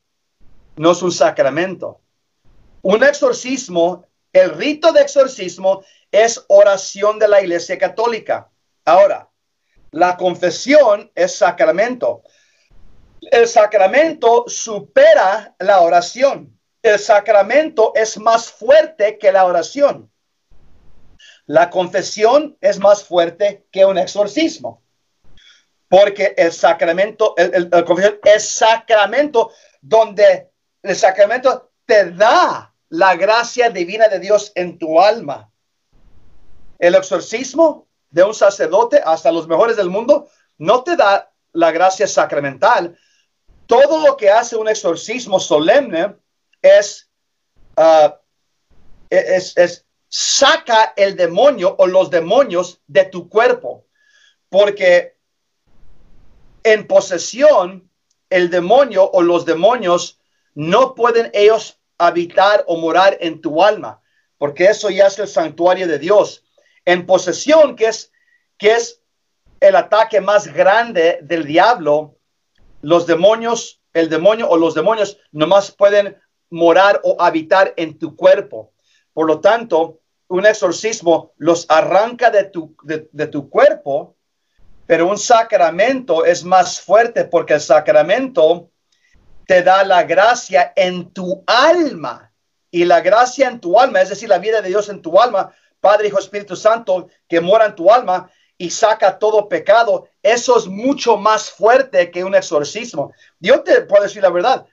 no 0.75 0.91
es 0.91 1.03
un 1.03 1.13
sacramento. 1.13 2.01
Un 2.83 3.05
exorcismo, 3.05 4.05
el 4.33 4.51
rito 4.57 4.91
de 4.91 5.03
exorcismo 5.03 5.85
es 6.11 6.45
oración 6.49 7.21
de 7.21 7.29
la 7.29 7.41
Iglesia 7.41 7.79
Católica. 7.79 8.51
Ahora, 8.85 9.31
la 9.93 10.17
confesión 10.17 11.09
es 11.15 11.37
sacramento 11.37 12.25
el 13.31 13.49
sacramento 13.49 14.45
supera 14.47 15.55
la 15.59 15.81
oración. 15.81 16.59
El 16.83 16.99
sacramento 16.99 17.93
es 17.95 18.19
más 18.19 18.51
fuerte 18.51 19.19
que 19.19 19.33
la 19.33 19.45
oración. 19.45 20.11
La 21.47 21.71
confesión 21.71 22.57
es 22.61 22.79
más 22.79 23.05
fuerte 23.05 23.67
que 23.71 23.85
un 23.85 23.99
exorcismo. 23.99 24.83
Porque 25.89 26.35
el 26.37 26.53
sacramento, 26.53 27.35
el, 27.37 27.71
confesión 27.85 28.19
es 28.25 28.49
sacramento 28.49 29.53
donde 29.81 30.51
el 30.83 30.97
sacramento 30.97 31.71
te 31.85 32.11
da 32.11 32.75
la 32.89 33.15
gracia 33.17 33.71
divina 33.71 34.09
de 34.09 34.19
Dios 34.19 34.51
en 34.57 34.79
tu 34.79 35.01
alma. 35.01 35.51
El 36.79 36.95
exorcismo 36.95 37.87
de 38.11 38.25
un 38.25 38.35
sacerdote, 38.35 39.01
hasta 39.05 39.31
los 39.31 39.47
mejores 39.47 39.77
del 39.77 39.91
mundo, 39.91 40.29
no 40.59 40.83
te 40.83 40.97
da 40.97 41.31
la 41.53 41.71
gracia 41.71 42.07
sacramental, 42.07 42.99
todo 43.67 44.07
lo 44.07 44.17
que 44.17 44.31
hace 44.31 44.57
un 44.57 44.69
exorcismo 44.69 45.41
solemne 45.41 46.17
es, 46.63 47.11
uh, 47.77 48.11
es, 49.11 49.57
es, 49.57 49.86
saca 50.09 50.93
el 50.97 51.17
demonio 51.17 51.75
o 51.79 51.87
los 51.87 52.11
demonios 52.11 52.81
de 52.87 53.05
tu 53.05 53.29
cuerpo, 53.29 53.87
porque 54.49 55.17
en 56.63 56.87
posesión 56.87 57.91
el 58.31 58.51
demonio 58.51 59.09
o 59.11 59.23
los 59.23 59.45
demonios 59.45 60.21
no 60.55 60.95
pueden 60.95 61.31
ellos 61.33 61.79
habitar 61.99 62.65
o 62.67 62.77
morar 62.77 63.17
en 63.21 63.41
tu 63.41 63.63
alma, 63.63 64.01
porque 64.39 64.67
eso 64.67 64.91
ya 64.91 65.07
es 65.07 65.19
el 65.19 65.29
santuario 65.29 65.87
de 65.87 65.99
Dios. 65.99 66.45
En 66.85 67.07
posesión, 67.07 67.77
que 67.77 67.87
es, 67.87 68.13
que 68.59 68.73
es 68.73 69.01
el 69.61 69.77
ataque 69.77 70.21
más 70.21 70.53
grande 70.53 71.19
del 71.23 71.45
diablo, 71.45 72.17
los 72.83 73.07
demonios, 73.07 73.81
el 73.93 74.09
demonio 74.09 74.49
o 74.49 74.57
los 74.57 74.75
demonios 74.75 75.19
nomás 75.33 75.71
pueden 75.71 76.21
morar 76.51 77.01
o 77.03 77.17
habitar 77.21 77.75
en 77.77 77.99
tu 77.99 78.15
cuerpo. 78.15 78.73
Por 79.17 79.27
lo 79.27 79.41
tanto, 79.41 80.01
un 80.29 80.45
exorcismo 80.45 81.33
los 81.39 81.65
arranca 81.71 82.31
de 82.31 82.45
tu, 82.45 82.77
de, 82.83 83.27
tu 83.29 83.49
cuerpo, 83.49 84.15
pero 84.85 85.09
un 85.09 85.17
sacramento 85.17 86.27
es 86.27 86.45
más 86.45 86.83
fuerte 86.83 87.25
porque 87.25 87.55
el 87.55 87.63
sacramento 87.63 88.69
te 89.47 89.63
da 89.63 89.85
la 89.85 90.03
gracia 90.03 90.75
en 90.77 91.15
tu 91.15 91.43
alma. 91.47 92.31
Y 92.71 92.85
la 92.85 93.01
gracia 93.01 93.49
en 93.49 93.59
tu 93.59 93.81
alma, 93.81 94.03
es 94.03 94.11
decir, 94.11 94.29
la 94.29 94.37
vida 94.37 94.61
de 94.61 94.69
Dios 94.69 94.91
en 94.91 95.01
tu 95.01 95.19
alma, 95.19 95.51
Padre, 95.81 96.09
Hijo, 96.09 96.19
Espíritu 96.19 96.55
Santo, 96.55 97.09
que 97.27 97.41
mora 97.41 97.65
en 97.65 97.75
tu 97.75 97.91
alma 97.91 98.31
y 98.59 98.69
saca 98.69 99.19
todo 99.19 99.49
pecado, 99.49 100.11
eso 100.23 100.59
es 100.59 100.67
mucho 100.67 101.17
más 101.17 101.49
fuerte 101.49 102.11
que 102.11 102.23
un 102.23 102.35
exorcismo. 102.35 103.15
Yo 103.41 103.63
te 103.63 103.81
puedo 103.81 104.03
decir 104.03 104.21
la 104.21 104.29
verdad, 104.29 104.67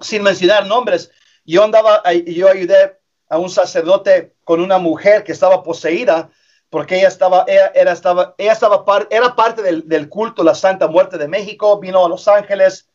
sin 0.00 0.24
mencionar 0.24 0.66
nombres, 0.66 1.12
yo 1.44 1.62
andaba, 1.62 2.02
yo 2.26 2.48
ayudé 2.48 3.00
a 3.32 3.38
un 3.38 3.48
sacerdote 3.48 4.34
con 4.44 4.60
una 4.60 4.76
mujer 4.76 5.24
que 5.24 5.32
estaba 5.32 5.62
poseída 5.62 6.30
porque 6.68 6.98
ella 6.98 7.08
estaba, 7.08 7.46
ella, 7.48 7.72
era, 7.74 7.92
estaba, 7.92 8.34
ella 8.36 8.52
estaba 8.52 8.84
era 9.08 9.34
parte 9.34 9.62
del, 9.62 9.88
del, 9.88 10.10
culto 10.10 10.44
La 10.44 10.54
Santa 10.54 10.86
Muerte 10.86 11.16
de 11.16 11.28
México, 11.28 11.78
vino 11.80 12.04
a 12.04 12.10
Los 12.10 12.28
Ángeles, 12.28 12.90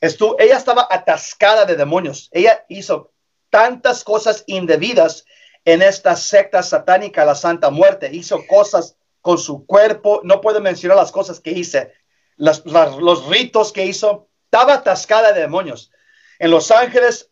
estuvo, 0.00 0.34
ella 0.40 0.56
estaba 0.56 0.88
atascada 0.90 1.64
de 1.64 1.76
demonios, 1.76 2.28
ella 2.32 2.64
hizo 2.68 3.12
tantas 3.50 4.02
cosas 4.02 4.42
indebidas 4.48 5.24
en 5.64 5.80
esta 5.82 6.16
secta 6.16 6.64
satánica, 6.64 7.24
La 7.24 7.36
Santa 7.36 7.70
Muerte, 7.70 8.10
hizo 8.12 8.44
cosas 8.48 8.96
con 9.20 9.38
su 9.38 9.64
cuerpo, 9.64 10.22
no 10.24 10.40
puedo 10.40 10.60
mencionar 10.60 10.96
las 10.96 11.12
cosas 11.12 11.38
que 11.38 11.52
hice, 11.52 11.92
las, 12.34 12.66
los 12.66 13.28
ritos 13.28 13.72
que 13.72 13.86
hizo, 13.86 14.26
estaba 14.46 14.74
atascada 14.74 15.32
de 15.32 15.42
demonios. 15.42 15.92
En 16.40 16.50
Los 16.50 16.72
Ángeles 16.72 17.30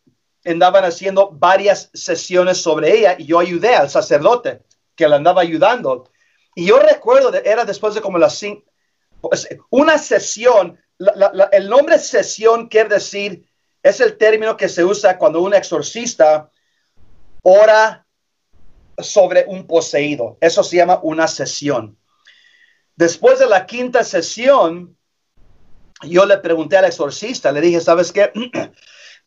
andaban 0.49 0.85
haciendo 0.85 1.31
varias 1.31 1.89
sesiones 1.93 2.61
sobre 2.61 2.97
ella 2.97 3.15
y 3.17 3.25
yo 3.25 3.39
ayudé 3.39 3.75
al 3.75 3.89
sacerdote 3.89 4.61
que 4.95 5.07
la 5.07 5.17
andaba 5.17 5.41
ayudando. 5.41 6.09
Y 6.55 6.65
yo 6.65 6.79
recuerdo, 6.79 7.33
era 7.33 7.65
después 7.65 7.93
de 7.93 8.01
como 8.01 8.17
las 8.17 8.35
cinco, 8.35 8.63
pues, 9.21 9.47
una 9.69 9.97
sesión, 9.97 10.79
el 11.51 11.69
nombre 11.69 11.99
sesión 11.99 12.67
quiere 12.67 12.89
decir, 12.89 13.45
es 13.83 13.99
el 14.01 14.17
término 14.17 14.57
que 14.57 14.69
se 14.69 14.83
usa 14.83 15.17
cuando 15.17 15.41
un 15.41 15.53
exorcista 15.53 16.51
ora 17.43 18.05
sobre 18.97 19.45
un 19.47 19.67
poseído. 19.67 20.37
Eso 20.41 20.63
se 20.63 20.77
llama 20.77 20.99
una 21.03 21.27
sesión. 21.27 21.97
Después 22.95 23.39
de 23.39 23.47
la 23.47 23.65
quinta 23.65 24.03
sesión, 24.03 24.97
yo 26.01 26.25
le 26.25 26.37
pregunté 26.39 26.77
al 26.77 26.85
exorcista, 26.85 27.51
le 27.51 27.61
dije, 27.61 27.79
¿sabes 27.79 28.11
qué? 28.11 28.31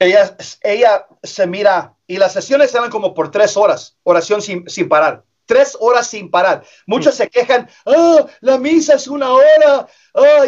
ella, 0.01 0.37
ella 0.63 1.07
se 1.23 1.47
mira 1.47 1.95
y 2.07 2.17
las 2.17 2.33
sesiones 2.33 2.75
eran 2.75 2.91
como 2.91 3.15
por 3.15 3.31
tres 3.31 3.57
horas, 3.57 3.99
oración 4.03 4.41
sin, 4.41 4.69
sin 4.69 4.89
parar, 4.89 5.25
tres 5.45 5.77
horas 5.79 6.07
sin 6.07 6.31
parar. 6.31 6.65
Muchos 6.87 7.15
se 7.15 7.29
quejan, 7.29 7.69
oh, 7.85 8.27
la 8.41 8.57
misa 8.57 8.95
es 8.95 9.07
una 9.07 9.31
hora, 9.31 9.87
oh, 10.15 10.45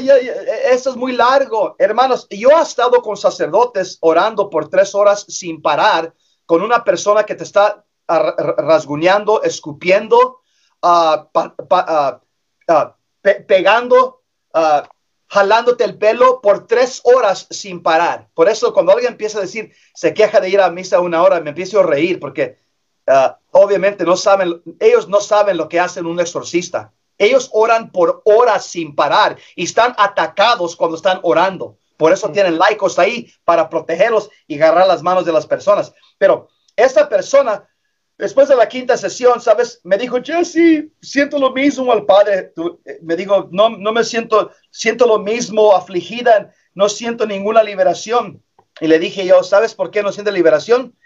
eso 0.65 0.91
es 0.91 0.97
muy 0.97 1.13
largo. 1.13 1.77
Hermanos, 1.79 2.27
yo 2.31 2.49
he 2.51 2.63
estado 2.63 3.03
con 3.03 3.17
sacerdotes 3.17 3.99
orando 4.01 4.49
por 4.49 4.71
tres 4.71 4.95
horas 4.95 5.27
sin 5.29 5.61
parar 5.61 6.15
con 6.47 6.63
una 6.63 6.83
persona 6.83 7.25
que 7.25 7.35
te 7.35 7.45
está 7.45 7.85
rasguñando, 8.09 9.43
escupiendo, 9.43 10.41
uh, 10.83 11.29
pegando, 13.47 14.23
jalándote 15.33 15.85
el 15.85 15.97
pelo 15.97 16.43
por 16.43 16.67
tres 16.67 17.01
horas 17.05 17.47
sin 17.49 17.83
parar. 17.83 18.29
Por 18.35 18.51
eso 18.51 18.75
cuando 18.75 18.93
alguien 18.93 19.13
empieza 19.13 19.39
a 19.39 19.41
decir, 19.41 19.73
se 19.95 20.13
queja 20.13 20.41
de 20.41 20.51
ir 20.51 20.61
a 20.61 20.71
misa 20.71 21.01
una 21.01 21.23
hora, 21.23 21.41
me 21.41 21.49
empiezo 21.49 21.81
a 21.81 21.85
reír 21.85 22.21
porque 22.21 22.59
uh, 23.07 23.33
obviamente 23.51 24.05
no 24.05 24.15
saben, 24.19 24.61
ellos 24.79 25.09
no 25.09 25.23
saben 25.23 25.57
lo 25.57 25.71
que 25.71 25.81
hacen 25.81 26.05
un 26.05 26.21
exorcista. 26.21 26.93
Ellos 27.17 27.49
oran 27.55 27.91
por 27.93 28.21
horas 28.27 28.67
sin 28.67 28.95
parar 28.95 29.39
y 29.57 29.65
están 29.65 29.95
atacados 29.97 30.77
cuando 30.77 30.99
están 30.99 31.19
orando. 31.23 31.79
Por 31.97 32.13
eso 32.13 32.31
tienen 32.31 32.59
laicos 32.59 32.99
ahí 32.99 33.33
para 33.47 33.71
protegerlos 33.71 34.29
y 34.47 34.57
agarrar 34.57 34.87
las 34.87 35.03
manos 35.03 35.25
de 35.25 35.33
las 35.33 35.47
personas. 35.47 35.95
Pero 36.19 36.49
esta 36.77 37.09
persona 37.09 37.67
Después 38.19 38.49
de 38.49 38.57
la 38.57 38.69
quinta 38.69 38.97
sesión, 38.97 39.41
¿sabes? 39.41 39.81
Me 39.85 39.97
dijo, 39.99 40.19
Jesse, 40.23 40.91
siento 41.01 41.39
lo 41.39 41.51
mismo 41.53 41.91
al 41.93 42.05
padre. 42.05 42.53
Eh, 42.85 42.99
me 43.03 43.17
dijo, 43.17 43.49
no, 43.51 43.71
no 43.71 43.93
me 43.93 44.05
siento, 44.05 44.53
siento 44.71 45.07
lo 45.07 45.19
mismo, 45.19 45.75
afligida, 45.75 46.53
no 46.75 46.89
siento 46.89 47.27
ninguna 47.27 47.63
liberación. 47.63 48.43
Y 48.81 48.87
le 48.87 48.99
dije 48.99 49.27
yo, 49.27 49.43
¿sabes 49.43 49.75
por 49.75 49.91
qué 49.91 50.03
no 50.03 50.13
siente 50.13 50.33
liberación? 50.33 50.97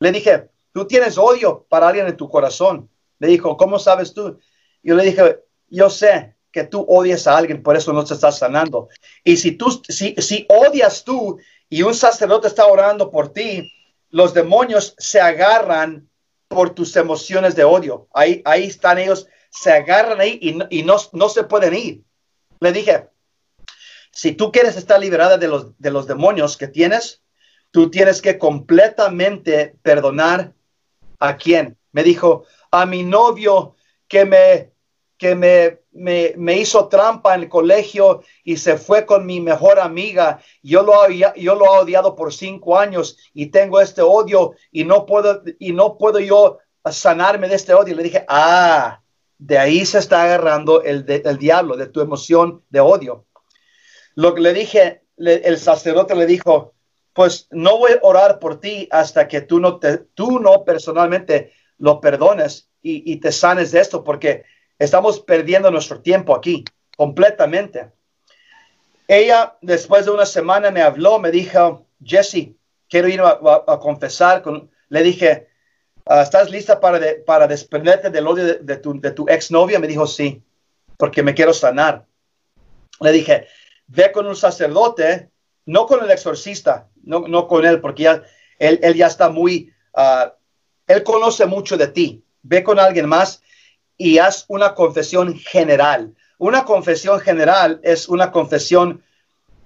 Le 0.00 0.12
dije, 0.12 0.48
tú 0.72 0.86
tienes 0.86 1.16
odio 1.16 1.66
para 1.68 1.88
alguien 1.88 2.06
en 2.06 2.16
tu 2.16 2.28
corazón. 2.28 2.90
Me 3.18 3.28
dijo, 3.28 3.56
¿cómo 3.56 3.78
sabes 3.78 4.12
tú? 4.12 4.38
Yo 4.82 4.94
le 4.94 5.04
dije, 5.04 5.40
yo 5.68 5.90
sé 5.90 6.36
que 6.52 6.64
tú 6.64 6.84
odias 6.88 7.26
a 7.26 7.36
alguien, 7.36 7.62
por 7.62 7.76
eso 7.76 7.92
no 7.92 8.04
te 8.04 8.14
estás 8.14 8.38
sanando. 8.38 8.88
Y 9.24 9.36
si 9.36 9.52
tú, 9.52 9.82
si, 9.88 10.14
si 10.18 10.46
odias 10.48 11.04
tú 11.04 11.38
y 11.68 11.82
un 11.82 11.94
sacerdote 11.94 12.48
está 12.48 12.66
orando 12.66 13.10
por 13.10 13.32
ti, 13.32 13.72
los 14.10 14.32
demonios 14.32 14.94
se 14.98 15.20
agarran 15.20 16.08
por 16.48 16.70
tus 16.70 16.94
emociones 16.96 17.54
de 17.54 17.64
odio. 17.64 18.08
Ahí, 18.14 18.42
ahí 18.44 18.64
están 18.64 18.98
ellos, 18.98 19.26
se 19.50 19.72
agarran 19.72 20.20
ahí 20.20 20.38
y, 20.70 20.82
no, 20.82 20.96
no, 21.12 21.28
se 21.28 21.44
pueden 21.44 21.74
ir. 21.74 22.02
Le 22.60 22.72
dije, 22.72 23.08
si 24.12 24.32
tú 24.32 24.52
quieres 24.52 24.76
estar 24.76 25.00
liberada 25.00 25.38
de 25.38 25.48
los, 25.48 25.78
de 25.78 25.90
los 25.90 26.06
demonios 26.06 26.56
que 26.56 26.68
tienes, 26.68 27.22
tú 27.70 27.90
tienes 27.90 28.22
que 28.22 28.38
completamente 28.38 29.76
perdonar 29.82 30.54
a 31.18 31.36
quién. 31.36 31.76
Me 31.92 32.02
dijo, 32.02 32.44
a 32.70 32.86
mi 32.86 33.02
novio 33.02 33.76
que 34.08 34.24
me 34.24 34.76
que 35.18 35.34
me, 35.34 35.80
me, 35.96 36.56
hizo 36.56 36.88
trampa 36.88 37.34
en 37.34 37.42
el 37.42 37.48
colegio 37.48 38.22
y 38.44 38.56
se 38.56 38.76
fue 38.76 39.06
con 39.06 39.26
mi 39.26 39.40
mejor 39.40 39.78
amiga. 39.78 40.40
Yo 40.62 40.82
lo, 40.82 41.08
yo 41.08 41.54
lo 41.54 41.64
he 41.64 41.78
odiado 41.80 42.14
por 42.14 42.32
cinco 42.32 42.78
años 42.78 43.16
y 43.32 43.46
tengo 43.46 43.80
este 43.80 44.02
odio 44.02 44.54
y 44.70 44.84
no 44.84 45.06
puedo, 45.06 45.42
y 45.58 45.72
no 45.72 45.98
puedo 45.98 46.18
yo 46.20 46.58
sanarme 46.90 47.48
de 47.48 47.56
este 47.56 47.74
odio. 47.74 47.96
Le 47.96 48.02
dije, 48.02 48.24
ah, 48.28 49.00
de 49.38 49.58
ahí 49.58 49.84
se 49.84 49.98
está 49.98 50.22
agarrando 50.22 50.82
el, 50.82 51.04
el 51.08 51.38
diablo, 51.38 51.76
de 51.76 51.86
tu 51.86 52.00
emoción 52.00 52.62
de 52.70 52.80
odio. 52.80 53.26
Lo 54.14 54.34
que 54.34 54.40
le 54.40 54.52
dije, 54.52 55.02
el 55.18 55.58
sacerdote 55.58 56.14
le 56.14 56.26
dijo, 56.26 56.74
pues 57.12 57.48
no 57.50 57.78
voy 57.78 57.92
a 57.92 57.98
orar 58.02 58.38
por 58.38 58.60
ti 58.60 58.88
hasta 58.90 59.26
que 59.28 59.40
tú 59.40 59.58
no, 59.58 59.78
te, 59.78 59.98
tú 60.14 60.38
no 60.38 60.64
personalmente 60.64 61.52
lo 61.78 62.00
perdones 62.00 62.70
y, 62.82 63.10
y 63.10 63.16
te 63.16 63.32
sanes 63.32 63.72
de 63.72 63.80
esto, 63.80 64.04
porque 64.04 64.44
Estamos 64.78 65.20
perdiendo 65.20 65.70
nuestro 65.70 66.00
tiempo 66.00 66.34
aquí 66.34 66.64
completamente. 66.96 67.92
Ella, 69.08 69.56
después 69.62 70.04
de 70.04 70.10
una 70.10 70.26
semana, 70.26 70.70
me 70.70 70.82
habló, 70.82 71.18
me 71.18 71.30
dijo, 71.30 71.86
Jesse, 72.02 72.54
quiero 72.88 73.08
ir 73.08 73.20
a, 73.22 73.78
confesar. 73.80 74.42
Con, 74.42 74.70
le 74.88 75.02
dije, 75.02 75.48
ah, 76.06 76.22
¿estás 76.22 76.50
lista 76.50 76.80
para, 76.80 77.00
para 77.24 77.46
desprenderte 77.46 78.10
del 78.10 78.26
odio 78.26 78.58
de, 78.58 78.76
tu, 78.76 79.00
de 79.00 79.12
tu 79.12 79.28
exnovia? 79.28 79.78
Me 79.78 79.86
dijo, 79.86 80.06
sí, 80.06 80.42
porque 80.96 81.22
me 81.22 81.34
quiero 81.34 81.54
sanar. 81.54 82.04
Le 83.00 83.12
dije, 83.12 83.46
ve 83.86 84.10
con 84.12 84.26
un 84.26 84.36
sacerdote, 84.36 85.30
no 85.66 85.86
con 85.86 86.04
el 86.04 86.10
exorcista, 86.10 86.88
no, 87.02 87.20
no 87.20 87.46
con 87.46 87.64
él, 87.64 87.80
porque 87.80 88.06
él, 88.58 88.80
él 88.82 88.94
ya 88.94 89.06
está 89.06 89.30
muy, 89.30 89.72
ah, 89.94 90.34
él 90.86 91.02
conoce 91.02 91.46
mucho 91.46 91.76
de 91.76 91.88
ti. 91.88 92.22
Ve 92.42 92.62
con 92.62 92.78
alguien 92.78 93.08
más 93.08 93.42
y 93.96 94.18
haz 94.18 94.44
una 94.48 94.74
confesión 94.74 95.36
general. 95.36 96.14
Una 96.38 96.64
confesión 96.64 97.20
general 97.20 97.80
es 97.82 98.08
una 98.08 98.30
confesión 98.30 99.02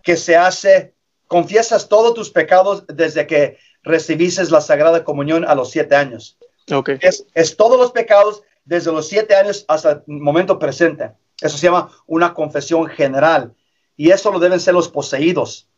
que 0.03 0.17
se 0.17 0.37
hace, 0.37 0.95
confiesas 1.27 1.89
todos 1.89 2.15
tus 2.15 2.31
pecados 2.31 2.85
desde 2.87 3.27
que 3.27 3.59
recibiste 3.83 4.43
la 4.51 4.61
Sagrada 4.61 5.05
Comunión 5.05 5.45
a 5.45 5.55
los 5.55 5.71
siete 5.71 5.97
años. 5.97 6.39
Okay. 6.71 6.99
Es, 7.01 7.27
es 7.35 7.57
todos 7.57 7.79
los 7.79 7.91
pecados 7.93 8.43
desde 8.65 8.93
los 8.93 9.09
siete 9.09 9.35
años 9.35 9.65
hasta 9.67 9.91
el 9.93 10.03
momento 10.07 10.59
presente. 10.59 11.13
Eso 11.41 11.57
se 11.57 11.67
llama 11.67 11.91
una 12.07 12.35
confesión 12.35 12.87
general. 12.87 13.55
Y 13.97 14.11
eso 14.11 14.31
lo 14.31 14.39
deben 14.39 14.61
ser 14.61 14.75
los 14.75 14.89
poseídos. 14.89 15.69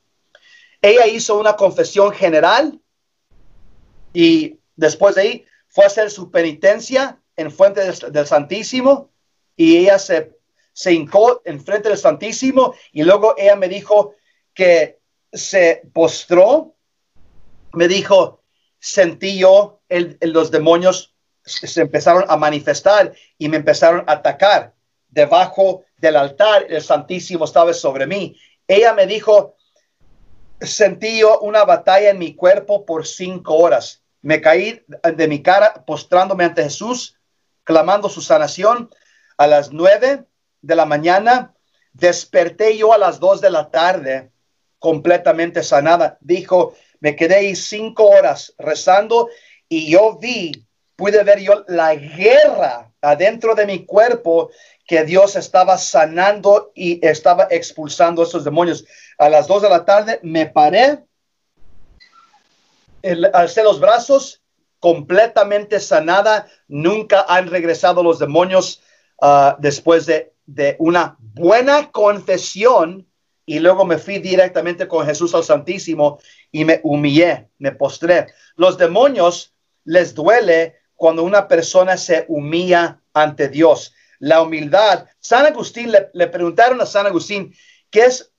Ella 0.81 1.07
hizo 1.07 1.39
una 1.39 1.57
confesión 1.57 2.13
general 2.13 2.81
y 4.13 4.59
después 4.77 5.15
de 5.15 5.21
ahí 5.23 5.47
fue 5.69 5.85
a 5.85 5.87
hacer 5.87 6.11
su 6.11 6.31
penitencia 6.31 7.22
en 7.37 7.51
frente 7.51 7.81
del, 7.83 8.27
Santísimo 8.27 9.11
y 9.57 9.79
ella 9.79 9.99
se, 9.99 10.39
se 10.73 10.93
hincó 10.93 11.43
en 11.45 11.65
frente 11.65 11.89
del 11.89 11.99
Santísimo 11.99 12.75
y 12.93 13.03
luego 13.03 13.35
ella 13.37 13.57
me 13.57 13.69
dijo 13.69 14.15
que 14.55 14.99
se 15.33 15.83
postró, 15.93 16.75
me 17.73 17.89
dijo, 17.89 18.43
sentí 18.79 19.39
yo 19.39 19.81
el, 19.89 20.19
los 20.21 20.51
demonios 20.51 21.15
se 21.45 21.81
empezaron 21.81 22.25
a 22.29 22.37
manifestar 22.37 23.13
y 23.39 23.49
me 23.49 23.57
empezaron 23.57 24.05
a 24.07 24.13
atacar. 24.13 24.75
debajo 25.09 25.85
del 25.99 26.17
altar, 26.17 26.67
el 26.71 26.83
Santísimo 26.83 27.45
estaba 27.45 27.73
sobre 27.75 28.07
mí. 28.07 28.37
Ella 28.67 28.95
me 28.95 29.07
dijo, 29.07 29.57
sentí 30.61 31.21
yo 31.21 31.41
una 31.41 31.65
batalla 31.65 32.11
en 32.11 32.19
mi 32.19 32.35
cuerpo 32.35 32.87
por 32.87 33.07
cinco 33.07 33.55
horas. 33.57 34.03
Me 34.23 34.41
caí 34.41 34.83
de 35.15 35.29
mi 35.29 35.43
cara 35.43 35.85
postrándome 35.85 36.45
ante 36.45 36.63
Jesús, 36.63 37.19
clamando 37.65 38.09
su 38.09 38.21
sanación. 38.21 38.91
A 39.37 39.47
las 39.47 39.73
nueve 39.73 40.25
de 40.61 40.77
la 40.77 40.87
mañana 40.87 41.55
desperté 41.93 42.77
yo 42.77 42.93
a 42.93 42.99
las 42.99 43.21
dos 43.21 43.41
de 43.41 43.51
la 43.51 43.71
tarde 43.71 44.31
completamente 44.79 45.63
sanada. 45.63 46.19
Dijo, 46.21 46.75
me 47.01 47.17
quedé 47.17 47.55
cinco 47.57 48.09
horas 48.09 48.55
rezando 48.59 49.29
y 49.69 49.91
yo 49.91 50.19
vi, 50.19 50.67
pude 50.97 51.23
ver 51.25 51.41
yo 51.41 51.65
la 51.69 51.95
guerra 51.95 52.93
adentro 53.01 53.55
de 53.55 53.67
mi 53.67 53.85
cuerpo 53.85 54.51
que 54.87 55.05
Dios 55.05 55.37
estaba 55.37 55.79
sanando 55.79 56.73
y 56.75 57.05
estaba 57.07 57.49
expulsando 57.51 58.23
esos 58.23 58.45
demonios. 58.45 58.85
A 59.19 59.29
las 59.29 59.47
dos 59.47 59.63
de 59.63 59.69
la 59.69 59.85
tarde 59.85 60.21
me 60.23 60.47
paré, 60.47 60.99
alcé 63.33 63.63
los 63.63 63.81
brazos, 63.81 64.42
completamente 64.83 65.79
sanada. 65.79 66.49
Nunca 66.67 67.25
han 67.29 67.47
regresado 67.47 68.03
los 68.03 68.19
demonios 68.19 68.83
ah, 69.21 69.57
después 69.61 70.07
de, 70.07 70.35
de 70.45 70.75
una 70.81 71.17
buena 71.21 71.93
confesión 71.93 73.07
y 73.47 73.61
luego 73.61 73.85
me 73.85 73.99
fui 73.99 74.19
directamente 74.19 74.89
con 74.89 75.07
Jesús 75.07 75.37
al 75.37 75.45
Santísimo 75.45 76.19
y 76.51 76.65
me 76.65 76.81
humillé, 76.83 77.49
me 77.59 77.71
postré. 77.71 78.27
Los 78.57 78.77
demonios 78.77 79.55
les 79.85 80.15
duele 80.15 80.81
cuando 80.97 81.23
una 81.23 81.47
persona 81.47 81.97
se 81.97 82.25
humilla 82.27 83.01
ante 83.15 83.49
Dios. 83.49 83.95
La 84.19 84.43
humildad. 84.43 85.07
San 85.21 85.47
Agustín 85.47 85.93
le, 85.93 86.27
preguntaron 86.27 86.81
a 86.81 86.87
San 86.87 87.07
Agustín 87.07 87.55
qué 87.89 88.07
es 88.07 88.33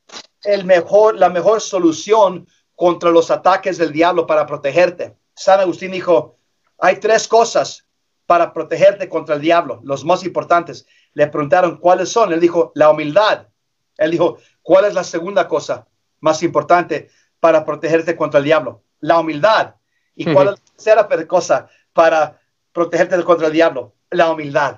el 0.44 0.66
mejor, 0.66 1.16
la 1.18 1.30
mejor 1.30 1.62
solución 1.62 2.48
contra 2.76 3.12
los 3.12 3.32
ataques 3.32 3.78
del 3.78 3.94
diablo 3.94 4.28
para 4.28 4.46
protegerte. 4.46 5.16
San 5.36 5.60
Agustín 5.60 5.92
dijo, 5.92 6.38
hay 6.78 6.98
tres 6.98 7.28
cosas 7.28 7.88
para 8.26 8.54
protegerte 8.54 9.10
contra 9.10 9.36
el 9.36 9.42
diablo, 9.42 9.80
los 9.84 10.06
más 10.06 10.24
importantes. 10.24 10.86
Le 11.14 11.28
preguntaron 11.28 11.78
cuáles 11.78 12.10
son. 12.10 12.34
Él 12.34 12.40
dijo, 12.40 12.72
la 12.76 12.90
humildad. 12.90 13.48
Él 13.98 14.12
dijo, 14.12 14.38
¿cuál 14.62 14.86
es 14.86 14.94
la 14.94 15.04
segunda 15.04 15.48
cosa 15.48 15.88
más 16.20 16.42
importante 16.44 17.10
para 17.40 17.66
protegerte 17.66 18.16
contra 18.16 18.40
el 18.40 18.46
diablo? 18.46 18.84
La 19.00 19.20
humildad. 19.20 19.76
¿Y 20.16 20.32
cuál 20.32 20.48
es 20.48 20.54
la 20.54 20.58
tercera 21.06 21.28
cosa 21.28 21.68
para 21.92 22.40
protegerte 22.72 23.22
contra 23.24 23.48
el 23.48 23.54
diablo? 23.54 23.94
La 24.10 24.32
humildad. 24.32 24.78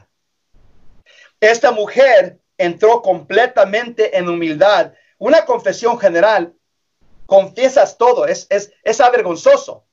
Esta 1.39 1.71
mujer 1.71 2.39
entró 2.57 3.01
completamente 3.01 4.17
en 4.17 4.29
humildad. 4.29 4.93
Una 5.17 5.45
confesión 5.45 5.99
general, 5.99 6.53
confiesas 7.25 7.97
todo, 7.97 8.25
es, 8.25 8.47
es, 8.49 8.71
es 8.83 8.99
avergonzoso. 9.01 9.84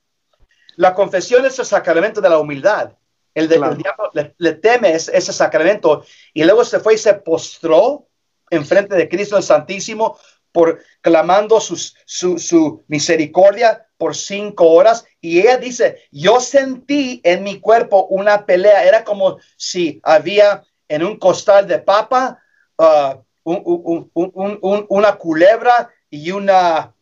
La 0.75 0.93
confesión 0.93 1.45
es 1.45 1.57
el 1.59 1.65
sacramento 1.65 2.21
de 2.21 2.29
la 2.29 2.39
humildad. 2.39 2.93
El, 3.33 3.47
de, 3.47 3.55
diablo 3.55 4.11
le, 4.37 4.53
teme 4.53 4.93
ese, 4.93 5.15
ese, 5.17 5.33
sacramento. 5.33 6.05
Y 6.33 6.43
luego 6.43 6.63
se 6.63 6.79
fue 6.79 6.95
y 6.95 6.97
se 6.97 7.15
postró 7.15 8.07
enfrente 8.49 8.95
de 8.95 9.09
Cristo 9.09 9.37
el 9.37 9.43
Santísimo 9.43 10.17
por 10.51 10.83
clamando 11.01 11.59
su, 11.59 11.75
su 11.75 12.83
misericordia 12.87 13.87
por 13.97 14.15
cinco 14.15 14.69
horas. 14.69 15.05
Y 15.19 15.39
ella 15.39 15.57
dice, 15.57 16.03
yo 16.11 16.39
sentí 16.39 17.21
en 17.23 17.43
mi 17.43 17.59
cuerpo 17.59 18.05
una 18.05 18.45
pelea, 18.45 18.83
era 18.83 19.03
como 19.03 19.39
si 19.57 19.99
había 20.03 20.63
en 20.87 21.03
un 21.03 21.17
costal 21.17 21.67
de 21.67 21.79
papa 21.79 22.39
uh, 22.77 23.23
una 23.43 25.15
culebra 25.15 25.89
y 26.09 26.31
una 26.31 26.92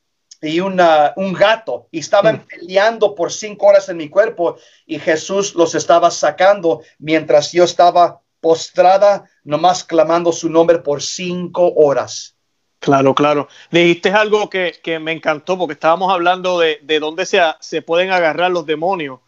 y 0.41 0.59
una, 0.59 1.13
un 1.15 1.33
gato 1.33 1.87
y 1.91 1.99
estaban 1.99 2.37
mm. 2.37 2.47
peleando 2.47 3.15
por 3.15 3.31
cinco 3.31 3.67
horas 3.67 3.89
en 3.89 3.97
mi 3.97 4.09
cuerpo 4.09 4.57
y 4.85 4.99
Jesús 4.99 5.55
los 5.55 5.75
estaba 5.75 6.09
sacando 6.11 6.81
mientras 6.99 7.51
yo 7.51 7.63
estaba 7.63 8.21
postrada, 8.39 9.29
nomás 9.43 9.83
clamando 9.83 10.31
su 10.31 10.49
nombre 10.49 10.79
por 10.79 11.01
cinco 11.01 11.73
horas. 11.75 12.35
Claro, 12.79 13.13
claro. 13.13 13.47
Dijiste 13.69 14.09
algo 14.09 14.49
que, 14.49 14.73
me 14.99 15.11
encantó 15.11 15.57
porque 15.57 15.73
estábamos 15.73 16.11
hablando 16.11 16.57
de, 16.59 16.79
de 16.81 16.99
dónde 16.99 17.27
se, 17.27 17.39
se, 17.59 17.83
pueden 17.83 18.09
agarrar 18.09 18.49
los 18.49 18.65
demonios 18.65 19.19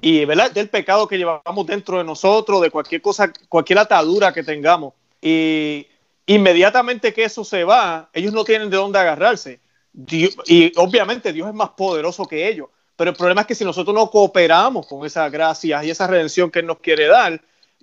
y 0.00 0.24
¿verdad? 0.24 0.50
del 0.50 0.68
pecado 0.68 1.06
que 1.06 1.16
llevamos 1.16 1.66
dentro 1.66 1.98
de 1.98 2.04
nosotros, 2.04 2.60
de 2.60 2.70
cualquier 2.70 3.00
cosa, 3.00 3.32
cualquier 3.48 3.78
atadura 3.78 4.32
que 4.32 4.42
tengamos. 4.42 4.94
Y 5.20 5.86
inmediatamente 6.26 7.14
que 7.14 7.24
eso 7.24 7.44
se 7.44 7.62
va, 7.62 8.10
ellos 8.12 8.32
no 8.32 8.44
tienen 8.44 8.68
de 8.68 8.76
dónde 8.76 8.98
agarrarse. 8.98 9.60
Y 9.94 10.72
obviamente 10.76 11.32
Dios 11.32 11.48
es 11.48 11.54
más 11.54 11.70
poderoso 11.70 12.24
que 12.24 12.48
ellos. 12.48 12.68
Pero 12.96 13.10
el 13.10 13.16
problema 13.16 13.40
es 13.40 13.46
que 13.46 13.54
si 13.54 13.64
nosotros 13.64 13.94
no 13.94 14.10
cooperamos 14.10 14.86
con 14.86 15.04
esa 15.04 15.28
gracia 15.28 15.82
y 15.82 15.90
esa 15.90 16.06
redención 16.06 16.50
que 16.50 16.60
Él 16.60 16.66
nos 16.66 16.78
quiere 16.78 17.06
dar, 17.06 17.40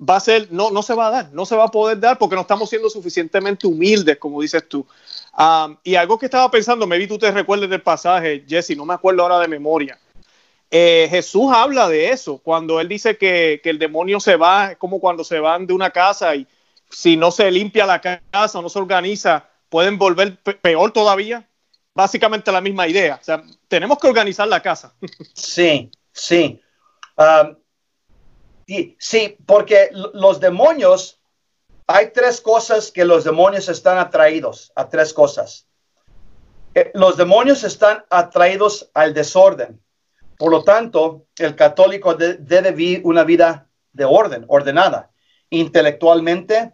va 0.07 0.15
a 0.15 0.19
ser, 0.19 0.47
no, 0.51 0.71
no 0.71 0.81
se 0.81 0.93
va 0.93 1.07
a 1.07 1.11
dar, 1.11 1.33
no 1.33 1.45
se 1.45 1.55
va 1.55 1.65
a 1.65 1.71
poder 1.71 1.99
dar 1.99 2.17
porque 2.17 2.35
no 2.35 2.41
estamos 2.41 2.69
siendo 2.69 2.89
suficientemente 2.89 3.67
humildes, 3.67 4.17
como 4.17 4.41
dices 4.41 4.67
tú. 4.69 4.85
y 5.83 5.95
algo 5.95 6.17
que 6.17 6.25
estaba 6.25 6.49
pensando, 6.49 6.87
me 6.87 6.97
vi 6.97 7.07
tú 7.07 7.17
te 7.17 7.31
recuerdes 7.31 7.69
del 7.69 7.81
pasaje, 7.81 8.45
Jesse, 8.47 8.77
no 8.77 8.85
me 8.85 8.93
acuerdo 8.93 9.23
ahora 9.23 9.39
de 9.39 9.47
memoria. 9.47 9.99
Eh, 10.71 11.07
Jesús 11.09 11.51
habla 11.51 11.89
de 11.89 12.11
eso, 12.11 12.37
cuando 12.37 12.79
él 12.79 12.87
dice 12.87 13.17
que, 13.17 13.59
que, 13.63 13.71
el 13.71 13.79
demonio 13.79 14.19
se 14.19 14.35
va, 14.35 14.71
es 14.71 14.77
como 14.77 14.99
cuando 14.99 15.23
se 15.23 15.39
van 15.39 15.65
de 15.65 15.73
una 15.73 15.89
casa 15.89 16.35
y 16.35 16.47
si 16.89 17.17
no 17.17 17.31
se 17.31 17.49
limpia 17.49 17.87
la 17.87 17.99
casa 17.99 18.59
o 18.59 18.61
no 18.61 18.69
se 18.69 18.77
organiza, 18.77 19.49
pueden 19.69 19.97
volver 19.97 20.37
peor 20.37 20.91
todavía. 20.91 21.48
Básicamente 21.99 22.49
la 22.49 22.61
misma 22.61 22.87
idea. 22.87 23.19
Tenemos 23.67 23.99
que 23.99 24.07
organizar 24.07 24.47
la 24.47 24.61
casa. 24.61 24.95
Sí, 25.33 25.91
sí. 26.13 26.61
Sí, 28.97 29.37
porque 29.45 29.89
los 29.91 30.39
demonios, 30.39 31.19
hay 31.87 32.13
tres 32.13 32.39
cosas 32.39 32.89
que 32.89 33.03
los 33.03 33.25
demonios 33.25 33.67
están 33.67 33.97
atraídos, 33.97 34.71
a 34.75 34.87
tres 34.87 35.13
cosas. 35.13 35.67
Eh, 36.73 36.89
los 36.93 37.17
demonios 37.17 37.65
están 37.65 38.05
atraídos 38.09 38.89
al 38.93 39.13
desorden. 39.13 39.81
Por 40.37 40.51
lo 40.51 40.63
tanto, 40.63 41.25
el 41.37 41.53
católico 41.57 42.13
debe 42.13 42.71
vivir 42.71 43.01
una 43.03 43.25
vida 43.25 43.67
de 43.91 44.05
orden, 44.05 44.45
ordenada, 44.47 45.11
intelectualmente, 45.49 46.71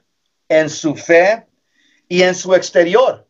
en 0.49 0.69
su 0.69 0.95
fe 0.95 1.47
y 2.07 2.21
en 2.21 2.35
su 2.35 2.53
exterior. 2.53 3.25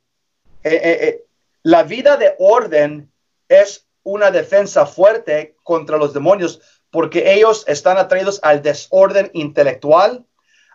Eh, 0.62 0.82
eh, 0.84 1.25
la 1.66 1.82
vida 1.82 2.16
de 2.16 2.36
orden 2.38 3.12
es 3.50 3.88
una 4.04 4.30
defensa 4.30 4.86
fuerte 4.86 5.58
contra 5.64 5.98
los 5.98 6.14
demonios 6.14 6.62
porque 6.92 7.34
ellos 7.34 7.64
están 7.68 7.98
atraídos 7.98 8.40
al 8.44 8.62
desorden 8.62 9.32
intelectual, 9.34 10.28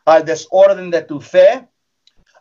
al 0.05 0.25
desorden 0.25 0.91
de 0.91 1.03
tu 1.03 1.21
fe, 1.21 1.69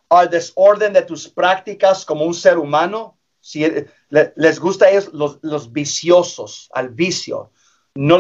al 0.10 0.32
desorden 0.32 0.94
de 0.94 1.04
tus 1.04 1.30
prácticas 1.30 2.04
como 2.04 2.26
un 2.26 2.34
ser 2.34 2.58
humano. 2.58 3.20
Si 3.40 3.64
les 4.10 4.60
gusta 4.60 4.86
a 4.86 4.90
ellos 4.90 5.12
los, 5.14 5.72
viciosos, 5.72 6.72
al 6.74 6.90
vicio, 6.90 7.52
no 7.94 8.20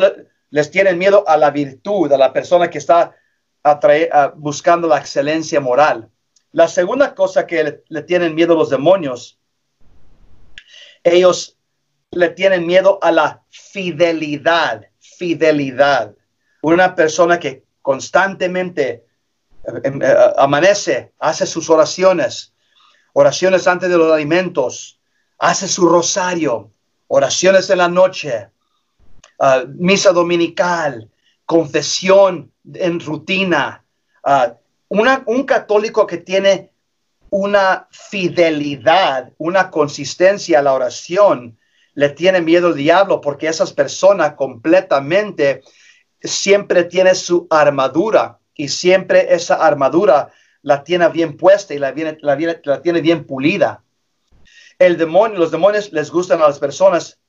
les 0.51 0.69
tienen 0.69 0.99
miedo 0.99 1.27
a 1.27 1.37
la 1.37 1.49
virtud, 1.49 2.13
a 2.13 2.19
la 2.19 2.31
persona 2.31 2.69
que 2.69 2.77
está 2.77 3.15
buscando 4.35 4.87
la 4.87 4.99
excelencia 4.99 5.59
moral. 5.59 6.11
La 6.51 6.67
segunda 6.67 7.15
cosa 7.15 7.47
que 7.47 7.63
le, 7.63 7.83
le 7.87 8.03
tienen 8.03 8.35
miedo 8.35 8.53
los 8.53 8.69
demonios, 8.69 9.38
ellos 11.03 11.57
le 12.11 12.29
tienen 12.29 12.65
miedo 12.65 12.99
a 13.01 13.11
la 13.11 13.43
fidelidad 13.49 14.89
fidelidad. 15.19 16.15
Una 16.61 16.95
persona 16.95 17.39
que 17.39 17.65
constantemente 17.81 19.05
em, 19.83 20.01
eh, 20.01 20.15
amanece, 20.37 21.11
hace 21.19 21.45
sus 21.45 21.69
oraciones, 21.69 22.53
oraciones 23.13 23.67
antes 23.67 23.89
de 23.89 23.97
los 23.97 24.11
alimentos, 24.11 24.97
hace 25.37 25.67
su 25.67 25.87
rosario, 25.87 26.71
oraciones 27.07 27.69
en 27.69 27.79
la 27.79 27.89
noche, 27.89 28.49
ah, 29.39 29.63
misa 29.67 30.11
dominical, 30.13 31.09
confesión 31.45 32.51
en 32.73 32.99
rutina. 33.01 33.83
Ah, 34.23 34.53
un 34.89 35.43
católico 35.43 36.07
que 36.07 36.17
tiene 36.17 36.71
una 37.31 37.87
fidelidad, 37.91 39.31
una 39.37 39.69
consistencia 39.69 40.59
a 40.59 40.61
la 40.61 40.73
oración, 40.73 41.57
le 41.93 42.09
tiene 42.09 42.41
miedo 42.41 42.69
el 42.69 42.75
diablo 42.75 43.21
porque 43.21 43.47
esas 43.47 43.73
personas 43.73 44.35
completamente 44.35 45.61
siempre 46.21 46.83
tiene 46.83 47.15
su 47.15 47.47
armadura 47.49 48.39
y 48.55 48.69
siempre 48.69 49.33
esa 49.33 49.55
armadura 49.55 50.31
la 50.61 50.83
tiene 50.83 51.07
bien 51.09 51.37
puesta 51.37 51.73
y 51.73 51.79
la, 51.79 51.91
viene, 51.91 52.17
la, 52.21 52.81
tiene 52.81 53.01
bien 53.01 53.25
pulida. 53.25 53.83
El 54.77 54.97
demonio, 54.97 55.39
los 55.39 55.51
demonios 55.51 55.91
les 55.91 56.11
gustan 56.11 56.41
a 56.41 56.47
las 56.47 56.59
personas 56.59 57.19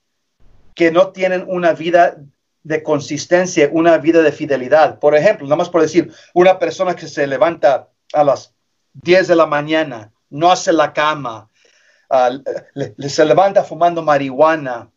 que 0.74 0.90
no 0.90 1.08
tienen 1.08 1.44
una 1.46 1.72
vida 1.72 2.16
de 2.62 2.82
consistencia, 2.82 3.68
una 3.72 3.98
vida 3.98 4.22
de 4.22 4.32
fidelidad. 4.32 4.98
Por 4.98 5.14
ejemplo, 5.14 5.46
nada 5.46 5.56
más 5.56 5.68
por 5.68 5.82
decir, 5.82 6.12
una 6.34 6.58
persona 6.58 6.94
que 6.94 7.08
se 7.08 7.26
levanta 7.26 7.88
a 8.12 8.24
las 8.24 8.54
10 8.94 9.28
de 9.28 9.36
la 9.36 9.46
mañana, 9.46 10.12
no 10.30 10.50
hace 10.50 10.72
la 10.72 10.92
cama, 10.92 11.48
ah, 12.10 12.30
se 12.98 13.24
levanta 13.24 13.64
fumando 13.64 14.02
marihuana, 14.02 14.90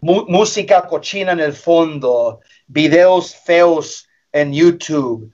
música 0.00 0.86
cochina 0.86 1.32
en 1.32 1.40
el 1.40 1.52
fondo, 1.52 2.40
videos 2.66 3.34
feos 3.34 4.08
en 4.32 4.52
YouTube, 4.52 5.32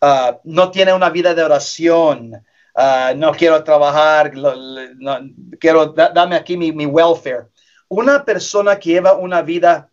ah, 0.00 0.38
no 0.44 0.70
tiene 0.70 0.92
una 0.92 1.10
vida 1.10 1.34
de 1.34 1.42
oración, 1.42 2.44
ah, 2.74 3.12
no 3.16 3.32
quiero 3.32 3.62
trabajar, 3.62 4.32
quiero, 5.58 5.86
dame 5.86 6.36
aquí 6.36 6.56
mi, 6.56 6.72
mi, 6.72 6.86
welfare. 6.86 7.48
Una 7.88 8.24
persona 8.24 8.78
que 8.78 8.90
lleva 8.90 9.14
una 9.14 9.42
vida 9.42 9.90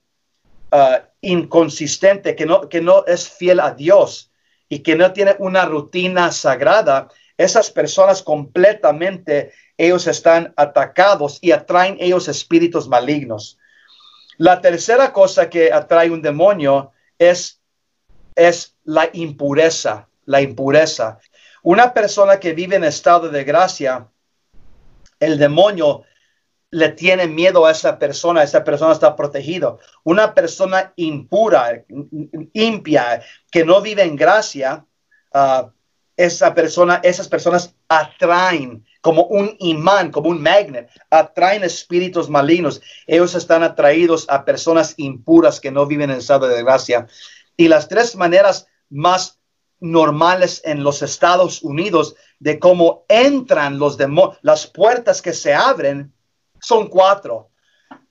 inconsistente, 1.22 2.36
que 2.36 2.46
no, 2.46 2.68
que 2.68 2.82
no 2.82 3.06
es 3.06 3.30
fiel 3.30 3.62
a 3.62 3.72
Dios 3.72 4.32
y 4.68 4.80
que 4.80 4.96
no 4.96 5.14
tiene 5.14 5.36
una 5.40 5.66
rutina 5.66 6.32
sagrada, 6.32 7.08
esas 7.38 7.70
personas 7.70 8.24
completamente, 8.24 9.52
ellos 9.78 10.08
están 10.08 10.54
atacados 10.56 11.40
y 11.42 11.52
atraen 11.52 11.98
ellos 12.00 12.28
espíritus 12.28 12.88
malignos. 12.88 13.58
La 14.38 14.62
tercera 14.62 15.14
cosa 15.14 15.50
que 15.50 15.72
atrae 15.72 16.12
un 16.12 16.22
demonio 16.22 16.92
es, 17.18 17.62
es 18.36 18.76
la 18.84 19.10
impureza, 19.14 20.08
la 20.26 20.42
impureza. 20.42 21.20
Una 21.64 21.94
persona 21.94 22.40
que 22.40 22.54
vive 22.54 22.76
en 22.76 22.84
estado 22.84 23.30
de 23.30 23.44
gracia, 23.44 24.08
el 25.20 25.38
demonio 25.38 26.04
le 26.72 26.90
tiene 26.90 27.28
miedo 27.28 27.66
a 27.66 27.72
esa 27.72 27.98
persona, 27.98 28.44
esa 28.44 28.64
persona 28.64 28.92
está 28.92 29.16
protegido. 29.16 29.80
Una 30.04 30.34
persona 30.34 30.92
impura, 30.98 31.86
impia, 32.54 33.24
que 33.50 33.64
no 33.64 33.82
vive 33.82 34.04
en 34.04 34.16
gracia, 34.18 34.86
uh, 35.34 35.70
esa 36.18 36.54
persona, 36.54 37.00
esas 37.04 37.28
personas 37.28 37.76
atraen 37.88 38.86
como 39.02 39.24
un 39.26 39.56
imán, 39.60 40.12
como 40.12 40.30
un 40.30 40.42
magnet, 40.42 40.90
atraen 41.10 41.64
espíritus 41.64 42.30
malignos. 42.30 42.82
Ellos 43.06 43.36
están 43.36 43.64
atraídos 43.64 44.26
a 44.30 44.46
personas 44.46 44.94
impuras 44.98 45.60
que 45.60 45.72
no 45.72 45.86
viven 45.86 46.10
en 46.10 46.18
estado 46.18 46.48
de 46.48 46.64
gracia. 46.64 47.08
Y 47.58 47.68
las 47.68 47.88
tres 47.88 48.16
maneras 48.16 48.68
más 48.90 49.40
normales 49.80 50.62
en 50.64 50.84
los 50.84 51.02
Estados 51.02 51.62
Unidos 51.62 52.16
de 52.40 52.60
cómo 52.60 53.06
entran 53.08 53.78
los 53.78 53.98
demonios, 53.98 54.40
las 54.42 54.68
puertas 54.68 55.22
que 55.22 55.34
se 55.34 55.54
abren 55.54 56.14
son 56.60 56.88
cuatro. 56.88 57.50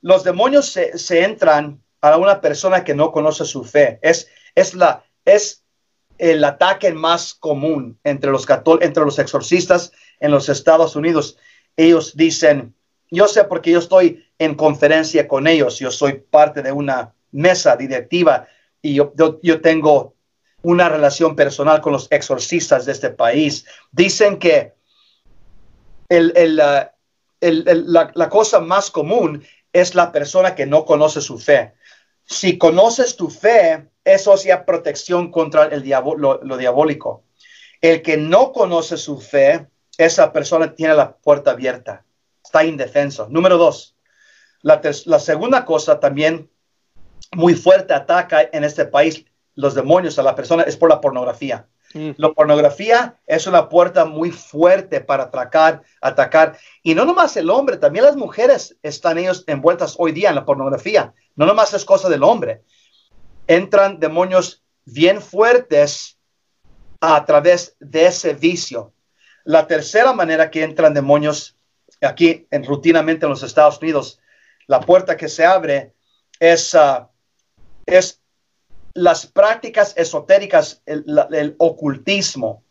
Los 0.01 0.23
demonios 0.23 0.67
se, 0.67 0.99
se 0.99 1.25
entran 1.25 1.83
a 2.01 2.17
una 2.19 2.41
persona 2.41 2.85
que 2.85 2.95
no 2.95 3.11
conoce 3.11 3.45
su 3.45 3.65
fe. 3.65 3.99
Es, 4.03 4.29
es, 4.55 4.75
la, 4.75 5.05
es 5.25 5.64
el 6.19 6.45
ataque 6.45 6.93
más 6.93 7.35
común 7.35 7.99
entre 8.05 8.31
los, 8.31 8.47
entre 8.81 9.05
los 9.05 9.19
exorcistas 9.19 9.93
en 10.21 10.31
los 10.31 10.49
Estados 10.49 10.97
Unidos. 10.97 11.37
Ellos 11.77 12.17
dicen, 12.17 12.75
yo 13.11 13.27
sé 13.29 13.45
porque 13.45 13.71
yo 13.71 13.79
estoy 13.79 14.25
en 14.39 14.55
conferencia 14.55 15.29
con 15.29 15.47
ellos, 15.47 15.79
yo 15.79 15.91
soy 15.91 16.15
parte 16.15 16.63
de 16.63 16.73
una 16.73 17.15
mesa 17.33 17.77
directiva 17.77 18.47
y 18.81 18.95
yo, 18.95 19.13
yo, 19.43 19.61
tengo 19.61 20.15
una 20.63 20.89
relación 20.89 21.37
personal 21.37 21.81
con 21.81 21.93
los 21.93 22.07
exorcistas 22.11 22.87
de 22.87 22.93
este 22.93 23.11
país. 23.11 23.65
Dicen 23.93 24.39
que 24.39 24.75
el, 26.09 26.33
el, 26.37 26.61
uh, 26.61 26.91
la, 28.15 28.29
cosa 28.29 28.61
más 28.61 28.91
común 28.91 29.45
es 29.73 29.95
la 29.95 30.13
persona 30.13 30.55
que 30.55 30.67
no 30.67 30.85
conoce 30.85 31.21
su 31.21 31.39
fe. 31.39 31.75
Si 32.25 32.59
conoces 32.59 33.17
tu 33.17 33.29
fe, 33.29 33.89
es 34.05 34.45
ya 34.45 34.67
protección 34.67 35.31
contra 35.31 35.65
el 35.67 35.89
lo, 35.89 36.57
diabólico. 36.57 37.25
El 37.81 38.03
que 38.03 38.17
no 38.17 38.53
conoce 38.53 38.97
su 38.97 39.21
fe, 39.21 39.67
esa 39.99 40.33
persona 40.33 40.75
tiene 40.75 40.95
la 40.95 41.17
puerta 41.17 41.53
abierta, 41.53 42.05
está 42.45 42.65
indefenso. 42.65 43.29
Número 43.31 43.57
dos, 43.57 43.97
la, 44.63 44.81
la 45.07 45.19
segunda 45.19 45.65
cosa 45.65 46.01
también 46.01 46.51
muy 47.33 47.55
fuerte 47.55 47.95
ataca 47.95 48.49
en 48.53 48.65
este 48.65 48.85
país 48.85 49.25
los 49.55 49.75
demonios 49.75 50.19
a 50.19 50.23
la 50.23 50.35
persona 50.35 50.65
es 50.65 50.77
por 50.77 50.89
la 50.91 51.01
pornografía. 51.01 51.67
Mm. 51.95 52.11
La 52.17 52.33
pornografía 52.33 53.17
es 53.27 53.47
una 53.47 53.69
puerta 53.69 54.05
muy 54.05 54.31
fuerte 54.31 55.01
para 55.01 55.25
atacar, 55.25 55.83
atacar. 56.01 56.59
Y 56.83 56.95
no 56.95 57.05
nomás 57.05 57.37
el 57.37 57.51
hombre, 57.51 57.77
también 57.77 58.05
las 58.05 58.17
mujeres 58.17 58.77
están 58.83 59.19
ellos 59.19 59.45
envueltas 59.47 59.95
hoy 59.99 60.13
día 60.13 60.31
en 60.31 60.35
la 60.35 60.45
pornografía. 60.45 61.15
No 61.37 61.47
nomás 61.47 61.73
es 61.73 61.85
cosa 61.85 62.09
del 62.09 62.25
hombre 62.25 62.63
entran 63.47 64.01
demonios 64.01 64.63
bien 64.85 65.21
fuertes 65.21 66.19
a 67.01 67.25
través 67.25 67.77
de 67.81 68.07
ese 68.07 68.35
vicio. 68.35 68.93
La 69.45 69.67
tercera 69.67 70.13
manera 70.13 70.51
que 70.51 70.63
entran 70.63 70.95
demonios 70.95 71.57
aquí 72.01 72.47
en, 72.51 72.65
rutinamente 72.65 73.27
en 73.27 73.31
los 73.31 73.43
Estados 73.43 73.79
Unidos, 73.81 74.21
la 74.67 74.81
puerta 74.81 75.17
que 75.17 75.29
se 75.29 75.45
abre 75.45 75.93
es, 76.41 76.75
ah, 76.75 77.11
es 77.87 78.21
las 78.95 79.27
prácticas 79.27 79.93
esotéricas, 79.97 80.83
el, 80.87 81.55
ocultismo, 81.59 82.63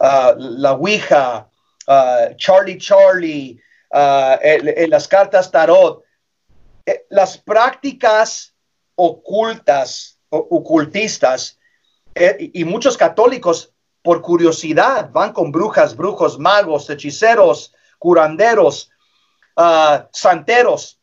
ah, 0.00 0.34
la 0.36 0.72
Ouija, 0.72 1.48
uh, 1.86 2.34
Charlie 2.36 2.78
Charlie, 2.78 3.60
las 3.90 5.08
cartas 5.08 5.50
tarot, 5.50 6.02
eh, 6.84 7.06
las 7.10 7.38
prácticas 7.38 8.54
ocultas, 9.00 10.18
ocultistas, 10.28 11.58
eh, 12.16 12.50
y 12.52 12.64
muchos 12.64 12.96
católicos 12.96 13.72
por 14.02 14.22
curiosidad 14.22 15.10
van 15.12 15.32
con 15.32 15.52
brujas, 15.52 15.96
brujos, 15.96 16.36
magos, 16.38 16.90
hechiceros, 16.90 17.72
curanderos, 18.00 18.90
ah, 19.56 20.08
santeros. 20.12 20.98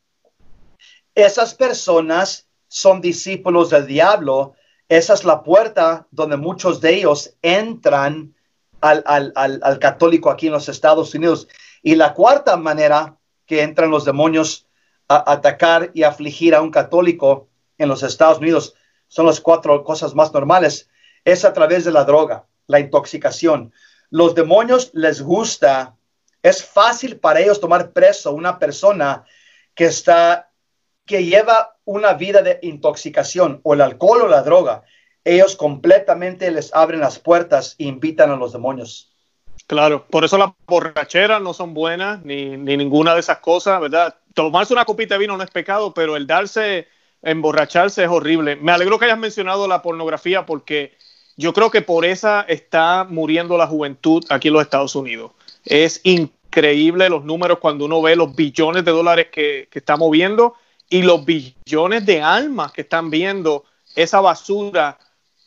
Esas 1.13 1.53
personas 1.53 2.49
son 2.67 2.99
discípulos 2.99 3.69
del 3.69 3.87
diablo. 3.87 4.55
Esa 4.89 5.13
es 5.13 5.23
la 5.23 5.41
puerta 5.41 6.05
donde 6.11 6.35
muchos 6.35 6.81
de 6.81 6.95
ellos 6.95 7.33
entran 7.41 8.35
al, 8.81 9.03
al 9.05 9.79
católico 9.79 10.29
aquí 10.29 10.47
en 10.47 10.53
los 10.53 10.67
Estados 10.67 11.15
Unidos. 11.15 11.47
Y 11.81 11.95
la 11.95 12.13
cuarta 12.13 12.57
manera 12.57 13.17
que 13.45 13.61
entran 13.61 13.89
los 13.89 14.03
demonios 14.03 14.67
a 15.07 15.31
atacar 15.31 15.91
y 15.93 16.03
afligir 16.03 16.53
a 16.53 16.61
un 16.61 16.71
católico 16.71 17.47
en 17.77 17.89
los 17.89 18.03
Estados 18.03 18.39
Unidos 18.39 18.75
son 19.07 19.25
las 19.25 19.39
cuatro 19.39 19.83
cosas 19.83 20.15
más 20.15 20.33
normales, 20.33 20.89
es 21.23 21.45
a 21.45 21.53
través 21.53 21.85
de 21.85 21.91
la 21.91 22.03
droga, 22.03 22.45
la 22.67 22.79
intoxicación. 22.79 23.73
Los 24.09 24.35
demonios 24.35 24.91
les 24.93 25.21
gusta, 25.21 25.95
es 26.43 26.63
fácil 26.63 27.17
para 27.17 27.39
ellos 27.39 27.59
tomar 27.59 27.91
preso 27.91 28.31
una 28.31 28.59
persona 28.59 29.25
que 29.73 29.85
está, 29.85 30.51
que 31.05 31.25
lleva 31.25 31.77
una 31.85 32.13
vida 32.13 32.41
de 32.41 32.59
intoxicación 32.61 33.59
o 33.63 33.73
el 33.73 33.81
alcohol 33.81 34.23
o 34.23 34.27
la 34.27 34.41
droga. 34.41 34.83
Ellos 35.23 35.55
completamente 35.55 36.49
les 36.51 36.73
abren 36.73 36.99
las 36.99 37.19
puertas 37.19 37.75
e 37.79 37.85
invitan 37.85 38.29
a 38.31 38.35
los 38.35 38.53
demonios. 38.53 39.11
Claro, 39.67 40.05
por 40.07 40.23
eso 40.23 40.37
las 40.37 40.51
borracheras 40.67 41.41
no 41.41 41.53
son 41.53 41.73
buenas, 41.73 42.23
ni 42.23 42.57
ninguna 42.57 43.15
de 43.15 43.21
esas 43.21 43.39
cosas, 43.39 43.81
¿verdad? 43.81 44.15
Tomarse 44.35 44.73
una 44.73 44.85
copita 44.85 45.15
de 45.15 45.19
vino 45.19 45.35
no 45.35 45.43
es 45.43 45.49
pecado, 45.49 45.93
pero 45.93 46.15
el 46.15 46.27
darse 46.27 46.87
emborracharse 47.25 48.03
es 48.03 48.09
horrible. 48.09 48.55
Me 48.55 48.71
alegro 48.71 48.97
que 48.97 49.05
hayas 49.05 49.17
mencionado 49.17 49.67
la 49.67 49.81
pornografía 49.81 50.45
porque 50.45 50.97
yo 51.35 51.53
creo 51.53 51.69
que 51.69 51.81
por 51.81 52.05
esa 52.05 52.41
está 52.41 53.05
muriendo 53.09 53.57
la 53.57 53.67
juventud 53.67 54.23
aquí 54.29 54.47
en 54.47 54.53
los 54.53 54.63
Estados 54.63 54.95
Unidos. 54.95 55.31
Es 55.65 55.99
increíble 56.03 57.09
los 57.09 57.25
números 57.25 57.59
cuando 57.59 57.85
uno 57.85 58.01
ve 58.01 58.15
los 58.15 58.33
billones 58.33 58.85
de 58.85 58.91
dólares 58.91 59.27
que, 59.31 59.67
que 59.69 59.79
está 59.79 59.97
moviendo 59.97 60.53
y 60.89 61.01
los 61.01 61.25
billones 61.25 62.05
de 62.05 62.21
almas 62.21 62.71
que 62.71 62.81
están 62.81 63.09
viendo 63.09 63.65
esa 63.95 64.21
basura 64.21 64.97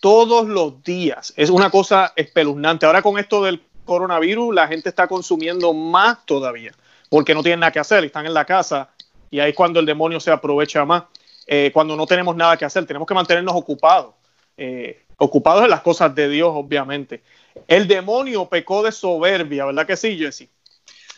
todos 0.00 0.46
los 0.46 0.82
días. 0.82 1.32
Es 1.36 1.48
una 1.48 1.70
cosa 1.70 2.12
espeluznante. 2.16 2.84
Ahora 2.84 3.00
con 3.00 3.18
esto 3.18 3.42
del 3.42 3.62
coronavirus, 3.84 4.54
la 4.54 4.68
gente 4.68 4.90
está 4.90 5.06
consumiendo 5.06 5.72
más 5.72 6.26
todavía 6.26 6.72
porque 7.08 7.34
no 7.34 7.42
tienen 7.42 7.60
nada 7.60 7.72
que 7.72 7.78
hacer, 7.78 8.04
están 8.04 8.26
en 8.26 8.34
la 8.34 8.44
casa 8.44 8.90
y 9.30 9.40
ahí 9.40 9.50
es 9.50 9.56
cuando 9.56 9.80
el 9.80 9.86
demonio 9.86 10.20
se 10.20 10.30
aprovecha 10.30 10.84
más. 10.84 11.04
Eh, 11.50 11.70
cuando 11.72 11.96
no 11.96 12.06
tenemos 12.06 12.36
nada 12.36 12.58
que 12.58 12.66
hacer. 12.66 12.84
Tenemos 12.84 13.08
que 13.08 13.14
mantenernos 13.14 13.56
ocupados, 13.56 14.14
eh, 14.54 15.06
ocupados 15.16 15.64
en 15.64 15.70
las 15.70 15.80
cosas 15.80 16.14
de 16.14 16.28
Dios, 16.28 16.50
obviamente. 16.52 17.22
El 17.66 17.88
demonio 17.88 18.46
pecó 18.50 18.82
de 18.82 18.92
soberbia, 18.92 19.64
¿verdad 19.64 19.86
que 19.86 19.96
sí, 19.96 20.18
Jesse? 20.18 20.50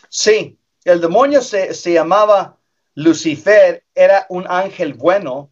Sí, 0.07 0.57
el 0.85 1.01
demonio 1.01 1.41
se, 1.41 1.73
llamaba 1.91 2.57
Lucifer, 2.95 3.83
era 3.93 4.25
un 4.29 4.45
ángel 4.47 4.93
bueno 4.93 5.49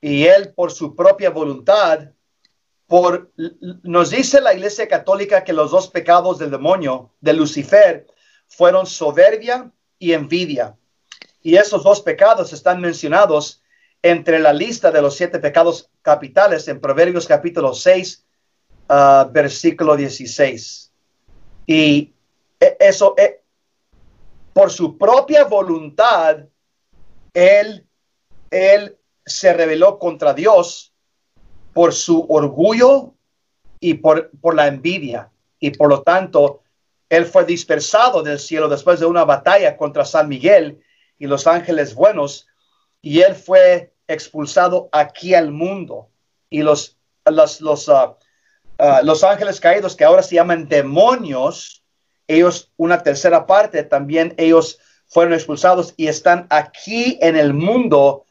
y 0.00 0.26
él 0.26 0.52
por 0.54 0.70
su 0.70 0.94
propia 0.94 1.30
voluntad, 1.30 2.10
por, 2.86 3.32
nos 3.82 4.10
dice 4.10 4.40
la 4.40 4.54
Iglesia 4.54 4.86
Católica 4.86 5.42
que 5.42 5.52
los 5.52 5.72
dos 5.72 5.88
pecados 5.88 6.38
del 6.38 6.52
demonio, 6.52 7.10
de 7.20 7.32
Lucifer, 7.32 8.06
fueron 8.46 8.86
soberbia 8.86 9.72
y 9.98 10.12
envidia. 10.12 10.76
Y 11.42 11.56
esos 11.56 11.82
dos 11.82 12.00
pecados 12.00 12.52
están 12.52 12.80
mencionados 12.80 13.63
entre 14.04 14.38
la 14.38 14.52
lista 14.52 14.90
de 14.90 15.00
los 15.00 15.16
siete 15.16 15.38
pecados 15.38 15.88
capitales 16.02 16.68
en 16.68 16.78
Proverbios 16.78 17.26
capítulo 17.26 17.72
6, 17.72 18.22
ah, 18.90 19.30
versículo 19.32 19.96
16. 19.96 20.92
Y 21.66 22.12
e, 22.60 22.76
eso, 22.80 23.14
e, 23.16 23.40
por 24.52 24.70
su 24.70 24.98
propia 24.98 25.44
voluntad, 25.44 26.40
él, 27.32 27.86
él 28.50 28.98
se 29.24 29.54
rebeló 29.54 29.98
contra 29.98 30.34
Dios 30.34 30.92
por 31.72 31.94
su 31.94 32.26
orgullo 32.28 33.14
y 33.80 33.94
por, 33.94 34.30
por 34.38 34.54
la 34.54 34.66
envidia. 34.66 35.30
Y 35.58 35.70
por 35.70 35.88
lo 35.88 36.02
tanto, 36.02 36.60
él 37.08 37.24
fue 37.24 37.46
dispersado 37.46 38.22
del 38.22 38.38
cielo 38.38 38.68
después 38.68 39.00
de 39.00 39.06
una 39.06 39.24
batalla 39.24 39.78
contra 39.78 40.04
San 40.04 40.28
Miguel 40.28 40.82
y 41.18 41.26
los 41.26 41.46
ángeles 41.46 41.94
buenos. 41.94 42.46
Y 43.00 43.22
él 43.22 43.34
fue 43.34 43.93
expulsado 44.08 44.88
aquí 44.92 45.34
al 45.34 45.50
mundo. 45.50 46.08
Y 46.50 46.62
los, 46.62 46.96
los, 47.24 47.60
los, 47.60 47.88
ah, 47.88 48.16
ah, 48.78 49.00
los 49.02 49.24
ángeles 49.24 49.60
caídos, 49.60 49.96
que 49.96 50.04
ahora 50.04 50.22
se 50.22 50.36
llaman 50.36 50.68
demonios, 50.68 51.82
ellos, 52.26 52.72
una 52.76 53.02
tercera 53.02 53.46
parte, 53.46 53.82
también 53.82 54.34
ellos 54.38 54.78
fueron 55.06 55.34
expulsados 55.34 55.94
y 55.96 56.08
están 56.08 56.46
aquí 56.50 57.18
en 57.20 57.36
el 57.36 57.54
mundo 57.54 58.24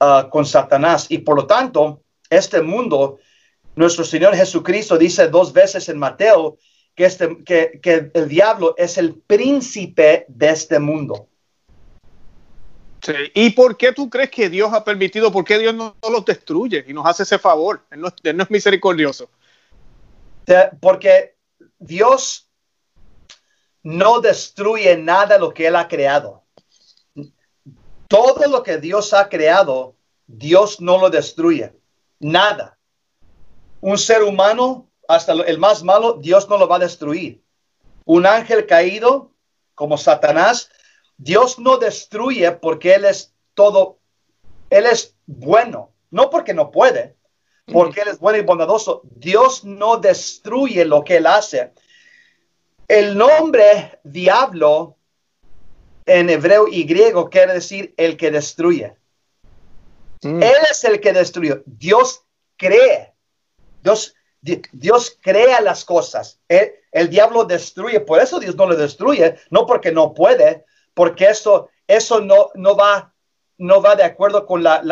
ah, 0.00 0.28
con 0.30 0.44
Satanás. 0.44 1.06
Y 1.08 1.18
por 1.18 1.36
lo 1.36 1.46
tanto, 1.46 2.02
este 2.30 2.62
mundo, 2.62 3.18
nuestro 3.76 4.04
Señor 4.04 4.34
Jesucristo 4.34 4.98
dice 4.98 5.28
dos 5.28 5.52
veces 5.52 5.88
en 5.88 5.98
Mateo 5.98 6.58
que, 6.94 7.04
este, 7.04 7.44
que, 7.44 7.78
que 7.80 8.10
el 8.12 8.28
diablo 8.28 8.74
es 8.76 8.98
el 8.98 9.14
príncipe 9.14 10.26
de 10.28 10.50
este 10.50 10.78
mundo. 10.78 11.27
¿Y 13.34 13.50
por 13.50 13.76
qué 13.76 13.92
tú 13.92 14.10
crees 14.10 14.30
que 14.30 14.48
Dios 14.48 14.72
ha 14.72 14.84
permitido, 14.84 15.30
por 15.30 15.44
qué 15.44 15.58
Dios 15.58 15.74
no, 15.74 15.96
los 16.10 16.24
destruye 16.24 16.84
y 16.86 16.92
nos 16.92 17.06
hace 17.06 17.22
ese 17.22 17.38
favor? 17.38 17.82
Él 17.90 18.00
no, 18.00 18.08
él 18.22 18.36
no 18.36 18.42
es 18.42 18.50
misericordioso. 18.50 19.30
Porque 20.80 21.36
Dios 21.78 22.48
no 23.82 24.20
destruye 24.20 24.96
nada 24.96 25.38
lo 25.38 25.52
que 25.52 25.66
Él 25.66 25.76
ha 25.76 25.88
creado. 25.88 26.44
Todo 28.08 28.46
lo 28.48 28.62
que 28.62 28.78
Dios 28.78 29.12
ha 29.12 29.28
creado, 29.28 29.94
Dios 30.26 30.80
no 30.80 30.98
lo 30.98 31.10
destruye. 31.10 31.74
Nada. 32.18 32.78
Un 33.80 33.98
ser 33.98 34.22
humano, 34.22 34.90
hasta 35.06 35.32
el 35.32 35.58
más 35.58 35.82
malo, 35.82 36.14
Dios 36.14 36.48
no 36.48 36.58
lo 36.58 36.66
va 36.66 36.76
a 36.76 36.80
destruir. 36.80 37.42
Un 38.04 38.26
ángel 38.26 38.66
caído, 38.66 39.32
como 39.74 39.98
Satanás, 39.98 40.70
Dios 41.18 41.58
no 41.58 41.76
destruye 41.76 42.50
porque 42.52 42.94
Él 42.94 43.04
es 43.04 43.34
todo, 43.54 43.98
Él 44.70 44.86
es 44.86 45.14
bueno, 45.26 45.92
no 46.10 46.30
porque 46.30 46.54
no 46.54 46.70
puede, 46.70 47.16
porque 47.70 48.00
Él 48.00 48.08
es 48.08 48.18
bueno 48.18 48.38
y 48.38 48.42
bondadoso. 48.42 49.02
Dios 49.04 49.64
no 49.64 49.98
destruye 49.98 50.84
lo 50.84 51.04
que 51.04 51.16
Él 51.16 51.26
hace. 51.26 51.72
El 52.86 53.18
nombre 53.18 53.98
diablo 54.02 54.96
en 56.06 56.30
hebreo 56.30 56.66
y 56.68 56.84
griego 56.84 57.28
quiere 57.28 57.52
decir 57.52 57.92
el 57.98 58.16
que 58.16 58.30
destruye. 58.30 58.96
Mm. 60.22 60.42
Él 60.42 60.56
es 60.70 60.84
el 60.84 61.00
que 61.00 61.12
destruyó. 61.12 61.62
Dios 61.66 62.24
cree. 62.56 63.12
Dios, 63.82 64.14
Dios 64.40 65.18
crea 65.20 65.60
las 65.60 65.84
cosas. 65.84 66.40
El, 66.48 67.10
diablo 67.10 67.44
destruye. 67.44 68.00
Por 68.00 68.20
eso 68.20 68.40
Dios 68.40 68.56
no 68.56 68.66
lo 68.66 68.76
destruye. 68.76 69.36
No 69.50 69.66
porque 69.66 69.92
no 69.92 70.14
puede. 70.14 70.64
Porque 70.98 71.26
eso, 71.26 71.70
eso 71.86 72.20
no, 72.20 72.50
no, 72.56 72.74
va, 72.74 73.14
no 73.56 73.80
va 73.80 73.94
de 73.94 74.02
acuerdo 74.02 74.44
con 74.46 74.64
la, 74.64 74.82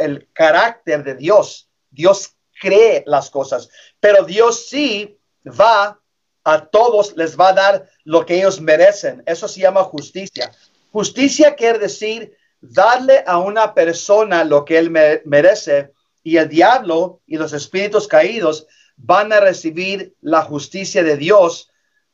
el 0.00 0.28
carácter 0.32 1.04
de 1.04 1.14
Dios. 1.14 1.68
Dios 1.88 2.34
cree 2.60 3.04
las 3.06 3.30
cosas. 3.30 3.68
Pero 4.00 4.24
Dios 4.24 4.66
sí 4.66 5.16
va 5.46 6.00
a 6.42 6.66
todos 6.66 7.16
les 7.16 7.38
va 7.38 7.50
a 7.50 7.52
dar 7.52 7.88
lo 8.02 8.26
que 8.26 8.38
ellos 8.38 8.60
merecen. 8.60 9.22
Eso 9.24 9.46
se 9.46 9.60
llama 9.60 9.84
justicia. 9.84 10.50
Justicia 10.90 11.54
quiere 11.54 11.78
decir 11.78 12.36
darle 12.60 13.22
a 13.24 13.38
una 13.38 13.74
persona 13.74 14.42
lo 14.42 14.64
que 14.64 14.78
él 14.78 14.90
merece 14.90 15.92
y 16.24 16.38
el 16.38 16.48
diablo 16.48 17.20
y 17.28 17.36
los 17.36 17.52
espíritus 17.52 18.08
caídos 18.08 18.66
van 18.96 19.32
a 19.32 19.38
recibir 19.38 20.16
la 20.20 20.42
justicia 20.42 21.04
de 21.04 21.16
Dios 21.16 21.71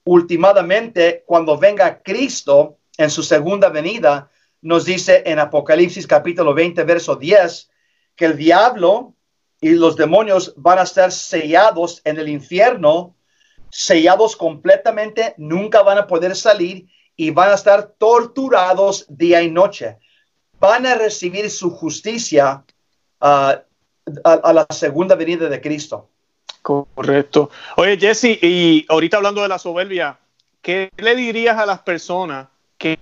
últimamente 0.09 1.23
cuando 1.27 1.59
venga 1.59 2.03
Cristo 2.03 2.79
en 2.97 3.11
su 3.11 3.23
segunda 3.23 3.69
venida. 3.69 4.31
Nos 4.63 4.85
dice 4.85 5.23
en 5.27 5.39
Apocalipsis 5.39 6.07
capítulo 6.07 6.55
20, 6.55 6.83
verso 6.85 7.17
10, 7.17 7.71
que 8.17 8.25
el 8.25 8.37
diablo 8.37 9.15
y 9.61 9.71
los 9.71 9.97
demonios 9.97 10.55
van 10.57 10.79
a 10.79 10.83
estar 10.83 11.13
sellados 11.13 12.01
en 12.05 12.19
el 12.19 12.29
infierno, 12.29 13.17
sellados 13.71 14.35
completamente, 14.37 15.35
nunca 15.37 15.83
van 15.83 15.99
a 15.99 16.07
poder 16.07 16.35
salir 16.35 16.89
y 17.15 17.31
van 17.31 17.51
a 17.51 17.55
estar 17.55 17.95
torturados 17.99 19.05
día 19.09 19.43
y 19.43 19.51
noche 19.51 19.99
van 20.61 20.87
a 20.87 20.95
recibir 20.95 21.51
su 21.51 21.71
justicia 21.71 22.65
ah, 23.21 23.63
a, 24.25 24.53
la 24.53 24.67
segunda 24.71 25.15
venida 25.15 25.49
de 25.49 25.61
Cristo. 25.61 26.11
Correcto. 26.63 27.51
Oye, 27.77 27.99
Jesse, 27.99 28.39
y 28.43 28.85
ahorita 28.89 29.17
hablando 29.17 29.43
de 29.43 29.49
la 29.49 29.59
soberbia, 29.59 30.19
¿qué 30.61 30.91
le 30.97 31.15
dirías 31.15 31.57
a 31.57 31.67
las 31.67 31.81
personas 31.81 32.49
que, 32.77 32.99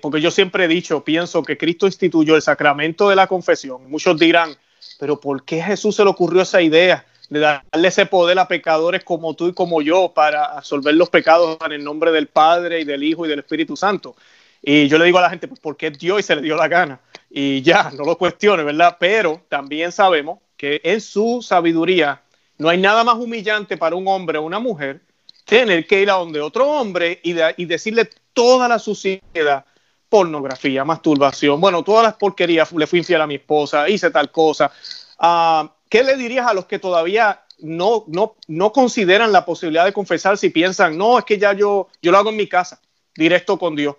porque 0.00 0.20
yo 0.20 0.30
siempre 0.30 0.64
he 0.64 0.68
dicho, 0.68 1.02
pienso 1.04 1.42
que 1.42 1.58
Cristo 1.58 1.86
instituyó 1.86 2.36
el 2.36 2.42
sacramento 2.42 3.08
de 3.08 3.16
la 3.16 3.26
confesión? 3.26 3.90
Muchos 3.90 4.18
dirán, 4.18 4.56
pero 4.98 5.20
¿por 5.20 5.44
qué 5.44 5.62
Jesús 5.62 5.96
se 5.96 6.04
le 6.04 6.10
ocurrió 6.10 6.42
esa 6.42 6.62
idea 6.62 7.04
de 7.28 7.40
darle 7.40 7.88
ese 7.88 8.06
poder 8.06 8.38
a 8.38 8.48
pecadores 8.48 9.04
como 9.04 9.34
tú 9.34 9.48
y 9.48 9.52
como 9.52 9.82
yo 9.82 10.12
para 10.14 10.44
absolver 10.44 10.94
los 10.94 11.10
pecados 11.10 11.58
en 11.64 11.72
el 11.72 11.84
nombre 11.84 12.12
del 12.12 12.28
Padre 12.28 12.80
y 12.80 12.84
del 12.84 13.02
Hijo 13.02 13.26
y 13.26 13.28
del 13.28 13.40
Espíritu 13.40 13.76
Santo? 13.76 14.16
Y 14.62 14.88
yo 14.88 14.98
le 14.98 15.04
digo 15.04 15.18
a 15.18 15.22
la 15.22 15.30
gente, 15.30 15.46
pues 15.48 15.60
porque 15.60 15.88
es 15.88 15.98
Dios 15.98 16.20
y 16.20 16.22
se 16.22 16.36
le 16.36 16.42
dio 16.42 16.56
la 16.56 16.68
gana. 16.68 17.00
Y 17.30 17.62
ya, 17.62 17.90
no 17.90 18.04
lo 18.04 18.16
cuestione, 18.16 18.62
¿verdad? 18.64 18.96
Pero 18.98 19.42
también 19.48 19.92
sabemos 19.92 20.40
que 20.56 20.80
en 20.82 21.00
su 21.00 21.42
sabiduría 21.42 22.22
no 22.58 22.68
hay 22.68 22.78
nada 22.78 23.04
más 23.04 23.16
humillante 23.16 23.76
para 23.76 23.96
un 23.96 24.06
hombre 24.08 24.38
o 24.38 24.42
una 24.42 24.58
mujer 24.58 25.00
tener 25.44 25.86
que 25.86 26.02
ir 26.02 26.10
a 26.10 26.14
donde 26.14 26.40
otro 26.40 26.68
hombre 26.68 27.20
y, 27.22 27.32
decirle 27.64 28.10
toda 28.34 28.68
la 28.68 28.78
suciedad, 28.78 29.64
pornografía, 30.08 30.84
masturbación, 30.84 31.60
bueno, 31.60 31.82
todas 31.82 32.04
las 32.04 32.14
porquerías, 32.14 32.70
le 32.72 32.86
fui 32.86 32.98
infiel 32.98 33.22
a 33.22 33.26
mi 33.26 33.36
esposa, 33.36 33.88
hice 33.88 34.10
tal 34.10 34.30
cosa. 34.30 34.70
Uh, 35.18 35.68
¿Qué 35.88 36.02
le 36.02 36.16
dirías 36.16 36.46
a 36.46 36.52
los 36.52 36.66
que 36.66 36.78
todavía 36.78 37.44
no, 37.60 38.04
no, 38.08 38.36
no 38.46 38.72
consideran 38.72 39.32
la 39.32 39.46
posibilidad 39.46 39.86
de 39.86 39.92
confesar 39.94 40.36
si 40.36 40.50
piensan, 40.50 40.98
no, 40.98 41.18
es 41.18 41.24
que 41.24 41.38
ya 41.38 41.54
yo, 41.54 41.88
yo 42.02 42.12
lo 42.12 42.18
hago 42.18 42.30
en 42.30 42.36
mi 42.36 42.46
casa, 42.46 42.80
directo 43.14 43.58
con 43.58 43.74
Dios? 43.74 43.96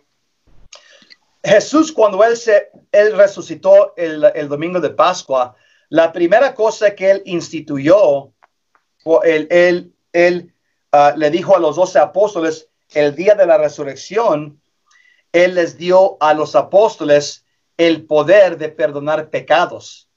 Jesús, 1.44 1.92
cuando 1.92 2.24
él, 2.24 2.38
se, 2.38 2.70
él 2.92 3.16
resucitó 3.18 3.94
el, 3.98 4.24
el 4.36 4.48
domingo 4.48 4.80
de 4.80 4.92
Pascua, 4.92 5.56
la 5.90 6.12
primera 6.12 6.54
cosa 6.54 6.94
que 6.94 7.10
él 7.10 7.24
instituyó, 7.26 8.34
él, 9.24 9.94
él, 10.14 10.54
uh, 10.94 11.18
le 11.18 11.30
dijo 11.30 11.56
a 11.56 11.60
los 11.60 11.76
doce 11.76 12.00
apóstoles, 12.00 12.70
el 12.94 13.16
día 13.16 13.36
de 13.36 13.46
la 13.46 13.58
resurrección, 13.58 14.62
él 15.32 15.56
les 15.56 15.78
dio 15.78 16.18
a 16.20 16.34
los 16.34 16.56
apóstoles 16.56 17.46
el 17.78 18.06
poder 18.06 18.58
de 18.58 18.70
perdonar 18.70 19.30
pecados. 19.30 20.10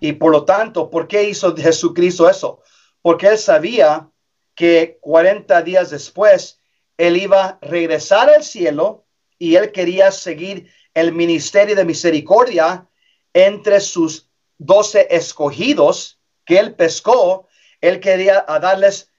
Y 0.00 0.12
por 0.12 0.32
lo 0.32 0.44
tanto, 0.44 0.90
¿por 0.90 1.08
qué 1.08 1.24
hizo 1.24 1.54
Jesucristo 1.56 2.28
eso? 2.28 2.62
Porque 3.02 3.28
él 3.28 3.38
sabía 3.38 4.08
que 4.54 4.98
40 5.00 5.62
días 5.62 5.90
después, 5.90 6.60
él 6.96 7.16
iba 7.16 7.44
a 7.44 7.58
regresar 7.62 8.28
al 8.28 8.42
cielo 8.42 9.04
y 9.38 9.54
él 9.54 9.70
quería 9.70 10.10
seguir 10.10 10.72
el 10.94 11.12
ministerio 11.12 11.76
de 11.76 11.84
misericordia 11.84 12.88
entre 13.32 13.80
sus 13.80 14.28
doce 14.58 15.06
escogidos 15.10 16.18
que 16.44 16.58
él 16.58 16.74
pescó. 16.74 17.46
Él 17.80 18.00
quería 18.00 18.44
darles 18.60 19.10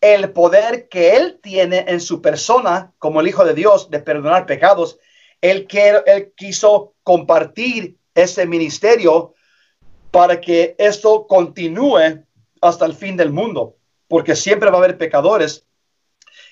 el 0.00 0.32
poder 0.32 0.88
que 0.88 1.16
él 1.16 1.38
tiene 1.42 1.84
en 1.88 2.00
su 2.00 2.20
persona 2.20 2.92
como 2.98 3.20
el 3.20 3.28
Hijo 3.28 3.44
de 3.44 3.54
Dios 3.54 3.90
de 3.90 4.00
perdonar 4.00 4.46
pecados. 4.46 4.98
Él, 5.40 5.66
él 6.06 6.32
quiso 6.36 6.94
compartir 7.02 7.96
ese 8.14 8.46
ministerio 8.46 9.34
para 10.10 10.40
que 10.40 10.74
esto 10.78 11.26
continúe 11.26 12.24
hasta 12.60 12.86
el 12.86 12.94
fin 12.94 13.16
del 13.16 13.32
mundo, 13.32 13.76
porque 14.08 14.36
siempre 14.36 14.70
va 14.70 14.76
a 14.76 14.78
haber 14.78 14.98
pecadores 14.98 15.66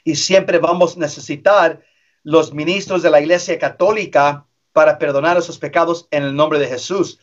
y 0.05 0.17
siempre 0.17 0.59
vamos 0.59 0.97
a 0.97 1.01
necesitar 1.01 1.81
los 2.23 2.53
ministros 2.53 3.03
de 3.03 3.11
la 3.11 3.21
Iglesia 3.21 3.59
Católica 3.59 4.47
para 4.73 4.99
perdonar 4.99 5.37
esos 5.37 5.59
pecados 5.59 6.07
en 6.11 6.23
el 6.23 6.35
nombre 6.35 6.59
de 6.59 6.69
Jesús. 6.69 7.19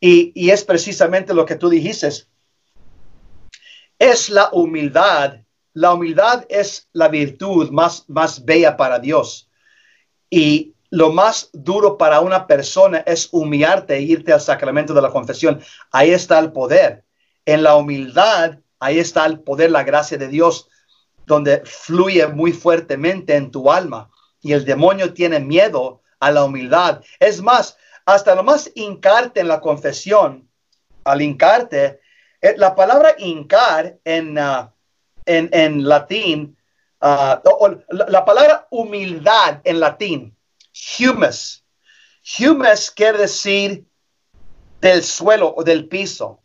Y, 0.00 0.50
es 0.50 0.64
precisamente 0.64 1.34
lo 1.34 1.44
que 1.44 1.56
tú 1.56 1.68
dijiste. 1.68 2.08
Es 3.98 4.30
la 4.30 4.50
humildad. 4.52 5.40
La 5.74 5.92
humildad 5.92 6.44
es 6.48 6.88
la 6.92 7.08
virtud 7.08 7.70
más, 7.70 8.04
más 8.08 8.44
bella 8.44 8.76
para 8.76 8.98
Dios. 8.98 9.50
Y 10.30 10.74
lo 10.90 11.12
más 11.12 11.50
duro 11.52 11.98
para 11.98 12.20
una 12.20 12.46
persona 12.46 12.98
es 12.98 13.28
humillarte 13.32 13.96
e 13.96 14.02
irte 14.02 14.32
al 14.32 14.40
sacramento 14.40 14.94
de 14.94 15.02
la 15.02 15.10
confesión. 15.10 15.60
Ahí 15.92 16.10
está 16.10 16.38
el 16.38 16.52
poder. 16.52 17.04
En 17.44 17.62
la 17.62 17.76
humildad, 17.76 18.58
ahí 18.78 18.98
está 18.98 19.26
el 19.26 19.40
poder, 19.40 19.70
la 19.70 19.84
gracia 19.84 20.18
de 20.18 20.28
Dios 20.28 20.68
donde 21.28 21.62
fluye 21.64 22.26
muy 22.26 22.52
fuertemente 22.52 23.36
en 23.36 23.52
tu 23.52 23.70
alma 23.70 24.10
y 24.40 24.52
el 24.52 24.64
demonio 24.64 25.12
tiene 25.12 25.38
miedo 25.38 26.02
a 26.18 26.32
la 26.32 26.44
humildad. 26.44 27.04
Es 27.20 27.40
más, 27.40 27.76
hasta 28.06 28.34
nomás 28.34 28.70
hincarte 28.74 29.40
en 29.40 29.48
la 29.48 29.60
confesión, 29.60 30.48
al 31.04 31.22
hincarte, 31.22 32.00
la 32.40 32.74
palabra 32.74 33.14
hincar 33.18 33.98
en, 34.04 34.38
uh, 34.38 34.70
en, 35.26 35.88
latín, 35.88 36.56
uh, 37.00 37.36
la, 37.90 38.24
palabra 38.24 38.66
humildad 38.70 39.60
en 39.64 39.80
latín, 39.80 40.36
humus. 40.98 41.64
Humus 42.38 42.90
quiere 42.90 43.18
decir 43.18 43.86
del 44.80 45.02
suelo 45.02 45.54
o 45.56 45.64
del 45.64 45.88
piso. 45.88 46.40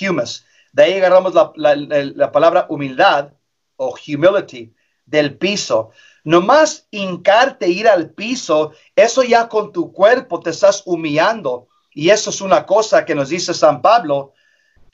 Humus. 0.00 0.44
De 0.72 0.84
ahí 0.84 0.94
agarramos 0.94 1.34
la, 1.34 1.52
la 1.56 2.32
palabra 2.32 2.66
humildad 2.68 3.32
o 3.76 3.94
humility 4.06 4.74
del 5.06 5.36
piso. 5.36 5.90
Nomás 6.24 6.86
hincarte, 6.90 7.68
ir 7.68 7.86
al 7.88 8.10
piso, 8.10 8.72
eso 8.96 9.22
ya 9.22 9.48
con 9.48 9.72
tu 9.72 9.92
cuerpo 9.92 10.40
te 10.40 10.50
estás 10.50 10.82
humillando. 10.86 11.68
Y 11.92 12.10
eso 12.10 12.30
es 12.30 12.40
una 12.40 12.66
cosa 12.66 13.04
que 13.04 13.14
nos 13.14 13.28
dice 13.28 13.54
San 13.54 13.82
Pablo, 13.82 14.32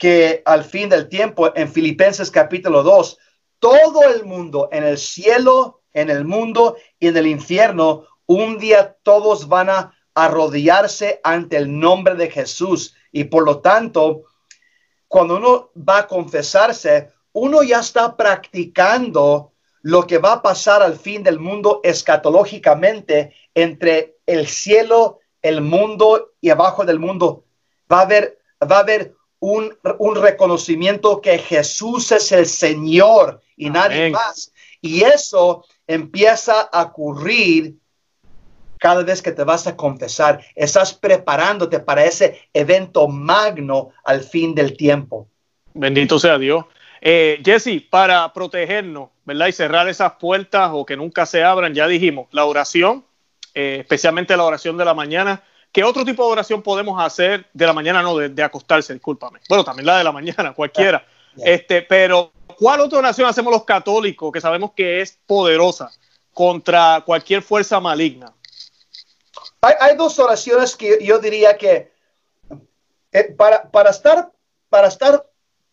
que 0.01 0.41
al 0.45 0.63
fin 0.63 0.89
del 0.89 1.07
tiempo, 1.09 1.55
en 1.55 1.71
Filipenses 1.71 2.31
capítulo 2.31 2.81
2, 2.81 3.19
todo 3.59 4.01
el 4.09 4.25
mundo, 4.25 4.67
en 4.71 4.83
el 4.83 4.97
cielo, 4.97 5.83
en 5.93 6.09
el 6.09 6.25
mundo 6.25 6.75
y 6.99 7.09
en 7.09 7.17
el 7.17 7.27
infierno, 7.27 8.07
un 8.25 8.57
día 8.57 8.97
todos 9.03 9.47
van 9.47 9.69
a 9.69 9.93
arrodillarse 10.15 11.21
ante 11.23 11.57
el 11.57 11.79
nombre 11.79 12.15
de 12.15 12.31
Jesús. 12.31 12.95
Y 13.11 13.25
por 13.25 13.45
lo 13.45 13.59
tanto, 13.59 14.23
cuando 15.07 15.35
uno 15.35 15.69
va 15.77 15.99
a 15.99 16.07
confesarse, 16.07 17.11
uno 17.33 17.61
ya 17.61 17.81
está 17.81 18.17
practicando 18.17 19.51
lo 19.83 20.07
que 20.07 20.17
va 20.17 20.33
a 20.33 20.41
pasar 20.41 20.81
al 20.81 20.97
fin 20.97 21.21
del 21.21 21.37
mundo 21.37 21.79
escatológicamente 21.83 23.35
entre 23.53 24.17
el 24.25 24.47
cielo, 24.47 25.19
el 25.43 25.61
mundo 25.61 26.31
y 26.41 26.49
abajo 26.49 26.85
del 26.85 26.97
mundo. 26.97 27.45
Va 27.91 27.99
a 27.99 28.01
haber, 28.01 28.39
va 28.63 28.77
a 28.77 28.79
haber 28.79 29.20
un, 29.41 29.75
reconocimiento 30.15 31.19
que 31.19 31.37
Jesús 31.39 32.11
es 32.11 32.31
el 32.31 32.45
Señor 32.45 33.41
y 33.57 33.69
nadie 33.69 34.11
más. 34.11 34.53
Y 34.81 35.03
eso 35.03 35.65
empieza 35.87 36.61
a 36.61 36.83
ocurrir 36.83 37.75
cada 38.77 39.03
vez 39.03 39.21
que 39.21 39.31
te 39.31 39.43
vas 39.43 39.67
a 39.67 39.75
confesar. 39.75 40.43
Estás 40.55 40.93
preparándote 40.93 41.79
para 41.79 42.05
ese 42.05 42.49
evento 42.53 43.07
magno 43.07 43.89
al 44.03 44.23
fin 44.23 44.55
del 44.55 44.77
tiempo. 44.77 45.27
Bendito 45.73 46.19
sea 46.19 46.37
Dios. 46.37 46.65
Eh, 47.01 47.41
Jesse, 47.43 47.81
para 47.89 48.31
protegernos, 48.33 49.09
¿verdad? 49.25 49.47
Y 49.47 49.53
cerrar 49.53 49.89
esas 49.89 50.13
puertas 50.13 50.69
o 50.73 50.85
que 50.85 50.95
nunca 50.95 51.25
se 51.25 51.43
abran, 51.43 51.73
ya 51.73 51.87
dijimos, 51.87 52.27
la 52.31 52.45
oración, 52.45 53.03
eh, 53.55 53.77
especialmente 53.79 54.37
la 54.37 54.43
oración 54.43 54.77
de 54.77 54.85
la 54.85 54.93
mañana. 54.93 55.43
¿Qué 55.71 55.83
otro 55.83 56.03
tipo 56.03 56.25
de 56.25 56.31
oración 56.31 56.61
podemos 56.61 57.01
hacer 57.01 57.47
de 57.53 57.65
la 57.65 57.73
mañana? 57.73 58.01
No, 58.01 58.17
de, 58.17 58.43
acostarse, 58.43 58.93
discúlpame. 58.93 59.39
Bueno, 59.47 59.63
también 59.63 59.85
la 59.85 59.97
de 59.97 60.03
la 60.03 60.11
mañana, 60.11 60.53
cualquiera. 60.55 61.05
Este, 61.37 61.81
pero, 61.81 62.33
¿cuál 62.57 62.81
otra 62.81 62.99
oración 62.99 63.27
hacemos 63.27 63.53
los 63.53 63.63
católicos 63.63 64.31
que 64.31 64.41
sabemos 64.41 64.71
que 64.75 65.01
es 65.01 65.17
poderosa 65.25 65.89
contra 66.33 67.03
cualquier 67.05 67.41
fuerza 67.41 67.79
maligna? 67.79 68.33
Hay, 69.61 69.95
dos 69.95 70.17
oraciones 70.19 70.75
que 70.75 70.99
yo 71.03 71.19
diría 71.19 71.55
que 71.55 71.93
eh, 73.11 73.23
para, 73.37 73.69
para, 73.69 73.91
estar, 73.91 74.31
para 74.69 74.87
estar 74.87 75.25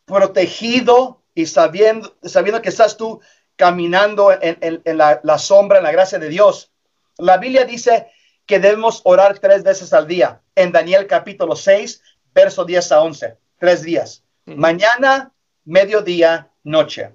protegido 0.04 1.22
y 1.34 1.46
sabiendo, 1.46 2.16
sabiendo 2.22 2.60
que 2.60 2.68
estás 2.68 2.96
tú 2.96 3.20
caminando 3.56 4.30
en, 4.40 4.80
la, 4.96 5.38
sombra, 5.38 5.78
en 5.78 5.84
la 5.84 5.90
gracia 5.90 6.18
de 6.18 6.28
Dios. 6.28 6.70
La 7.16 7.38
Biblia 7.38 7.64
dice 7.64 8.06
que 8.48 8.58
debemos 8.58 9.02
orar 9.04 9.38
tres 9.38 9.62
veces 9.62 9.92
al 9.92 10.08
día. 10.08 10.40
En 10.54 10.72
Daniel 10.72 11.06
capítulo 11.06 11.54
6, 11.54 12.02
verso 12.34 12.64
10 12.64 12.92
a 12.92 13.02
11. 13.02 13.36
Tres 13.58 13.82
días. 13.82 14.24
Mañana, 14.46 15.32
mediodía, 15.66 16.50
noche. 16.64 17.14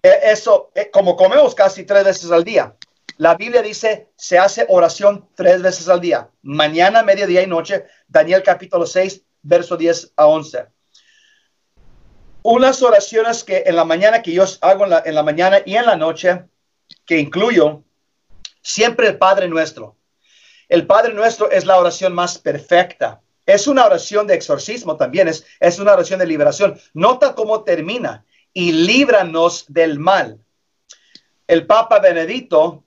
E, 0.00 0.30
eso, 0.30 0.70
e, 0.76 0.92
como 0.92 1.16
comemos 1.16 1.56
casi 1.56 1.82
tres 1.82 2.04
veces 2.04 2.30
al 2.30 2.44
día. 2.44 2.76
La 3.16 3.34
Biblia 3.34 3.62
dice, 3.62 4.08
se 4.16 4.38
hace 4.38 4.64
oración 4.68 5.28
tres 5.34 5.60
veces 5.60 5.88
al 5.88 6.00
día. 6.00 6.30
Mañana, 6.42 7.02
mediodía 7.02 7.42
y 7.42 7.48
noche. 7.48 7.84
Daniel 8.06 8.44
capítulo 8.44 8.86
6, 8.86 9.22
verso 9.42 9.76
10 9.76 10.12
a 10.16 10.26
11 10.26 10.66
unas 12.48 12.80
oraciones 12.80 13.42
que 13.42 13.64
en 13.66 13.74
la 13.74 13.84
mañana 13.84 14.22
que 14.22 14.30
yo 14.30 14.44
hago 14.60 14.84
en 14.84 14.90
la, 14.90 15.02
en 15.04 15.16
la 15.16 15.24
mañana 15.24 15.58
y 15.66 15.74
en 15.74 15.84
la 15.84 15.96
noche, 15.96 16.44
que 17.04 17.18
incluyo 17.18 17.82
siempre 18.66 19.06
el 19.06 19.16
Padre 19.16 19.48
Nuestro. 19.48 19.96
El 20.68 20.86
Padre 20.86 21.14
Nuestro 21.14 21.50
es 21.50 21.64
la 21.64 21.78
oración 21.78 22.12
más 22.12 22.38
perfecta. 22.38 23.20
Es 23.46 23.68
una 23.68 23.86
oración 23.86 24.26
de 24.26 24.34
exorcismo 24.34 24.96
también, 24.96 25.28
es, 25.28 25.46
es 25.60 25.78
una 25.78 25.92
oración 25.92 26.18
de 26.18 26.26
liberación. 26.26 26.78
Nota 26.92 27.34
cómo 27.36 27.62
termina. 27.62 28.24
Y 28.52 28.72
líbranos 28.72 29.66
del 29.68 30.00
mal. 30.00 30.40
El 31.46 31.66
Papa 31.66 32.00
Benedito, 32.00 32.82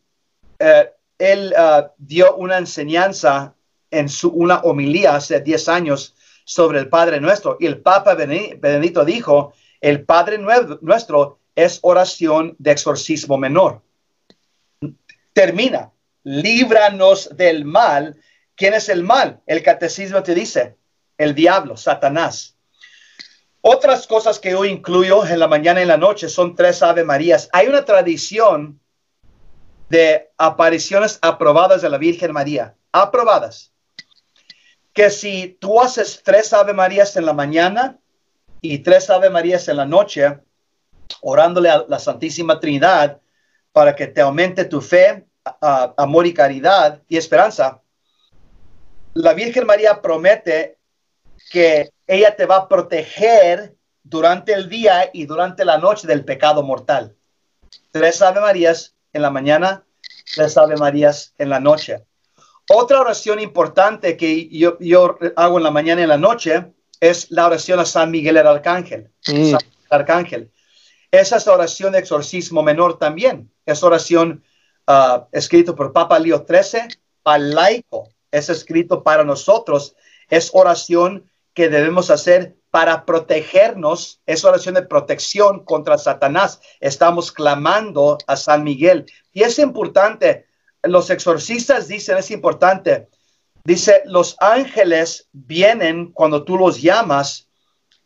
eh, 0.57 0.91
él 1.17 1.53
uh, 1.57 1.87
dio 1.97 2.35
una 2.35 2.57
enseñanza 2.57 3.53
en 3.89 4.09
su, 4.09 4.29
una 4.31 4.59
homilía 4.59 5.15
hace 5.15 5.39
10 5.39 5.69
años 5.69 6.15
sobre 6.43 6.79
el 6.79 6.89
Padre 6.89 7.21
Nuestro. 7.21 7.55
Y 7.57 7.67
el 7.67 7.79
Papa 7.79 8.15
Benedito 8.15 9.05
dijo, 9.05 9.53
el 9.79 10.03
Padre 10.03 10.39
Nuestro 10.39 11.39
es 11.55 11.79
oración 11.83 12.55
de 12.59 12.71
exorcismo 12.71 13.37
menor. 13.37 13.81
Termina, 15.33 15.91
líbranos 16.23 17.35
del 17.35 17.65
mal. 17.65 18.19
¿Quién 18.55 18.73
es 18.73 18.89
el 18.89 19.03
mal? 19.03 19.41
El 19.45 19.63
catecismo 19.63 20.21
te 20.23 20.35
dice, 20.35 20.77
el 21.17 21.35
diablo, 21.35 21.77
Satanás. 21.77 22.55
Otras 23.61 24.07
cosas 24.07 24.39
que 24.39 24.51
yo 24.51 24.65
incluyo 24.65 25.25
en 25.25 25.39
la 25.39 25.47
mañana 25.47 25.79
y 25.79 25.83
en 25.83 25.89
la 25.89 25.97
noche 25.97 26.29
son 26.29 26.55
tres 26.55 26.81
Ave 26.81 27.03
Marías. 27.03 27.49
Hay 27.51 27.67
una 27.67 27.83
tradición 27.83 28.79
de 29.89 30.29
apariciones 30.37 31.19
aprobadas 31.21 31.81
de 31.81 31.89
la 31.89 31.97
Virgen 31.97 32.31
María, 32.31 32.75
aprobadas 32.91 33.73
que 34.93 35.09
si 35.09 35.57
tú 35.59 35.81
haces 35.81 36.21
tres 36.23 36.51
Ave 36.53 36.73
Marías 36.73 37.15
en 37.15 37.25
la 37.25 37.33
mañana 37.33 37.97
y 38.61 38.79
tres 38.79 39.09
Ave 39.09 39.29
Marías 39.29 39.67
en 39.67 39.77
la 39.77 39.85
noche, 39.85 40.39
orándole 41.21 41.69
a 41.69 41.85
la 41.87 41.99
Santísima 41.99 42.59
Trinidad 42.59 43.19
para 43.71 43.95
que 43.95 44.07
te 44.07 44.21
aumente 44.21 44.65
tu 44.65 44.81
fe, 44.81 45.25
amor 45.61 46.27
y 46.27 46.33
caridad 46.33 47.01
y 47.07 47.17
esperanza, 47.17 47.81
la 49.13 49.33
Virgen 49.33 49.65
María 49.65 50.01
promete 50.01 50.77
que 51.49 51.89
ella 52.07 52.35
te 52.35 52.45
va 52.45 52.57
a 52.57 52.67
proteger 52.67 53.75
durante 54.03 54.53
el 54.53 54.69
día 54.69 55.09
y 55.13 55.25
durante 55.25 55.65
la 55.65 55.77
noche 55.77 56.07
del 56.07 56.25
pecado 56.25 56.63
mortal. 56.63 57.15
Tres 57.91 58.21
Ave 58.21 58.41
Marías 58.41 58.95
en 59.13 59.21
la 59.21 59.29
mañana, 59.29 59.83
tres 60.35 60.57
Ave 60.57 60.75
Marías 60.77 61.33
en 61.37 61.49
la 61.49 61.59
noche. 61.59 62.05
Otra 62.71 63.01
oración 63.01 63.39
importante 63.39 64.15
que 64.15 64.47
yo, 64.49 65.17
hago 65.35 65.57
en 65.57 65.63
la 65.63 65.71
mañana 65.71 66.01
y 66.01 66.03
en 66.03 66.09
la 66.09 66.17
noche 66.17 66.71
es 66.99 67.31
la 67.31 67.47
oración 67.47 67.79
a 67.79 67.85
San 67.85 68.11
Miguel 68.11 68.37
el 68.37 68.45
Arcángel. 68.45 69.09
Mm. 69.27 69.55
Arcángel. 69.89 70.51
Esa 71.11 71.37
es 71.37 71.47
oración 71.47 71.93
de 71.93 71.99
exorcismo 71.99 72.61
menor 72.63 72.97
también. 72.97 73.51
Es 73.65 73.83
oración 73.83 74.43
uh, 74.87 75.25
escrito 75.31 75.75
por 75.75 75.93
Papa 75.93 76.19
Leo 76.19 76.45
XIII, 76.47 76.87
al 77.23 77.51
laico. 77.51 78.09
Es 78.31 78.49
escrito 78.49 79.03
para 79.03 79.23
nosotros. 79.23 79.95
Es 80.29 80.51
oración 80.53 81.29
que 81.53 81.69
debemos 81.69 82.11
hacer 82.11 82.57
para 82.69 83.05
protegernos. 83.05 84.21
Es 84.25 84.45
oración 84.45 84.75
de 84.75 84.83
protección 84.83 85.65
contra 85.65 85.97
Satanás. 85.97 86.61
Estamos 86.79 87.31
clamando 87.31 88.17
a 88.27 88.35
San 88.35 88.63
Miguel. 88.63 89.05
Y 89.33 89.43
es 89.43 89.57
importante 89.57 90.49
los 90.83 91.09
exorcistas 91.09 91.87
dicen, 91.87 92.17
es 92.17 92.31
importante, 92.31 93.09
dice, 93.63 94.01
los 94.05 94.35
ángeles 94.39 95.27
vienen 95.31 96.11
cuando 96.11 96.43
tú 96.43 96.57
los 96.57 96.81
llamas 96.81 97.47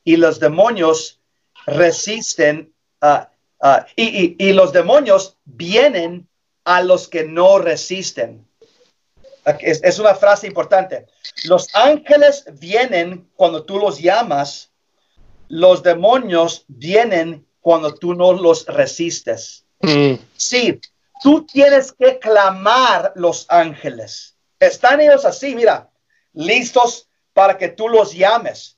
y 0.03 0.17
los 0.17 0.39
demonios 0.39 1.21
resisten 1.65 2.72
uh, 3.03 3.25
uh, 3.61 3.83
y, 3.95 4.51
los 4.53 4.73
demonios 4.73 5.37
vienen 5.45 6.27
a 6.63 6.81
los 6.81 7.07
que 7.07 7.23
no 7.23 7.59
resisten. 7.59 8.47
Es, 9.59 9.83
es, 9.83 9.99
una 9.99 10.15
frase 10.15 10.47
importante. 10.47 11.05
Los 11.43 11.67
ángeles 11.75 12.45
vienen 12.59 13.29
cuando 13.35 13.63
tú 13.63 13.77
los 13.77 13.99
llamas, 13.99 14.71
los 15.49 15.83
demonios 15.83 16.63
vienen 16.67 17.45
cuando 17.59 17.93
tú 17.93 18.15
no 18.15 18.33
los 18.33 18.65
resistes. 18.65 19.65
Mm. 19.81 20.13
Sí, 20.37 20.79
Tú 21.23 21.45
tienes 21.45 21.93
que 21.93 22.19
clamar 22.19 23.13
los 23.15 23.45
ángeles. 23.47 24.35
Están 24.59 24.99
ellos 24.99 25.23
así, 25.23 25.55
mira, 25.55 25.89
listos 26.33 27.07
para 27.31 27.57
que 27.57 27.69
tú 27.69 27.87
los 27.87 28.13
llames. 28.13 28.77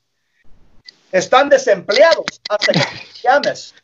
Están 1.10 1.48
desempleados 1.48 2.24
hasta 2.48 2.72
que 2.72 2.80
llames. 3.20 3.74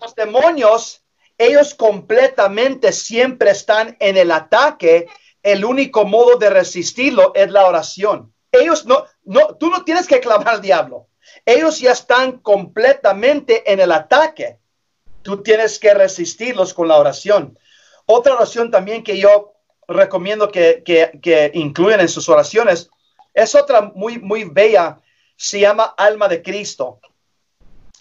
Los 0.00 0.14
demonios, 0.14 1.02
ellos 1.38 1.74
completamente 1.74 2.92
siempre 2.92 3.50
están 3.50 3.96
en 4.00 4.16
el 4.16 4.30
ataque. 4.30 5.08
El 5.42 5.64
único 5.64 6.04
modo 6.04 6.36
de 6.36 6.50
resistirlo 6.50 7.32
es 7.34 7.50
la 7.50 7.66
oración. 7.66 8.32
Ellos 8.52 8.84
no, 8.86 9.04
no, 9.24 9.56
tú 9.56 9.70
no 9.70 9.84
tienes 9.84 10.06
que 10.06 10.20
clamar 10.20 10.48
al 10.48 10.62
diablo. 10.62 11.08
Ellos 11.44 11.80
ya 11.80 11.92
están 11.92 12.38
completamente 12.38 13.70
en 13.70 13.80
el 13.80 13.92
ataque. 13.92 14.58
Tú 15.22 15.42
tienes 15.42 15.78
que 15.78 15.92
resistirlos 15.94 16.72
con 16.72 16.88
la 16.88 16.96
oración. 16.96 17.58
Otra 18.06 18.34
oración 18.34 18.70
también 18.70 19.02
que 19.02 19.18
yo 19.18 19.54
recomiendo 19.88 20.50
que, 20.50 20.82
que, 20.84 21.18
que 21.20 21.50
incluyan 21.54 22.00
en 22.00 22.08
sus 22.08 22.28
oraciones 22.28 22.90
es 23.34 23.54
otra 23.54 23.92
muy, 23.94 24.18
muy 24.18 24.44
bella. 24.44 24.98
Se 25.36 25.60
llama 25.60 25.94
Alma 25.96 26.28
de 26.28 26.42
Cristo. 26.42 27.00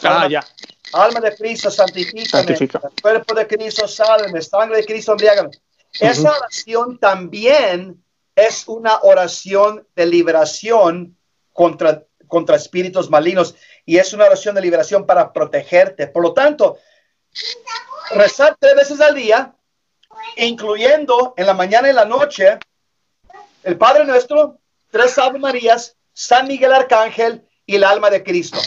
Ah, 0.03 0.23
Alma, 0.23 0.29
ya. 0.29 0.45
alma 0.93 1.19
de 1.19 1.35
Cristo, 1.35 1.71
santifícame. 1.71 2.25
Santifica. 2.25 2.81
El 2.83 3.01
cuerpo 3.01 3.33
de 3.33 3.47
Cristo, 3.47 3.87
sálvame. 3.87 4.41
Sangre 4.41 4.77
de 4.77 4.85
Cristo, 4.85 5.11
embriágame. 5.13 5.51
Esa 5.99 6.31
oración 6.37 6.97
también 6.99 8.03
es 8.35 8.67
una 8.67 8.99
oración 9.01 9.87
de 9.95 10.05
liberación 10.05 11.17
contra, 11.53 12.03
contra 12.27 12.57
espíritus 12.57 13.09
malignos 13.09 13.55
y 13.85 13.97
es 13.97 14.11
una 14.13 14.25
oración 14.25 14.55
de 14.55 14.61
liberación 14.61 15.05
para 15.05 15.31
protegerte. 15.31 16.07
Por 16.07 16.23
lo 16.23 16.33
tanto, 16.33 16.77
rezar 18.11 18.57
tres 18.59 18.75
veces 18.75 18.99
al 18.99 19.15
día, 19.15 19.55
incluyendo 20.35 21.33
en 21.37 21.45
la 21.45 21.53
mañana 21.53 21.89
y 21.89 21.93
la 21.93 22.05
noche, 22.05 22.59
el 23.63 23.77
Padre 23.77 24.05
Nuestro, 24.05 24.59
tres 24.91 25.17
Ave 25.17 25.39
Marías, 25.39 25.95
San 26.13 26.47
Miguel 26.47 26.73
Arcángel 26.73 27.47
y 27.65 27.75
el 27.75 27.83
alma 27.83 28.09
de 28.09 28.23
Cristo. 28.23 28.59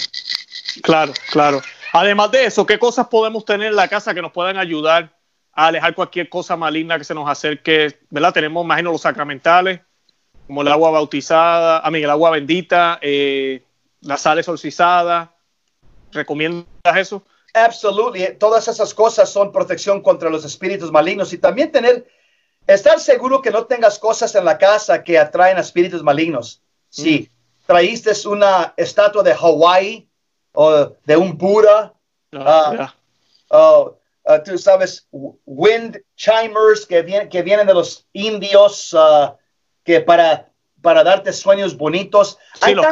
Claro, 0.82 1.12
claro. 1.30 1.60
Además 1.92 2.30
de 2.30 2.44
eso, 2.44 2.66
¿qué 2.66 2.78
cosas 2.78 3.08
podemos 3.08 3.44
tener 3.44 3.68
en 3.68 3.76
la 3.76 3.88
casa 3.88 4.14
que 4.14 4.22
nos 4.22 4.32
puedan 4.32 4.56
ayudar 4.56 5.16
a 5.52 5.66
alejar 5.66 5.94
cualquier 5.94 6.28
cosa 6.28 6.56
maligna 6.56 6.98
que 6.98 7.04
se 7.04 7.14
nos 7.14 7.28
acerque? 7.28 7.98
¿Verdad? 8.10 8.32
Tenemos, 8.32 8.64
imagino, 8.64 8.92
los 8.92 9.02
sacramentales, 9.02 9.80
como 10.46 10.62
el 10.62 10.68
agua 10.68 10.90
bautizada, 10.90 11.80
a 11.80 11.90
mí, 11.90 12.02
el 12.02 12.10
agua 12.10 12.30
bendita, 12.30 12.98
eh, 13.02 13.62
la 14.00 14.16
sal 14.16 14.38
exorcizada. 14.38 15.34
¿Recomiendas 16.12 16.96
eso? 16.96 17.22
Absolutely. 17.54 18.36
Todas 18.38 18.68
esas 18.68 18.94
cosas 18.94 19.30
son 19.30 19.52
protección 19.52 20.02
contra 20.02 20.30
los 20.30 20.44
espíritus 20.44 20.92
malignos 20.92 21.32
y 21.32 21.38
también 21.38 21.72
tener, 21.72 22.06
estar 22.66 23.00
seguro 23.00 23.42
que 23.42 23.50
no 23.50 23.64
tengas 23.64 23.98
cosas 23.98 24.34
en 24.34 24.44
la 24.44 24.58
casa 24.58 25.02
que 25.02 25.18
atraen 25.18 25.56
a 25.56 25.60
espíritus 25.60 26.02
malignos. 26.02 26.62
Si 26.90 27.30
traíste 27.66 28.12
una 28.26 28.72
estatua 28.76 29.22
de 29.22 29.34
Hawái 29.34 30.07
o 30.60 30.96
de 31.04 31.16
un 31.16 31.38
Buda, 31.38 31.94
Ah, 32.32 32.72
Ah. 32.72 32.74
ya. 32.76 32.94
o, 33.56 33.96
ah, 34.26 34.42
tú 34.42 34.58
sabes, 34.58 35.06
wind 35.46 36.02
chimers 36.16 36.84
que, 36.84 37.00
vienen 37.02 37.28
que 37.28 37.42
vienen 37.42 37.66
de 37.68 37.74
los 37.74 38.06
indios 38.12 38.92
ah, 38.98 39.36
que 39.84 40.00
para, 40.00 40.50
para 40.82 41.04
darte 41.04 41.32
sueños 41.32 41.76
bonitos. 41.76 42.38
Sí, 42.54 42.60
Hay 42.62 42.74
los 42.74 42.86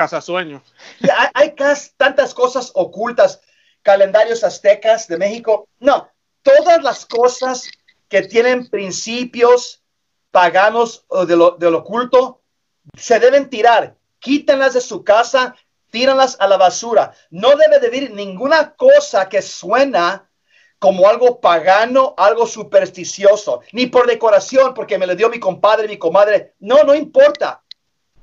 y 1.01 1.11
hay, 1.11 1.29
hay 1.35 1.55
tantas 1.97 2.33
cosas 2.33 2.71
ocultas, 2.75 3.41
calendarios 3.83 4.45
aztecas 4.45 5.09
de 5.09 5.19
México. 5.19 5.69
No, 5.81 6.09
todas 6.43 6.83
las 6.85 7.05
cosas 7.05 7.65
que 8.09 8.23
tienen 8.23 8.71
principios 8.71 9.83
paganos 10.31 11.05
o 11.09 11.27
de 11.27 11.37
lo, 11.37 11.51
de 11.59 11.69
lo 11.71 11.79
oculto 11.79 12.43
se 12.97 13.19
deben 13.19 13.51
tirar. 13.51 13.97
Quítenlas 14.21 14.75
de 14.75 14.81
su 14.81 15.03
casa, 15.03 15.57
tíranlas 15.97 16.37
a 16.39 16.47
la 16.47 16.59
basura. 16.59 17.15
No 17.31 17.57
debe 17.57 17.81
de 17.81 17.87
haber 17.87 18.11
ninguna 18.11 18.75
cosa 18.75 19.31
que 19.31 19.41
suena 19.41 20.29
como 20.79 21.09
algo 21.09 21.41
pagano, 21.41 22.13
algo 22.19 22.47
supersticioso, 22.47 23.63
ni 23.73 23.87
por 23.87 24.07
decoración, 24.07 24.75
porque 24.75 24.99
me 24.99 25.07
lo 25.07 25.17
dio 25.17 25.31
mi 25.31 25.41
compadre, 25.41 25.89
mi 25.89 25.97
comadre. 25.97 26.53
No, 26.59 26.85
no 26.85 26.95
importa 26.95 27.63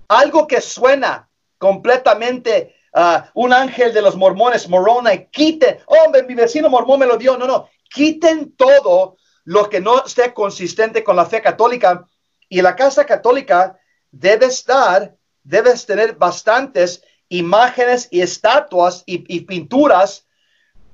algo 0.08 0.46
que 0.46 0.62
suena 0.62 1.28
completamente 1.58 2.76
ah, 2.94 3.32
un 3.34 3.52
ángel 3.52 3.92
de 3.92 4.04
los 4.04 4.16
mormones, 4.16 4.70
morona, 4.70 5.12
y 5.16 5.26
quiten, 5.32 5.80
hombre, 5.88 6.22
mi 6.22 6.36
vecino 6.36 6.70
mormón 6.70 7.00
me 7.00 7.08
lo 7.08 7.18
dio, 7.18 7.40
no, 7.40 7.48
no, 7.48 7.70
quiten 7.90 8.56
todo 8.56 9.18
lo 9.46 9.68
que 9.68 9.82
no 9.82 10.06
esté 10.06 10.32
consistente 10.32 11.04
con 11.04 11.16
la 11.16 11.26
fe 11.26 11.42
católica 11.42 12.08
y 12.50 12.62
la 12.62 12.76
casa 12.76 13.04
católica 13.04 13.80
debe 14.12 14.46
estar, 14.46 15.16
debes 15.42 15.88
tener 15.88 16.14
bastantes 16.14 17.02
imágenes 17.38 18.08
y 18.12 18.22
estatuas 18.22 19.04
y, 19.06 19.42
pinturas 19.42 20.28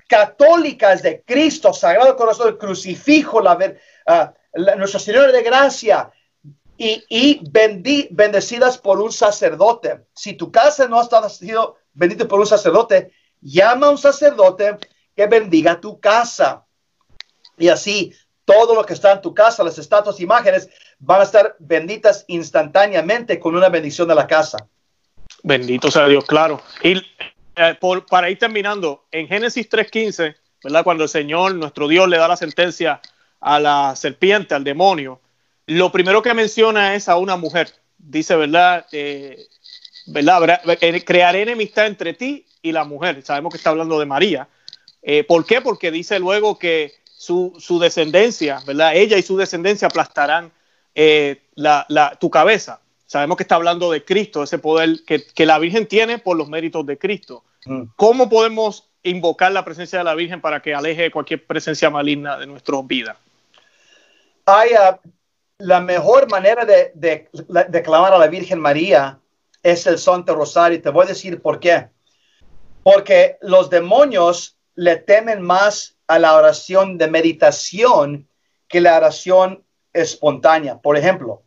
católicas 0.08 1.02
de 1.04 1.22
Cristo, 1.24 1.74
Sagrado 1.74 2.16
Corazón, 2.16 2.58
crucifijo, 2.58 3.42
la, 3.42 3.58
ah, 4.08 4.34
la- 4.54 4.76
Nuestra 4.76 5.00
Señora 5.00 5.32
de 5.32 5.44
Gracia, 5.44 6.12
y, 6.78 7.04
y 7.10 7.42
bendecidas 8.12 8.78
por 8.78 9.02
un 9.02 9.12
sacerdote. 9.12 10.06
Si 10.14 10.34
tu 10.34 10.50
casa 10.50 10.88
no 10.88 11.02
está 11.02 11.28
sido 11.30 11.76
bendita 11.94 12.26
por 12.26 12.40
un 12.40 12.48
sacerdote, 12.48 13.12
llama 13.42 13.88
a 13.88 13.92
un 13.92 13.98
sacerdote 13.98 14.78
que 15.14 15.28
bendiga 15.28 15.80
tu 15.82 16.00
casa. 16.00 16.66
Y 17.58 17.68
así 17.68 18.14
todo 18.46 18.74
lo 18.74 18.86
que 18.86 18.94
está 18.94 19.12
en 19.12 19.22
tu 19.22 19.34
casa, 19.34 19.64
las 19.64 19.78
estatuas, 19.78 20.22
imágenes, 20.22 20.70
van 21.00 21.20
a 21.20 21.26
estar 21.26 21.56
benditas 21.60 22.24
instantáneamente 22.28 23.40
con 23.40 23.56
una 23.56 23.68
bendición 23.68 24.08
de 24.08 24.16
la 24.16 24.26
casa. 24.26 24.58
Bendito 25.44 25.90
sea 25.92 26.08
Dios, 26.08 26.26
claro. 26.26 26.62
Y 26.84 26.98
eh, 27.56 27.78
para 28.10 28.30
ir 28.30 28.38
terminando, 28.40 29.06
en 29.12 29.28
Génesis 29.28 29.70
3.15, 29.70 30.36
¿verdad? 30.64 30.84
Cuando 30.84 31.04
el 31.04 31.10
Señor, 31.10 31.56
nuestro 31.56 31.88
Dios, 31.88 32.08
le 32.10 32.18
da 32.18 32.28
la 32.28 32.38
sentencia 32.38 33.02
a 33.40 33.60
la 33.60 33.96
serpiente, 33.96 34.54
al 34.56 34.64
demonio, 34.64 35.22
lo 35.68 35.92
primero 35.92 36.22
que 36.22 36.34
menciona 36.34 36.96
es 36.96 37.08
a 37.08 37.18
una 37.18 37.38
mujer. 37.38 37.72
Dice, 37.98 38.36
¿verdad? 38.36 38.86
Eh, 38.92 39.48
¿verdad? 40.08 40.62
Eh, 40.82 41.04
Crearé 41.06 41.44
enemistad 41.44 41.86
entre 41.88 42.14
ti 42.14 42.46
y 42.62 42.72
la 42.72 42.84
mujer. 42.84 43.22
Sabemos 43.24 43.52
que 43.54 43.58
está 43.58 43.70
hablando 43.70 44.00
de 44.00 44.06
María. 44.06 44.48
Eh, 45.02 45.24
¿Por 45.24 45.46
qué? 45.46 45.62
Porque 45.62 45.92
dice 45.92 46.20
luego 46.20 46.58
que 46.60 46.94
su, 47.06 47.54
su 47.60 47.80
descendencia, 47.80 48.62
¿verdad? 48.66 48.96
Ella 48.96 49.18
y 49.18 49.22
su 49.24 49.38
descendencia 49.38 49.88
aplastarán 49.88 50.52
la, 51.56 51.86
la- 51.88 52.16
tu 52.20 52.30
cabeza. 52.30 52.82
Sabemos 53.10 53.38
que 53.38 53.44
está 53.44 53.56
hablando 53.56 53.90
de 53.90 54.06
Cristo, 54.06 54.44
ese 54.44 54.60
poder 54.60 55.00
que, 55.04 55.26
que 55.26 55.48
la 55.48 55.58
Virgen 55.58 55.88
tiene 55.88 56.20
por 56.20 56.38
los 56.38 56.48
méritos 56.48 56.86
de 56.86 57.00
Cristo. 57.00 57.44
Mm. 57.66 57.86
¿Cómo 57.96 58.30
podemos 58.30 58.92
invocar 59.02 59.52
la 59.52 59.66
presencia 59.66 59.98
de 59.98 60.04
la 60.04 60.14
Virgen 60.14 60.42
para 60.42 60.62
que 60.62 60.76
aleje 60.76 61.10
cualquier 61.10 61.44
presencia 61.44 61.90
maligna 61.90 62.38
de 62.38 62.46
nuestras 62.46 62.86
vidas? 62.86 63.18
Hay, 64.46 64.74
ah, 64.80 65.00
la 65.58 65.82
mejor 65.82 66.30
manera 66.30 66.66
de, 66.66 66.92
de, 66.94 67.28
de 67.68 67.82
clamar 67.82 68.14
a 68.14 68.20
la 68.20 68.28
Virgen 68.28 68.60
María 68.60 69.18
es 69.64 69.88
el 69.88 69.98
Santo 69.98 70.36
Rosario. 70.36 70.80
Te 70.80 70.92
voy 70.92 71.06
a 71.06 71.10
decir 71.10 71.42
por 71.42 71.60
qué. 71.60 71.88
Porque 72.84 73.38
los 73.42 73.72
demonios 73.72 74.56
le 74.76 74.98
temen 74.98 75.42
más 75.42 75.98
a 76.06 76.20
la 76.20 76.36
oración 76.36 77.00
de 77.00 77.08
meditación 77.08 78.28
que 78.68 78.82
la 78.82 78.98
oración 78.98 79.64
espontánea. 79.94 80.78
Por 80.78 80.96
ejemplo, 80.96 81.42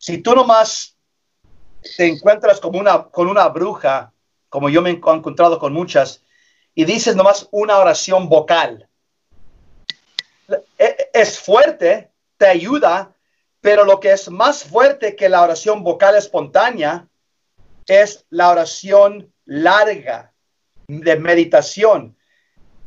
si 0.00 0.18
tú 0.18 0.34
nomás 0.34 0.96
te 1.96 2.06
encuentras 2.06 2.58
como 2.58 2.78
una, 2.78 3.04
con 3.04 3.28
una 3.28 3.46
bruja, 3.48 4.12
como 4.48 4.70
yo 4.70 4.80
me 4.80 4.90
he 4.90 4.92
encontrado 4.94 5.58
con 5.58 5.74
muchas, 5.74 6.22
y 6.74 6.86
dices 6.86 7.14
nomás 7.14 7.48
una 7.50 7.78
oración 7.78 8.30
vocal, 8.30 8.88
e- 10.78 11.10
es 11.12 11.38
fuerte, 11.38 12.10
te 12.38 12.46
ayuda, 12.46 13.14
pero 13.60 13.84
lo 13.84 14.00
que 14.00 14.12
es 14.12 14.30
más 14.30 14.64
fuerte 14.64 15.14
que 15.14 15.28
la 15.28 15.42
oración 15.42 15.84
vocal 15.84 16.16
espontánea 16.16 17.06
es 17.86 18.24
la 18.30 18.48
oración 18.48 19.30
larga 19.44 20.32
de 20.88 21.16
meditación. 21.16 22.16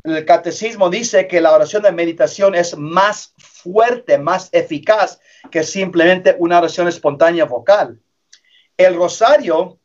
El 0.04 0.26
catecismo 0.26 0.90
dice 0.90 1.28
que 1.28 1.40
la 1.40 1.54
oración 1.54 1.84
de 1.84 1.92
meditación 1.94 2.56
es 2.56 2.78
más 2.78 3.34
fuerte, 3.38 4.18
más 4.18 4.50
eficaz 4.52 5.20
que 5.50 5.64
simplemente 5.64 6.36
una 6.38 6.58
oración 6.58 6.90
espontánea 6.90 7.46
vocal. 7.46 8.02
El 8.76 8.96
rosario 8.96 9.80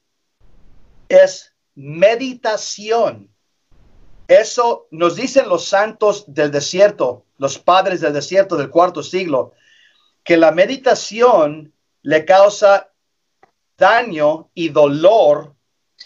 es 1.08 1.54
meditación. 1.76 3.30
Eso 4.26 4.88
nos 4.90 5.14
dicen 5.14 5.48
los 5.48 5.66
santos 5.66 6.24
del 6.26 6.50
desierto, 6.50 7.24
los 7.38 7.58
padres 7.58 8.00
del 8.00 8.12
desierto 8.12 8.56
del 8.56 8.70
cuarto 8.70 9.04
siglo, 9.04 9.52
que 10.24 10.36
la 10.36 10.50
meditación 10.50 11.72
le 12.02 12.24
causa 12.24 12.90
daño 13.78 14.50
y 14.52 14.70
dolor 14.70 15.54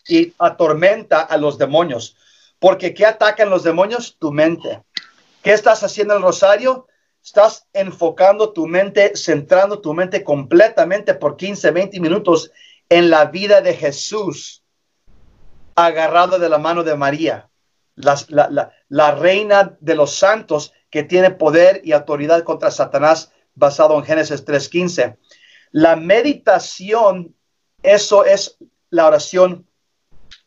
y 0.07 0.35
atormenta 0.39 1.23
a 1.23 1.37
los 1.39 1.57
demonios. 1.57 2.17
Porque 2.63 2.95
¿qué 2.95 3.05
atacan 3.05 3.51
los 3.51 3.65
demonios? 3.65 4.17
Tu 4.21 4.31
mente. 4.31 4.85
¿Qué 5.43 5.53
estás 5.53 5.83
haciendo 5.83 6.15
en 6.15 6.19
el 6.19 6.23
rosario? 6.23 6.87
Estás 7.21 7.67
enfocando 7.73 8.53
tu 8.53 8.69
mente, 8.69 9.17
centrando 9.17 9.81
tu 9.81 9.93
mente 9.93 10.23
completamente 10.23 11.15
por 11.15 11.37
15, 11.37 11.73
20 11.73 11.99
minutos 11.99 12.53
en 12.89 13.11
la 13.11 13.25
vida 13.25 13.63
de 13.63 13.75
Jesús, 13.75 14.63
agarrado 15.75 16.39
de 16.39 16.49
la 16.49 16.59
mano 16.59 16.85
de 16.85 16.95
María. 16.95 17.51
la, 17.97 19.11
reina 19.17 19.77
de 19.81 19.97
los 19.97 20.15
santos 20.15 20.73
que 20.89 21.03
tiene 21.03 21.33
poder 21.33 21.81
y 21.83 21.91
autoridad 21.91 22.45
contra 22.45 22.71
Satanás 22.71 23.33
basado 23.57 23.99
en 23.99 24.05
Génesis 24.05 24.47
3.15. 24.47 25.17
La 25.73 25.97
meditación, 25.97 27.35
eso 27.83 28.25
es 28.25 28.57
la 28.89 29.09
oración 29.09 29.67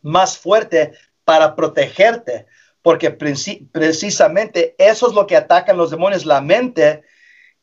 más 0.02 0.38
fuerte 0.38 0.94
para 1.26 1.56
protegerte, 1.56 2.46
porque 2.82 3.10
precisamente 3.12 4.76
eso 4.78 5.08
es 5.08 5.14
lo 5.14 5.26
que 5.28 5.36
atacan 5.36 5.76
los 5.76 5.90
demonios, 5.92 6.26
la 6.26 6.40
mente, 6.40 7.04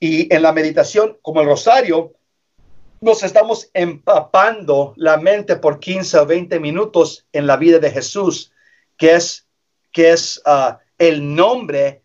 y 0.01 0.33
en 0.35 0.43
la 0.43 0.53
meditación, 0.53 1.17
como 1.23 1.41
el 1.41 1.47
rosario, 1.47 2.13
nos 3.01 3.23
estamos 3.23 3.71
empapando 3.73 4.95
la 4.97 5.17
mente 5.17 5.57
por 5.57 5.79
15 5.81 6.19
o 6.19 6.27
20 6.27 6.61
minutos 6.61 7.27
en 7.33 7.47
la 7.47 7.57
vida 7.57 7.79
de 7.79 7.91
Jesús, 7.91 8.53
que 8.97 9.15
es, 9.15 9.47
que 9.93 10.11
es 10.11 10.43
ah, 10.45 10.81
el 10.99 11.35
nombre 11.35 12.03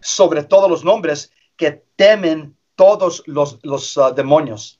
sobre 0.00 0.42
todos 0.42 0.70
los 0.70 0.84
nombres 0.84 1.32
que 1.56 1.82
temen 1.96 2.56
todos 2.76 3.22
los, 3.26 3.58
los 3.62 3.96
ah, 3.98 4.10
demonios. 4.10 4.78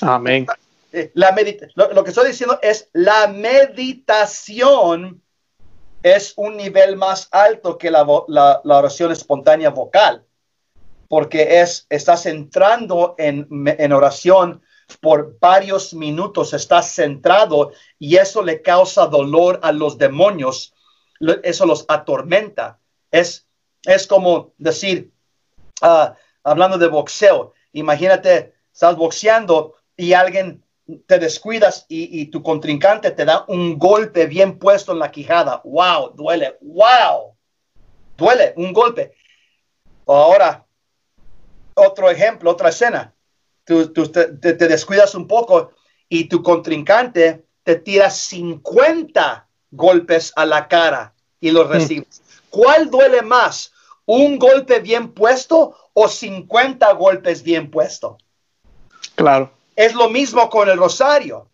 Amén. 0.00 0.46
Eh, 0.92 1.10
la 1.14 1.34
lo, 1.74 1.92
lo, 1.92 2.04
que 2.04 2.10
estoy 2.10 2.28
diciendo 2.28 2.58
es 2.62 2.88
la 2.92 3.28
meditación 3.28 5.22
es 6.02 6.32
un 6.36 6.56
nivel 6.56 6.96
más 6.96 7.28
alto 7.30 7.76
que 7.78 7.90
la, 7.90 8.06
la, 8.28 8.78
oración 8.78 9.12
espontánea 9.12 9.70
vocal, 9.70 10.24
porque 11.08 11.60
es, 11.60 11.86
estás 11.90 12.26
entrando 12.26 13.14
en, 13.18 13.46
en 13.66 13.92
oración 13.92 14.62
por 15.00 15.38
varios 15.38 15.94
minutos, 15.94 16.52
estás 16.52 16.92
centrado 16.94 17.72
y 17.98 18.16
eso 18.16 18.42
le 18.42 18.62
causa 18.62 19.06
dolor 19.06 19.60
a 19.62 19.72
los 19.72 19.98
demonios, 19.98 20.74
eso 21.42 21.66
los 21.66 21.84
atormenta. 21.88 22.78
Es, 23.10 23.46
es 23.84 24.06
como 24.06 24.52
decir, 24.58 25.12
ah, 25.82 26.14
hablando 26.42 26.78
de 26.78 26.88
boxeo, 26.88 27.54
imagínate, 27.72 28.54
estás 28.72 28.96
boxeando 28.96 29.76
y 29.96 30.12
alguien 30.12 30.64
te 31.06 31.18
descuidas 31.18 31.86
y, 31.88 32.26
tu 32.26 32.42
contrincante 32.42 33.10
te 33.10 33.24
da 33.24 33.44
un 33.48 33.78
golpe 33.78 34.26
bien 34.26 34.58
puesto 34.58 34.92
en 34.92 34.98
la 34.98 35.10
quijada. 35.10 35.60
¡Wow! 35.64 36.14
Duele. 36.14 36.56
¡Wow! 36.60 37.36
Duele 38.16 38.54
un 38.56 38.72
golpe. 38.72 39.14
Ahora, 40.06 40.66
otro 41.74 42.10
ejemplo, 42.10 42.50
otra 42.50 42.70
escena. 42.70 43.14
Tú, 43.64 43.88
te, 43.92 44.26
descuidas 44.54 45.14
un 45.14 45.28
poco 45.28 45.72
y 46.08 46.24
tu 46.24 46.42
contrincante 46.42 47.44
te 47.62 47.76
tira 47.76 48.10
50 48.10 49.46
golpes 49.70 50.32
a 50.34 50.44
la 50.44 50.66
cara 50.66 51.14
y 51.40 51.50
los 51.50 51.68
mm. 51.68 51.72
recibes. 51.72 52.22
¿Cuál 52.50 52.90
duele 52.90 53.22
más? 53.22 53.72
¿Un 54.06 54.38
golpe 54.38 54.80
bien 54.80 55.12
puesto 55.12 55.76
o 55.92 56.08
50 56.08 56.92
golpes 56.94 57.42
bien 57.42 57.70
puesto? 57.70 58.18
Claro. 59.14 59.52
Es 59.80 59.94
lo 59.94 60.10
mismo 60.10 60.50
con 60.50 60.68
el 60.68 60.76
rosario. 60.76 61.50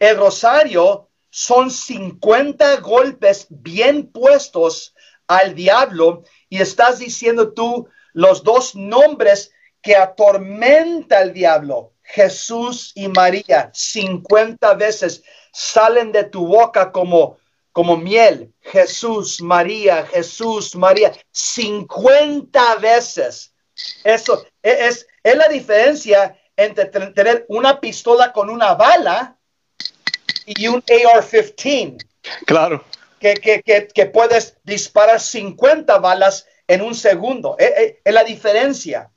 El 0.00 0.16
rosario 0.16 1.08
son 1.30 1.70
50 1.70 2.78
golpes 2.80 3.46
bien 3.48 4.10
puestos 4.10 4.92
al 5.28 5.54
diablo 5.54 6.24
y 6.48 6.60
estás 6.60 6.98
diciendo 6.98 7.52
tú 7.52 7.88
los 8.12 8.42
dos 8.42 8.74
nombres 8.74 9.52
que 9.80 9.94
atormenta 9.94 11.20
al 11.20 11.32
diablo. 11.32 11.92
Jesús 12.02 12.90
y 12.96 13.06
María, 13.06 13.70
50 13.72 14.74
veces 14.74 15.22
salen 15.52 16.10
de 16.10 16.24
tu 16.24 16.48
boca 16.48 16.90
como, 16.90 17.38
como 17.70 17.96
miel. 17.96 18.52
Jesús, 18.62 19.40
María, 19.40 20.04
Jesús, 20.06 20.74
María, 20.74 21.12
50 21.30 22.74
veces. 22.78 23.54
Eso 24.02 24.44
e, 24.60 24.88
es, 24.88 25.06
es 25.22 25.36
la 25.36 25.46
diferencia 25.46 26.36
entre 26.60 26.86
tener 26.86 27.46
una 27.48 27.80
pistola 27.80 28.32
con 28.32 28.50
una 28.50 28.74
bala 28.74 29.38
y 30.46 30.68
un 30.68 30.82
AR-15. 30.86 32.04
Claro. 32.44 32.84
Que, 33.18 33.34
que, 33.34 33.62
que, 33.62 33.88
que, 33.88 34.06
puedes 34.06 34.56
disparar 34.62 35.20
50 35.20 35.98
balas 35.98 36.46
en 36.66 36.82
un 36.82 36.94
segundo. 36.94 37.56
Es, 37.58 37.70
e, 37.70 38.00
es, 38.04 38.14
la 38.14 38.24
diferencia. 38.24 39.10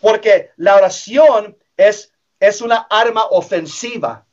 Porque 0.00 0.50
la 0.56 0.76
oración 0.76 1.56
es, 1.76 2.12
es 2.38 2.60
una 2.60 2.86
arma 2.90 3.24
ofensiva 3.30 4.26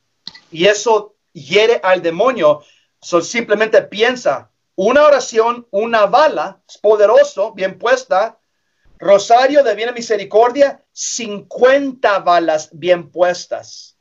y 0.52 0.68
eso 0.68 1.16
hiere 1.32 1.80
al 1.84 2.02
demonio. 2.02 2.64
So, 3.02 3.22
simplemente 3.22 3.82
piensa, 3.82 4.52
una 4.76 5.06
oración, 5.06 5.68
una 5.72 6.06
bala, 6.06 6.62
es 6.68 6.78
poderoso, 6.78 7.54
bien 7.54 7.80
puesta, 7.80 8.41
Rosario 9.02 9.64
de 9.64 9.74
Bien 9.74 9.94
Misericordia, 9.96 10.80
50 10.94 12.20
balas 12.20 12.70
bien 12.72 13.10
puestas. 13.10 13.98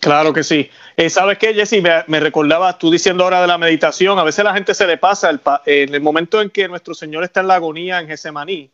Claro 0.00 0.32
que 0.32 0.42
sí. 0.42 0.70
Eh, 0.96 1.10
¿Sabes 1.10 1.36
qué, 1.36 1.52
Jesse? 1.52 1.82
Me, 1.82 2.04
me, 2.06 2.20
recordaba 2.20 2.78
tú 2.78 2.90
diciendo 2.90 3.22
ahora 3.22 3.42
de 3.42 3.46
la 3.46 3.58
meditación. 3.58 4.18
A 4.18 4.24
veces 4.24 4.42
la 4.42 4.54
gente 4.54 4.74
se 4.74 4.86
le 4.86 4.96
pasa 4.96 5.28
el 5.28 5.40
en 5.66 5.94
el 5.94 6.00
momento 6.00 6.40
en 6.40 6.48
que 6.48 6.66
nuestro 6.68 6.94
Señor 6.94 7.22
está 7.22 7.40
en 7.40 7.48
la 7.48 7.56
agonía 7.56 8.00
en 8.00 8.08
Getsemaní. 8.08 8.70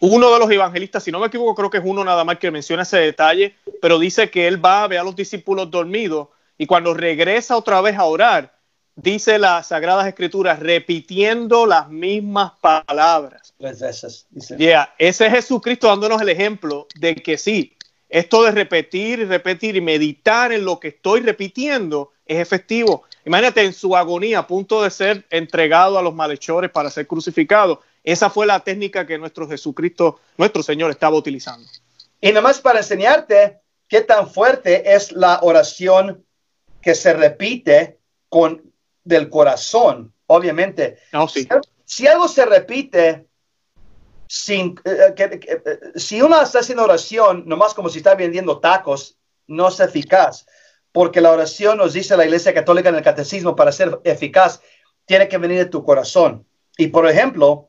Uno 0.00 0.32
de 0.32 0.38
los 0.38 0.50
evangelistas, 0.50 1.02
si 1.02 1.12
no 1.12 1.20
me 1.20 1.26
equivoco, 1.26 1.54
creo 1.54 1.70
que 1.70 1.78
es 1.78 1.84
uno 1.84 2.02
nada 2.02 2.24
más 2.24 2.38
que 2.38 2.50
menciona 2.50 2.82
ese 2.82 2.98
detalle, 2.98 3.56
pero 3.82 3.98
dice 3.98 4.30
que 4.30 4.48
él 4.48 4.62
va 4.62 4.84
a 4.84 4.88
ver 4.88 5.00
a 5.00 5.04
los 5.04 5.16
discípulos 5.16 5.70
dormidos 5.70 6.28
y 6.56 6.66
cuando 6.66 6.94
regresa 6.94 7.56
otra 7.56 7.82
vez 7.82 7.96
a 7.96 8.04
orar, 8.04 8.57
dice 8.98 9.38
las 9.38 9.68
Sagradas 9.68 10.06
Escrituras, 10.06 10.58
repitiendo 10.58 11.66
las 11.66 11.88
mismas 11.88 12.52
palabras. 12.60 13.54
Tres 13.58 13.80
veces. 13.80 14.26
ese 14.98 15.26
es 15.26 15.32
Jesucristo 15.32 15.86
dándonos 15.86 16.20
el 16.20 16.28
ejemplo 16.28 16.86
de 16.96 17.14
que 17.14 17.38
sí, 17.38 17.76
esto 18.08 18.42
de 18.42 18.50
repetir 18.50 19.20
y 19.20 19.24
repetir 19.24 19.76
y 19.76 19.80
meditar 19.80 20.52
en 20.52 20.64
lo 20.64 20.80
que 20.80 20.88
estoy 20.88 21.20
repitiendo 21.20 22.12
es 22.26 22.38
efectivo. 22.38 23.04
Imagínate 23.24 23.62
en 23.64 23.72
su 23.72 23.96
agonía, 23.96 24.40
a 24.40 24.46
punto 24.46 24.82
de 24.82 24.90
ser 24.90 25.26
entregado 25.30 25.98
a 25.98 26.02
los 26.02 26.14
malhechores 26.14 26.70
para 26.70 26.90
ser 26.90 27.06
crucificado. 27.06 27.82
Esa 28.02 28.30
fue 28.30 28.46
la 28.46 28.60
técnica 28.60 29.06
que 29.06 29.18
nuestro 29.18 29.48
Jesucristo, 29.48 30.20
nuestro 30.36 30.62
Señor, 30.62 30.90
estaba 30.90 31.16
utilizando. 31.16 31.68
Y 32.20 32.32
nomás 32.32 32.60
para 32.60 32.78
enseñarte 32.78 33.60
qué 33.86 34.00
tan 34.00 34.28
fuerte 34.28 34.94
es 34.94 35.12
la 35.12 35.40
oración 35.42 36.24
que 36.80 36.94
se 36.94 37.12
repite 37.12 37.98
con 38.28 38.67
del 39.08 39.30
corazón, 39.30 40.12
obviamente. 40.26 40.98
Oh, 41.14 41.26
sí. 41.26 41.48
si, 41.84 42.06
algo 42.06 42.28
se 42.28 42.44
repite 42.44 43.26
sin 44.26 44.78
eh, 44.84 45.14
que, 45.16 45.24
eh, 45.24 45.80
si 45.96 46.20
uno 46.20 46.40
está 46.40 46.60
haciendo 46.60 46.84
oración, 46.84 47.44
nomás 47.46 47.72
como 47.72 47.88
si 47.88 47.98
está 47.98 48.14
vendiendo 48.14 48.60
tacos, 48.60 49.16
no 49.46 49.68
es 49.68 49.80
eficaz, 49.80 50.46
porque 50.92 51.22
la 51.22 51.32
oración 51.32 51.78
nos 51.78 51.94
dice 51.94 52.16
la 52.16 52.26
Iglesia 52.26 52.52
Católica 52.52 52.90
en 52.90 52.96
el 52.96 53.02
Catecismo 53.02 53.56
para 53.56 53.72
ser 53.72 53.98
eficaz 54.04 54.60
tiene 55.06 55.26
que 55.28 55.38
venir 55.38 55.58
de 55.58 55.70
tu 55.70 55.82
corazón. 55.82 56.46
Y 56.76 56.88
por 56.88 57.08
ejemplo, 57.08 57.68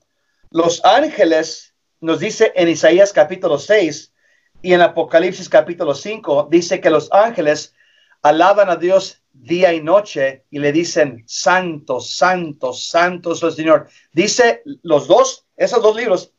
los 0.52 0.84
ángeles 0.84 1.74
nos 2.02 2.20
dice 2.20 2.52
en 2.56 2.68
Isaías 2.68 3.14
capítulo 3.14 3.58
6 3.58 4.14
y 4.62 4.74
en 4.74 4.82
Apocalipsis 4.82 5.48
capítulo 5.48 5.96
5 5.96 6.50
dice 6.52 6.82
que 6.82 6.90
los 6.90 7.10
ángeles 7.14 7.74
alaban 8.22 8.70
a 8.70 8.76
Dios 8.76 9.24
día 9.42 9.74
y 9.74 9.82
noche 9.82 10.46
y 10.50 10.60
le 10.60 10.72
dicen, 10.72 11.24
santo, 11.26 12.00
santo, 12.00 12.74
santo 12.74 13.34
es 13.34 13.44
el 13.44 13.52
Señor. 13.54 13.88
Dice 14.12 14.62
los 14.84 15.08
dos, 15.08 15.46
esos 15.56 15.82
dos 15.82 15.96
libros, 15.96 16.34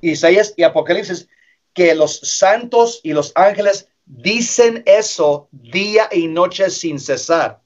Isaías 0.00 0.54
y 0.56 0.62
Apocalipsis, 0.62 1.28
que 1.74 1.94
los 1.94 2.18
santos 2.20 3.00
y 3.02 3.12
los 3.12 3.32
ángeles 3.34 3.88
dicen 4.06 4.82
eso 4.86 5.48
día 5.50 6.08
y 6.10 6.26
noche 6.26 6.70
sin 6.70 6.98
cesar. 6.98 7.60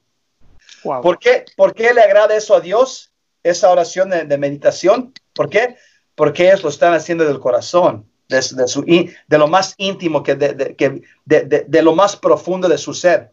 ¿Por, 0.83 1.17
qué? 1.17 1.45
¿Por 1.55 1.73
qué 1.73 1.93
le 1.93 2.01
agrada 2.01 2.35
eso 2.35 2.55
a 2.55 2.61
Dios? 2.61 3.11
Esa 3.43 3.71
oración 3.71 4.09
de, 4.09 4.37
meditación. 4.37 5.13
¿Por 5.33 5.49
qué? 5.49 5.77
Porque 6.15 6.47
ellos 6.47 6.63
lo 6.63 6.69
están 6.69 6.93
haciendo 6.93 7.25
del 7.25 7.39
corazón, 7.39 8.07
de, 8.27 8.41
su, 8.41 8.83
de 8.83 9.37
lo 9.37 9.47
más 9.47 9.73
íntimo, 9.77 10.23
que 10.23 10.35
de 10.35 11.81
lo 11.81 11.95
más 11.95 12.15
profundo 12.15 12.67
de 12.67 12.77
su 12.77 12.93
ser. 12.93 13.31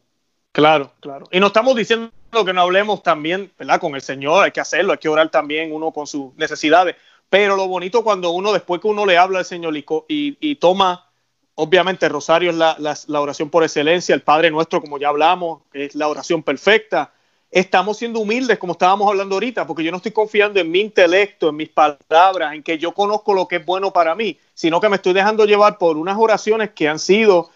Claro, 0.52 0.92
claro. 1.00 1.26
Y 1.30 1.40
no 1.40 1.46
estamos 1.46 1.74
diciendo 1.74 2.12
que 2.44 2.52
no 2.52 2.60
hablemos 2.60 3.02
también, 3.02 3.50
¿verdad? 3.58 3.80
Con 3.80 3.94
el 3.94 4.02
Señor, 4.02 4.44
hay 4.44 4.52
que 4.52 4.60
hacerlo, 4.60 4.92
hay 4.92 4.98
que 4.98 5.08
orar 5.08 5.30
también 5.30 5.72
uno 5.72 5.92
con 5.92 6.06
sus 6.06 6.34
necesidades. 6.36 6.96
Pero 7.30 7.56
lo 7.56 7.66
bonito 7.66 8.04
cuando 8.04 8.30
uno, 8.30 8.52
después 8.52 8.82
que 8.82 8.88
uno 8.88 9.06
le 9.06 9.16
habla 9.16 9.38
al 9.38 9.46
Señor 9.46 9.74
y, 9.74 10.54
toma, 10.56 11.10
obviamente, 11.54 12.06
rosario 12.10 12.50
es 12.50 12.56
la, 12.56 12.76
la, 12.78 13.20
oración 13.20 13.48
por 13.48 13.62
excelencia, 13.62 14.14
el 14.14 14.20
Padre 14.20 14.50
nuestro, 14.50 14.82
como 14.82 14.98
ya 14.98 15.08
hablamos, 15.08 15.62
es 15.72 15.94
la 15.94 16.08
oración 16.08 16.42
perfecta. 16.42 17.14
Estamos 17.50 17.96
siendo 17.96 18.20
humildes, 18.20 18.58
como 18.58 18.72
estábamos 18.72 19.08
hablando 19.08 19.36
ahorita, 19.36 19.66
porque 19.66 19.82
yo 19.82 19.90
no 19.90 19.96
estoy 19.98 20.12
confiando 20.12 20.60
en 20.60 20.70
mi 20.70 20.80
intelecto, 20.80 21.48
en 21.48 21.56
mis 21.56 21.70
palabras, 21.70 22.52
en 22.52 22.62
que 22.62 22.76
yo 22.76 22.92
conozco 22.92 23.32
lo 23.32 23.48
que 23.48 23.56
es 23.56 23.64
bueno 23.64 23.90
para 23.94 24.14
mí, 24.14 24.38
sino 24.52 24.80
que 24.80 24.90
me 24.90 24.96
estoy 24.96 25.14
dejando 25.14 25.46
llevar 25.46 25.78
por 25.78 25.96
unas 25.96 26.18
oraciones 26.18 26.70
que 26.72 26.88
han 26.88 26.98
sido 26.98 27.50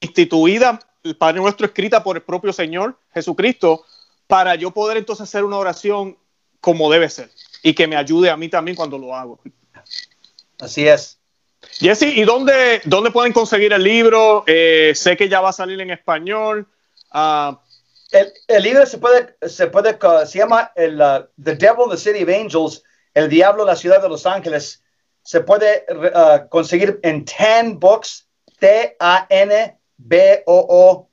instituidas 0.00 0.87
el 1.02 1.16
Padre 1.16 1.40
Nuestro 1.40 1.66
escrita 1.66 2.02
por 2.02 2.16
el 2.16 2.22
propio 2.22 2.52
Señor 2.52 2.98
Jesucristo 3.12 3.84
para 4.26 4.54
yo 4.54 4.70
poder 4.70 4.96
entonces 4.96 5.24
hacer 5.24 5.44
una 5.44 5.56
oración 5.56 6.18
como 6.60 6.90
debe 6.90 7.08
ser. 7.08 7.30
y 7.62 7.74
que 7.74 7.88
me 7.88 7.96
ayude 7.96 8.30
a 8.30 8.36
mí 8.36 8.48
también 8.48 8.76
cuando 8.76 8.98
lo 8.98 9.14
hago. 9.14 9.40
Así 10.60 10.86
es. 10.86 11.18
Jesse, 11.72 12.02
¿y 12.14 12.22
dónde, 12.22 12.80
dónde 12.84 13.10
pueden 13.10 13.32
conseguir 13.32 13.72
el 13.72 13.82
libro? 13.82 14.44
Eh, 14.46 14.92
sé 14.94 15.16
que 15.16 15.28
ya 15.28 15.40
va 15.40 15.48
a 15.48 15.52
salir 15.52 15.80
en 15.80 15.90
español. 15.90 16.68
Uh, 17.12 17.56
el, 18.12 18.32
el, 18.46 18.62
libro 18.62 18.86
se 18.86 18.98
puede, 18.98 19.36
se 19.48 19.66
puede, 19.66 19.98
se 20.26 20.38
llama 20.38 20.70
el, 20.76 21.00
uh, 21.00 21.26
The 21.42 21.56
Devil 21.56 21.84
in 21.86 21.90
the 21.90 21.96
City 21.96 22.22
of 22.22 22.28
Angels, 22.28 22.82
El 23.12 23.28
Diablo 23.28 23.64
la 23.64 23.74
Ciudad 23.76 24.00
de 24.00 24.08
Los 24.08 24.24
Ángeles. 24.24 24.82
Se 25.22 25.40
puede 25.40 25.84
uh, 25.90 26.48
conseguir 26.48 27.00
en 27.02 27.24
10 27.24 27.78
books, 27.78 28.28
T-A-N-B-O-O-K-S, 29.98 31.08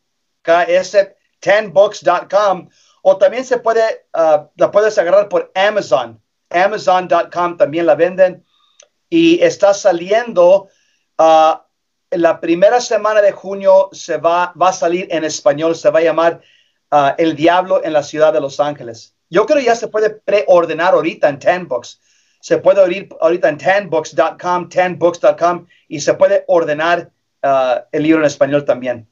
10books.com. 1.41 2.70
O 3.02 3.18
también 3.18 3.45
se 3.45 3.57
puede, 3.57 4.07
uh, 4.16 4.48
la 4.56 4.72
puedes 4.72 4.98
agarrar 4.98 5.30
por 5.30 5.52
Amazon. 5.56 6.22
Amazon.com 6.49 7.57
también 7.57 7.86
la 7.86 7.95
venden. 7.95 8.44
Y 9.10 9.41
está 9.44 9.74
saliendo 9.74 10.70
uh, 11.20 11.53
la 12.12 12.40
primera 12.40 12.82
semana 12.82 13.22
de 13.22 13.32
junio 13.32 13.90
se 13.91 14.18
va, 14.18 14.53
va 14.60 14.70
a 14.70 14.74
salir 14.74 15.07
en 15.12 15.24
español, 15.24 15.76
se 15.76 15.90
va 15.90 15.99
a 15.99 16.03
llamar 16.03 16.41
uh, 16.91 17.12
El 17.18 17.36
Diablo 17.36 17.84
en 17.84 17.94
la 17.94 18.03
Ciudad 18.03 18.34
de 18.34 18.41
Los 18.41 18.60
Ángeles. 18.60 19.16
Yo 19.30 19.45
creo 19.45 19.62
ya 19.62 19.76
se 19.76 19.88
puede 19.88 20.10
preordenar 20.10 20.94
ahorita 20.94 21.30
en 21.30 21.40
10 21.40 21.68
Books. 21.68 22.02
Se 22.40 22.57
puede 22.60 22.82
oír 22.82 23.10
ahorita 23.22 23.49
en 23.49 23.57
10books.com, 23.57 24.70
10books.com 24.70 25.66
y 25.88 25.99
se 25.99 26.14
puede 26.14 26.44
ordenar 26.48 27.12
uh, 27.45 27.81
el 27.91 28.03
libro 28.03 28.19
en 28.19 28.26
español 28.26 28.65
también. 28.65 29.07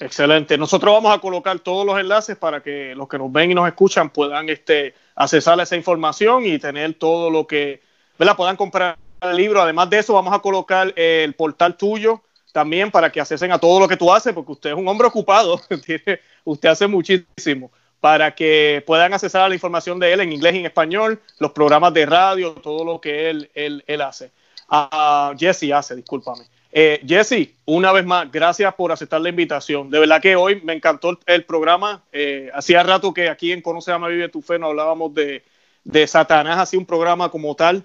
Excelente. 0.00 0.58
Nosotros 0.58 0.92
vamos 0.92 1.14
a 1.14 1.20
colocar 1.20 1.58
todos 1.60 1.86
los 1.86 1.98
enlaces 1.98 2.36
para 2.36 2.62
que 2.62 2.94
los 2.94 3.08
que 3.08 3.18
nos 3.18 3.30
ven 3.30 3.50
y 3.50 3.54
nos 3.54 3.68
escuchan 3.68 4.10
puedan 4.10 4.48
este, 4.48 4.94
accesar 5.14 5.60
a 5.60 5.62
esa 5.62 5.76
información 5.76 6.44
y 6.44 6.58
tener 6.58 6.94
todo 6.94 7.30
lo 7.30 7.46
que, 7.46 7.80
¿verdad? 8.18 8.36
Puedan 8.36 8.56
comprar 8.56 8.96
el 9.20 9.36
libro. 9.36 9.62
Además 9.62 9.90
de 9.90 9.98
eso, 9.98 10.14
vamos 10.14 10.34
a 10.34 10.40
colocar 10.40 10.92
el 10.96 11.34
portal 11.34 11.76
tuyo 11.76 12.22
también 12.52 12.90
para 12.90 13.10
que 13.10 13.20
accesen 13.20 13.52
a 13.52 13.58
todo 13.58 13.80
lo 13.80 13.88
que 13.88 13.96
tú 13.96 14.12
haces, 14.12 14.32
porque 14.32 14.52
usted 14.52 14.70
es 14.70 14.76
un 14.76 14.86
hombre 14.86 15.08
ocupado, 15.08 15.60
usted 16.44 16.68
hace 16.68 16.86
muchísimo, 16.86 17.70
para 18.00 18.34
que 18.34 18.82
puedan 18.86 19.14
accesar 19.14 19.42
a 19.42 19.48
la 19.48 19.54
información 19.54 19.98
de 19.98 20.12
él 20.12 20.20
en 20.20 20.32
inglés 20.32 20.54
y 20.54 20.58
en 20.58 20.66
español, 20.66 21.20
los 21.38 21.52
programas 21.52 21.94
de 21.94 22.04
radio, 22.06 22.52
todo 22.54 22.84
lo 22.84 23.00
que 23.00 23.30
él, 23.30 23.50
él, 23.54 23.82
él 23.86 24.02
hace. 24.02 24.30
Uh, 24.70 25.36
Jesse 25.38 25.72
hace, 25.72 25.96
discúlpame. 25.96 26.44
Eh, 26.74 27.02
Jesse, 27.06 27.50
una 27.66 27.92
vez 27.92 28.06
más, 28.06 28.32
gracias 28.32 28.74
por 28.74 28.92
aceptar 28.92 29.20
la 29.20 29.28
invitación. 29.28 29.90
De 29.90 29.98
verdad 29.98 30.22
que 30.22 30.36
hoy 30.36 30.60
me 30.64 30.72
encantó 30.72 31.18
el, 31.26 31.44
programa. 31.44 32.02
Eh, 32.12 32.50
hacía 32.54 32.82
rato 32.82 33.12
que 33.12 33.28
aquí 33.28 33.52
en 33.52 33.60
Conoce, 33.60 33.92
Ama, 33.92 34.08
Vive 34.08 34.30
tu 34.30 34.40
Fe 34.40 34.58
no 34.58 34.68
hablábamos 34.68 35.12
de, 35.14 35.42
de 35.84 36.06
Satanás, 36.06 36.58
así 36.58 36.76
un 36.76 36.86
programa 36.86 37.30
como 37.30 37.54
tal. 37.54 37.84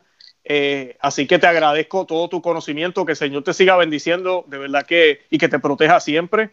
Eh, 0.50 0.96
así 1.02 1.28
que 1.28 1.40
te 1.40 1.48
agradezco 1.48 2.06
todo 2.06 2.30
tu 2.30 2.42
conocimiento, 2.42 3.06
que 3.06 3.12
el 3.12 3.18
Señor 3.18 3.44
te 3.44 3.54
siga 3.54 3.76
bendiciendo, 3.76 4.46
de 4.48 4.58
verdad 4.58 4.86
que, 4.86 5.22
y 5.30 5.38
que 5.38 5.50
te 5.50 5.60
proteja 5.60 6.00
siempre, 6.00 6.52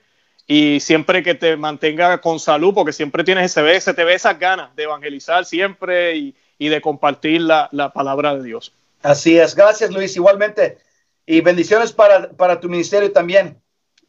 y 0.48 0.80
siempre 0.80 1.22
que 1.22 1.36
te 1.36 1.56
mantenga 1.56 2.20
con 2.20 2.40
salud, 2.40 2.74
porque 2.74 2.92
siempre 2.92 3.22
tienes 3.22 3.56
ese, 3.56 3.80
se 3.80 3.94
te 3.94 4.02
ve 4.02 4.14
esas 4.14 4.36
ganas 4.40 4.74
de 4.74 4.82
evangelizar 4.82 5.44
siempre 5.44 6.16
y, 6.16 6.34
y 6.58 6.68
de 6.68 6.80
compartir 6.80 7.42
la, 7.42 7.68
la, 7.70 7.92
palabra 7.92 8.34
de 8.34 8.42
Dios. 8.42 8.72
Así 9.04 9.38
es, 9.38 9.54
gracias 9.54 9.92
Luis, 9.92 10.16
igualmente, 10.16 10.78
y 11.26 11.40
bendiciones 11.40 11.92
para, 11.92 12.30
para 12.30 12.60
tu 12.60 12.68
ministerio 12.68 13.10
también. 13.12 13.60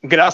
Gracias. 0.01 0.33